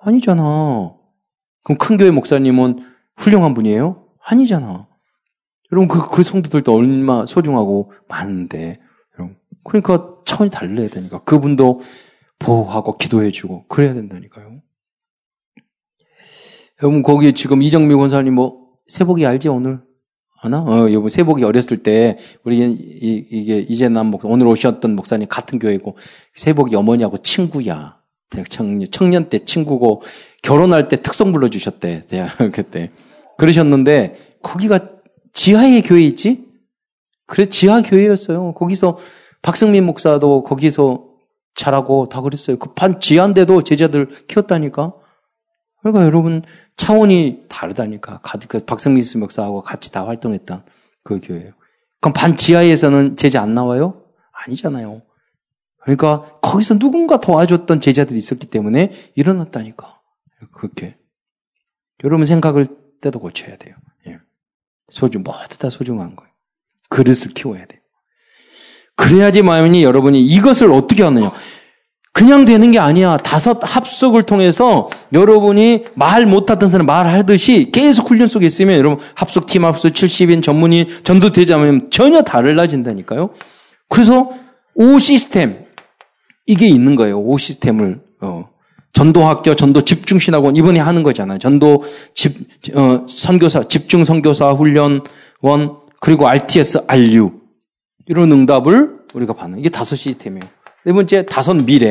아니잖아. 0.00 0.94
그럼 1.64 1.78
큰 1.78 1.98
교회 1.98 2.10
목사님은 2.10 2.78
훌륭한 3.16 3.52
분이에요? 3.52 4.06
아니잖아. 4.24 4.86
여러분, 5.72 5.88
그, 5.88 6.08
그 6.10 6.22
성도들도 6.22 6.72
얼마 6.72 7.26
소중하고 7.26 7.92
많은데, 8.08 8.80
여러분. 9.18 9.36
그러니까 9.64 10.16
차원이 10.24 10.50
달라야 10.50 10.88
되니까. 10.88 11.22
그분도 11.24 11.80
보호하고 12.38 12.96
기도해주고, 12.96 13.66
그래야 13.68 13.94
된다니까요. 13.94 14.60
여러분, 16.82 17.02
거기 17.02 17.32
지금 17.32 17.62
이정미 17.62 17.94
권사님 17.94 18.34
뭐, 18.34 18.66
세복이 18.88 19.26
알지, 19.26 19.48
오늘? 19.48 19.80
하나? 20.38 20.60
어, 20.60 20.92
여보, 20.92 21.08
세복이 21.08 21.42
어렸을 21.42 21.78
때, 21.78 22.18
우리, 22.44 22.58
이, 22.58 23.26
이게, 23.30 23.58
이제 23.58 23.88
남 23.88 24.08
목, 24.08 24.24
오늘 24.24 24.46
오셨던 24.46 24.94
목사님 24.94 25.26
같은 25.28 25.58
교회고, 25.58 25.96
세복이 26.34 26.76
어머니하고 26.76 27.18
친구야. 27.18 27.96
청년, 28.50 28.86
청년 28.90 29.28
때 29.30 29.44
친구고, 29.44 30.02
결혼할 30.42 30.88
때 30.88 31.00
특성 31.00 31.32
불러주셨대, 31.32 32.06
그때. 32.52 32.90
그러셨는데, 33.38 34.16
거기가 34.42 34.95
지하의 35.36 35.82
교회 35.82 36.02
있지? 36.02 36.46
그래, 37.26 37.46
지하 37.46 37.82
교회였어요. 37.82 38.54
거기서, 38.54 38.98
박승민 39.42 39.84
목사도 39.84 40.42
거기서 40.42 41.08
자라고 41.54 42.08
다 42.08 42.22
그랬어요. 42.22 42.58
그반 42.58 43.00
지하인데도 43.00 43.62
제자들 43.62 44.26
키웠다니까? 44.26 44.94
그러니까 45.80 46.04
여러분, 46.04 46.42
차원이 46.76 47.44
다르다니까. 47.48 48.20
그 48.48 48.64
박성민 48.64 49.04
목사하고 49.20 49.62
같이 49.62 49.92
다 49.92 50.06
활동했던 50.06 50.64
그 51.04 51.20
교회예요. 51.20 51.52
그럼 52.00 52.12
반 52.14 52.36
지하에서는 52.36 53.16
제자 53.16 53.42
안 53.42 53.54
나와요? 53.54 54.02
아니잖아요. 54.32 55.02
그러니까 55.82 56.38
거기서 56.40 56.78
누군가 56.78 57.18
도와줬던 57.18 57.80
제자들이 57.80 58.18
있었기 58.18 58.46
때문에 58.46 58.92
일어났다니까. 59.14 60.00
그렇게. 60.52 60.96
여러분 62.04 62.26
생각을 62.26 62.66
때도 63.00 63.18
고쳐야 63.18 63.56
돼요. 63.56 63.74
예. 64.88 64.92
소중, 64.92 65.22
모두 65.22 65.58
다 65.58 65.70
소중한 65.70 66.16
거예요. 66.16 66.30
그릇을 66.88 67.34
키워야 67.34 67.66
돼요. 67.66 67.80
그래야지만이 68.96 69.82
여러분이 69.82 70.24
이것을 70.24 70.72
어떻게 70.72 71.02
하느냐. 71.02 71.32
그냥 72.12 72.46
되는 72.46 72.70
게 72.70 72.78
아니야. 72.78 73.18
다섯 73.18 73.58
합숙을 73.60 74.22
통해서 74.22 74.88
여러분이 75.12 75.84
말 75.94 76.24
못하던 76.24 76.70
사람 76.70 76.86
말하듯이 76.86 77.70
계속 77.70 78.08
훈련 78.10 78.26
속에 78.26 78.46
있으면 78.46 78.78
여러분 78.78 79.04
합숙, 79.14 79.46
팀 79.46 79.66
합숙, 79.66 79.92
70인 79.92 80.42
전문의 80.42 80.88
전도되자면 81.04 81.90
전혀 81.90 82.22
달라진다니까요. 82.22 83.30
그래서 83.90 84.30
오 84.74 84.98
시스템 84.98 85.66
이게 86.46 86.66
있는 86.66 86.96
거예요. 86.96 87.20
오 87.20 87.36
시스템을 87.36 88.00
어. 88.22 88.48
전도학교, 88.96 89.54
전도 89.54 89.82
집중신학원 89.82 90.56
이번에 90.56 90.80
하는 90.80 91.02
거잖아요. 91.02 91.38
전도 91.38 91.84
집 92.14 92.34
어, 92.74 93.04
선교사 93.10 93.68
집중 93.68 94.06
선교사 94.06 94.52
훈련원 94.52 95.02
그리고 96.00 96.26
RTS 96.26 96.84
RU 96.86 97.30
이런 98.06 98.32
응답을 98.32 99.00
우리가 99.12 99.34
받는 99.34 99.58
이게 99.58 99.68
다섯 99.68 99.96
시스템이에요. 99.96 100.44
네 100.86 100.94
번째 100.94 101.26
다섯 101.26 101.52
미래. 101.62 101.90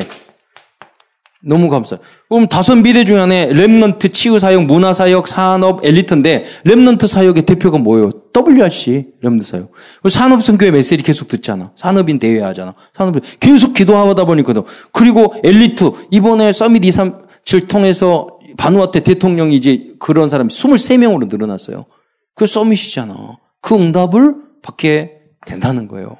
너무 1.46 1.70
감사해요. 1.70 2.04
그럼 2.28 2.48
다섯 2.48 2.76
미래 2.76 3.06
중에 3.06 3.18
하나에 3.18 3.50
Remnant, 3.50 4.12
치유사역, 4.12 4.66
문화사역, 4.66 5.28
산업, 5.28 5.86
엘리트인데 5.86 6.44
Remnant 6.66 7.08
사역의 7.08 7.46
대표가 7.46 7.78
뭐예요? 7.78 8.10
WRC 8.36 9.06
Remnant 9.24 9.44
사역. 9.44 9.72
산업 10.10 10.44
선교회 10.44 10.72
메시지 10.72 11.04
계속 11.04 11.28
듣잖아. 11.28 11.72
산업인 11.76 12.18
대회 12.18 12.42
하잖아. 12.42 12.74
산업인 12.98 13.22
계속 13.40 13.74
기도하다 13.74 14.26
보니까도 14.26 14.66
그리고 14.92 15.36
엘리트 15.44 15.92
이번에 16.12 16.52
summit 16.52 16.84
2, 16.84 16.92
3, 16.92 17.26
7 17.46 17.68
통해서 17.68 18.28
바누아테 18.58 19.02
대통령이 19.02 19.56
이제 19.56 19.94
그런 20.00 20.30
사람이 20.30 20.50
23명으로 20.50 21.30
늘어났어요. 21.30 21.86
그 22.34 22.48
서밋이잖아. 22.48 23.38
그 23.62 23.76
응답을 23.76 24.36
받게 24.62 25.20
된다는 25.46 25.88
거예요. 25.88 26.18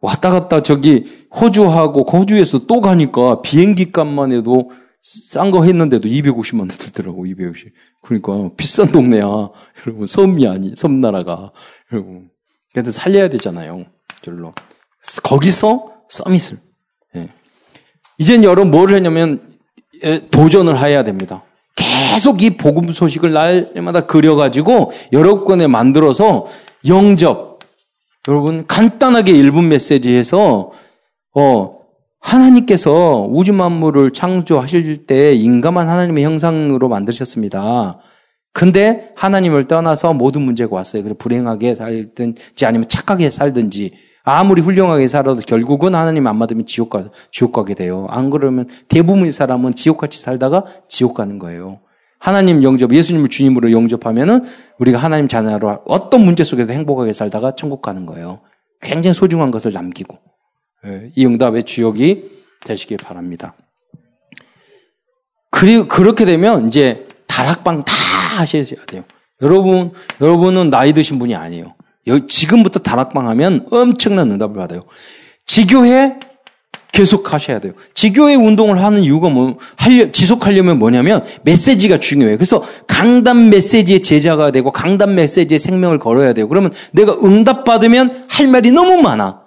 왔다 0.00 0.30
갔다 0.30 0.62
저기 0.62 1.26
호주하고 1.34 2.04
호주에서 2.10 2.66
또 2.66 2.80
가니까 2.80 3.42
비행기 3.42 3.92
값만 3.92 4.32
해도 4.32 4.70
싼 5.02 5.50
거 5.50 5.64
했는데도 5.64 6.08
250만 6.08 6.60
원 6.60 6.68
들더라고, 6.68 7.26
250. 7.26 7.72
그러니까 8.02 8.50
비싼 8.56 8.88
동네야. 8.88 9.24
여러분, 9.86 10.06
섬이 10.06 10.46
아니, 10.46 10.74
섬나라가. 10.76 11.52
여러분. 11.92 12.28
근데 12.74 12.90
살려야 12.90 13.28
되잖아요. 13.30 13.86
절로. 14.22 14.52
거기서 15.22 15.92
서밋을. 16.08 16.58
예. 17.16 17.28
이젠 18.18 18.44
여러분 18.44 18.70
뭘 18.70 18.94
했냐면, 18.94 19.40
예, 20.04 20.28
도전을 20.30 20.78
해야 20.78 21.02
됩니다. 21.02 21.42
계속 21.74 22.42
이 22.42 22.58
복음 22.58 22.92
소식을 22.92 23.32
날마다 23.32 24.04
그려가지고 24.06 24.92
여러 25.12 25.44
건에 25.44 25.66
만들어서 25.66 26.46
영접, 26.86 27.49
여러분 28.28 28.66
간단하게 28.66 29.32
1분 29.32 29.68
메시지에서 29.68 30.72
어 31.34 31.80
하나님께서 32.20 33.26
우주 33.30 33.54
만물을 33.54 34.12
창조하실 34.12 35.06
때 35.06 35.34
인간만 35.34 35.88
하나님의 35.88 36.24
형상으로 36.24 36.88
만드셨습니다. 36.88 37.98
근데 38.52 39.12
하나님을 39.16 39.68
떠나서 39.68 40.12
모든 40.12 40.42
문제가 40.42 40.76
왔어요. 40.76 41.02
그래 41.02 41.14
불행하게 41.16 41.74
살든지 41.74 42.66
아니면 42.66 42.88
착하게 42.88 43.30
살든지 43.30 43.94
아무리 44.22 44.60
훌륭하게 44.60 45.08
살아도 45.08 45.40
결국은 45.40 45.94
하나님 45.94 46.26
안 46.26 46.38
받으면 46.38 46.66
지옥 46.66 46.90
가 46.90 47.10
지옥 47.30 47.52
가게 47.52 47.74
돼요. 47.74 48.06
안 48.10 48.28
그러면 48.28 48.68
대부분의 48.88 49.32
사람은 49.32 49.74
지옥 49.74 49.96
같이 49.96 50.20
살다가 50.20 50.64
지옥 50.88 51.14
가는 51.14 51.38
거예요. 51.38 51.80
하나님 52.20 52.62
영접, 52.62 52.92
예수님을 52.92 53.30
주님으로 53.30 53.72
영접하면은 53.72 54.44
우리가 54.78 54.98
하나님 54.98 55.26
자녀로 55.26 55.82
어떤 55.86 56.20
문제 56.20 56.44
속에서 56.44 56.72
행복하게 56.72 57.14
살다가 57.14 57.54
천국 57.56 57.80
가는 57.80 58.04
거예요. 58.04 58.40
굉장히 58.82 59.14
소중한 59.14 59.50
것을 59.50 59.72
남기고. 59.72 60.18
예, 60.86 61.10
이 61.16 61.26
응답의 61.26 61.64
주역이 61.64 62.30
되시길 62.64 62.98
바랍니다. 62.98 63.54
그리, 65.50 65.82
그렇게 65.88 66.26
되면 66.26 66.68
이제 66.68 67.08
다락방 67.26 67.84
다 67.84 67.92
하셔야 68.36 68.64
돼요. 68.86 69.04
여러분, 69.42 69.92
여러분은 70.20 70.68
나이 70.68 70.92
드신 70.92 71.18
분이 71.18 71.34
아니에요. 71.34 71.74
지금부터 72.28 72.80
다락방 72.80 73.28
하면 73.28 73.66
엄청난 73.70 74.30
응답을 74.30 74.56
받아요. 74.56 74.82
지교회 75.46 76.18
계속 76.92 77.32
하셔야 77.32 77.60
돼요. 77.60 77.72
지교회 77.94 78.34
운동을 78.34 78.82
하는 78.82 79.02
이유가 79.02 79.28
뭐, 79.28 79.56
하려, 79.76 80.10
지속하려면 80.12 80.78
뭐냐면 80.78 81.22
메시지가 81.42 81.98
중요해요. 81.98 82.36
그래서 82.36 82.62
강단 82.86 83.50
메시지의 83.50 84.02
제자가 84.02 84.50
되고 84.50 84.70
강단 84.72 85.14
메시지의 85.14 85.58
생명을 85.58 85.98
걸어야 85.98 86.32
돼요. 86.32 86.48
그러면 86.48 86.72
내가 86.92 87.14
응답받으면 87.22 88.24
할 88.28 88.48
말이 88.48 88.70
너무 88.72 89.00
많아. 89.02 89.40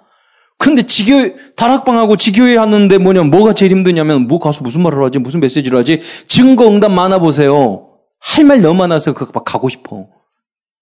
근데 0.56 0.82
지교회, 0.86 1.34
다락방하고 1.56 2.16
지교회 2.16 2.56
하는데 2.56 2.96
뭐냐, 2.98 3.24
뭐가 3.24 3.52
제일 3.54 3.72
힘드냐면 3.72 4.26
뭐 4.28 4.38
가서 4.38 4.62
무슨 4.62 4.82
말을 4.82 5.02
하지, 5.04 5.18
무슨 5.18 5.40
메시지를 5.40 5.78
하지, 5.78 6.00
증거 6.28 6.68
응답 6.68 6.92
많아 6.92 7.18
보세요. 7.18 7.88
할 8.20 8.44
말 8.44 8.62
너무 8.62 8.78
많아서 8.78 9.12
그거 9.12 9.32
막 9.34 9.44
가고 9.44 9.68
싶어. 9.68 10.06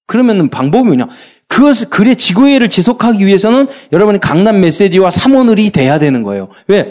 그러면 0.07 0.49
방법이 0.51 0.85
뭐냐? 0.85 1.09
그것을, 1.53 1.90
그래, 1.90 2.14
지구회를 2.14 2.70
지속하기 2.70 3.26
위해서는 3.26 3.66
여러분이 3.92 4.20
강남 4.20 4.61
메시지와 4.62 5.11
삼원을이 5.11 5.70
돼야 5.70 5.98
되는 5.98 6.22
거예요. 6.22 6.48
왜? 6.66 6.90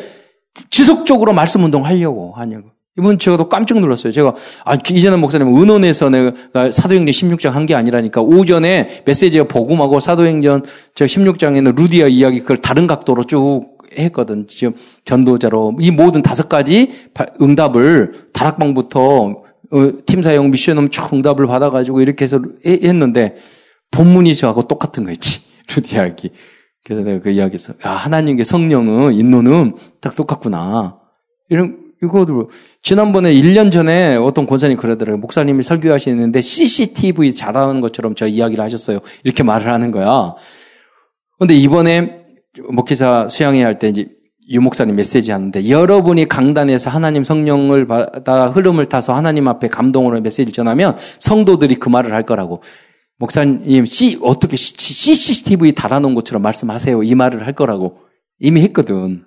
지속적으로 0.70 1.34
말씀 1.34 1.64
운동 1.64 1.84
하려고 1.84 2.34
하냐고. 2.36 2.70
이번 3.00 3.18
주에도 3.18 3.50
깜짝 3.50 3.80
놀랐어요. 3.80 4.12
제가, 4.14 4.36
아, 4.66 4.76
이전에 4.76 5.18
목사님, 5.18 5.48
은원에서 5.48 6.10
내가 6.12 6.72
사도행전 6.72 7.12
16장 7.12 7.52
한 7.52 7.66
게 7.66 7.74
아니라니까 7.74 8.22
오전에 8.22 9.02
메시지가 9.06 9.46
복음하고 9.46 10.00
사도행전 10.00 10.64
저 10.94 11.06
16장에는 11.06 11.76
루디아 11.76 12.08
이야기 12.08 12.42
그걸 12.42 12.58
다른 12.58 12.86
각도로 12.86 13.24
쭉 13.24 13.78
했거든. 13.98 14.46
지금 14.48 14.74
전도자로. 15.06 15.78
이 15.80 15.90
모든 15.90 16.22
다섯 16.22 16.50
가지 16.50 16.92
응답을 17.42 18.30
다락방부터 18.34 19.02
어, 19.74 19.92
팀 20.06 20.22
사용 20.22 20.52
미션음 20.52 20.90
쭉 20.90 21.14
응답을 21.14 21.48
받아가지고 21.48 22.02
이렇게 22.02 22.26
해서 22.26 22.40
했는데 22.66 23.38
본문이 23.92 24.36
저하고 24.36 24.68
똑같은 24.68 25.04
거 25.04 25.12
있지. 25.12 25.42
루디 25.76 25.96
이야기. 25.96 26.32
그래서 26.84 27.04
내가 27.04 27.22
그 27.22 27.30
이야기에서, 27.30 27.74
야, 27.86 27.92
하나님께 27.92 28.44
성령은, 28.44 29.14
인노는 29.14 29.76
딱 30.02 30.16
똑같구나. 30.16 31.00
이런, 31.50 31.78
이거도, 32.02 32.50
지난번에 32.82 33.32
1년 33.34 33.72
전에 33.72 34.16
어떤 34.16 34.48
권사님 34.48 34.78
그러더라고요. 34.78 35.20
목사님이 35.20 35.62
설교하시는데 35.62 36.42
CCTV 36.42 37.34
잘하는 37.36 37.82
것처럼 37.82 38.16
저 38.16 38.26
이야기를 38.26 38.64
하셨어요. 38.64 39.00
이렇게 39.24 39.44
말을 39.44 39.72
하는 39.72 39.92
거야. 39.92 40.34
근데 41.38 41.54
이번에 41.54 42.26
목회자 42.70 43.28
수양회 43.30 43.64
할 43.64 43.78
때 43.78 43.90
이제 43.90 44.10
유 44.50 44.60
목사님 44.60 44.96
메시지 44.96 45.32
하는데 45.32 45.70
여러분이 45.70 46.28
강단에서 46.28 46.90
하나님 46.90 47.24
성령을 47.24 47.88
받아 47.88 48.50
흐름을 48.50 48.88
타서 48.88 49.14
하나님 49.14 49.48
앞에 49.48 49.68
감동으로 49.70 50.20
메시지를 50.22 50.52
전하면 50.52 50.98
성도들이 51.20 51.76
그 51.76 51.90
말을 51.90 52.14
할 52.14 52.26
거라고. 52.26 52.62
목사님, 53.22 53.86
C, 53.86 54.18
어떻게 54.24 54.58
CCTV 54.58 55.74
달아놓은 55.74 56.16
것처럼 56.16 56.42
말씀하세요. 56.42 57.04
이 57.04 57.14
말을 57.14 57.46
할 57.46 57.54
거라고. 57.54 58.00
이미 58.40 58.62
했거든. 58.64 59.26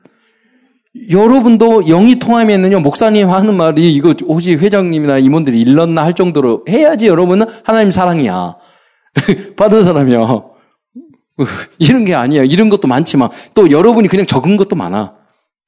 여러분도 1.10 1.84
영이 1.84 2.18
통하면은요, 2.18 2.80
목사님 2.80 3.30
하는 3.30 3.56
말이 3.56 3.92
이거 3.92 4.12
혹시 4.26 4.56
회장님이나 4.56 5.18
임원들이 5.18 5.60
일렀나 5.60 6.04
할 6.04 6.14
정도로 6.14 6.64
해야지 6.68 7.06
여러분은 7.06 7.46
하나님 7.62 7.92
사랑이야. 7.92 8.56
받은 9.56 9.84
사람이야. 9.84 10.42
이런 11.78 12.04
게 12.04 12.14
아니야. 12.14 12.42
이런 12.42 12.70
것도 12.70 12.88
많지만 12.88 13.30
또 13.54 13.70
여러분이 13.70 14.08
그냥 14.08 14.26
적은 14.26 14.56
것도 14.56 14.74
많아. 14.74 15.14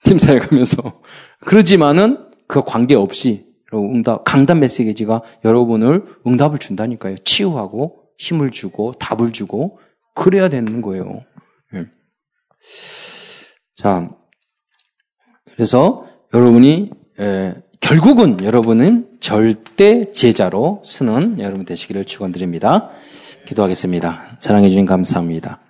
팀 0.03 0.19
사역하면서. 0.19 0.83
그러지만은 1.47 2.27
그 2.49 2.65
관계없이 2.65 3.47
응답, 3.73 4.25
강단 4.25 4.59
메시지가 4.59 5.23
여러분을 5.45 6.07
응답을 6.27 6.59
준다니까요. 6.59 7.19
치유하고 7.19 8.06
힘을 8.19 8.51
주고 8.51 8.93
답을 8.93 9.33
주고 9.33 9.79
그래야 10.15 10.49
되는 10.49 10.83
거예요. 10.83 11.25
예. 11.75 11.87
자, 13.77 14.11
그래서 15.55 16.07
여러분이 16.33 16.91
에, 17.21 17.55
결국은 17.81 18.43
여러분은 18.43 19.19
절대 19.21 20.11
제자로 20.11 20.83
쓰는 20.85 21.39
여러분 21.41 21.65
되시기를 21.65 22.05
축원드립니다. 22.05 22.91
기도하겠습니다. 23.47 24.39
사랑해 24.41 24.69
주님 24.69 24.87
감사합니다. 24.87 25.61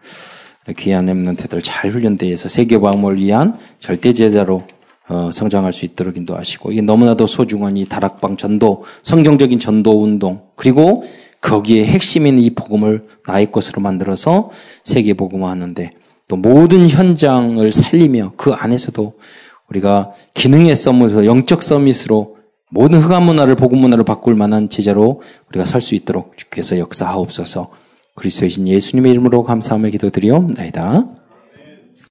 귀한 0.79 1.07
랩런트들 1.07 1.63
잘 1.63 1.91
훈련돼서 1.91 2.49
세계 2.49 2.79
방문을 2.79 3.19
위한 3.19 3.55
절대 3.81 4.13
제자로 4.13 4.65
어, 5.09 5.31
성장할 5.33 5.73
수 5.73 5.85
있도록 5.85 6.17
인도하시고 6.17 6.73
이게 6.73 6.81
너무나도 6.81 7.27
소중한 7.27 7.77
이 7.77 7.85
다락방 7.85 8.37
전도 8.37 8.85
성경적인 9.03 9.61
전도 9.61 10.03
운동 10.03 10.49
그리고 10.57 11.05
거기에 11.41 11.85
핵심인 11.85 12.39
이 12.39 12.51
복음을 12.51 13.07
나의 13.27 13.53
것으로 13.53 13.83
만들어서 13.83 14.51
세계 14.85 15.15
복음화하는데 15.15 15.93
또 16.29 16.37
모든 16.37 16.89
현장을 16.89 17.71
살리며 17.73 18.33
그 18.37 18.53
안에서도 18.53 19.15
우리가 19.69 20.13
기능의 20.35 20.75
서밋으로 20.75 21.27
영적 21.27 21.63
서밋으로 21.63 22.37
모든 22.71 23.01
흑암 23.01 23.25
문화를 23.25 23.55
복음 23.55 23.79
문화로 23.79 24.05
바꿀 24.05 24.35
만한 24.35 24.69
제자로 24.69 25.23
우리가 25.51 25.65
설 25.65 25.81
수 25.81 25.95
있도록 25.95 26.37
주께서 26.37 26.79
역사하옵소서. 26.79 27.71
그리스도이신 28.17 28.67
예수님의 28.67 29.13
이름으로 29.13 29.45
감사하며 29.45 29.91
기도드리옵나이다. 29.91 31.05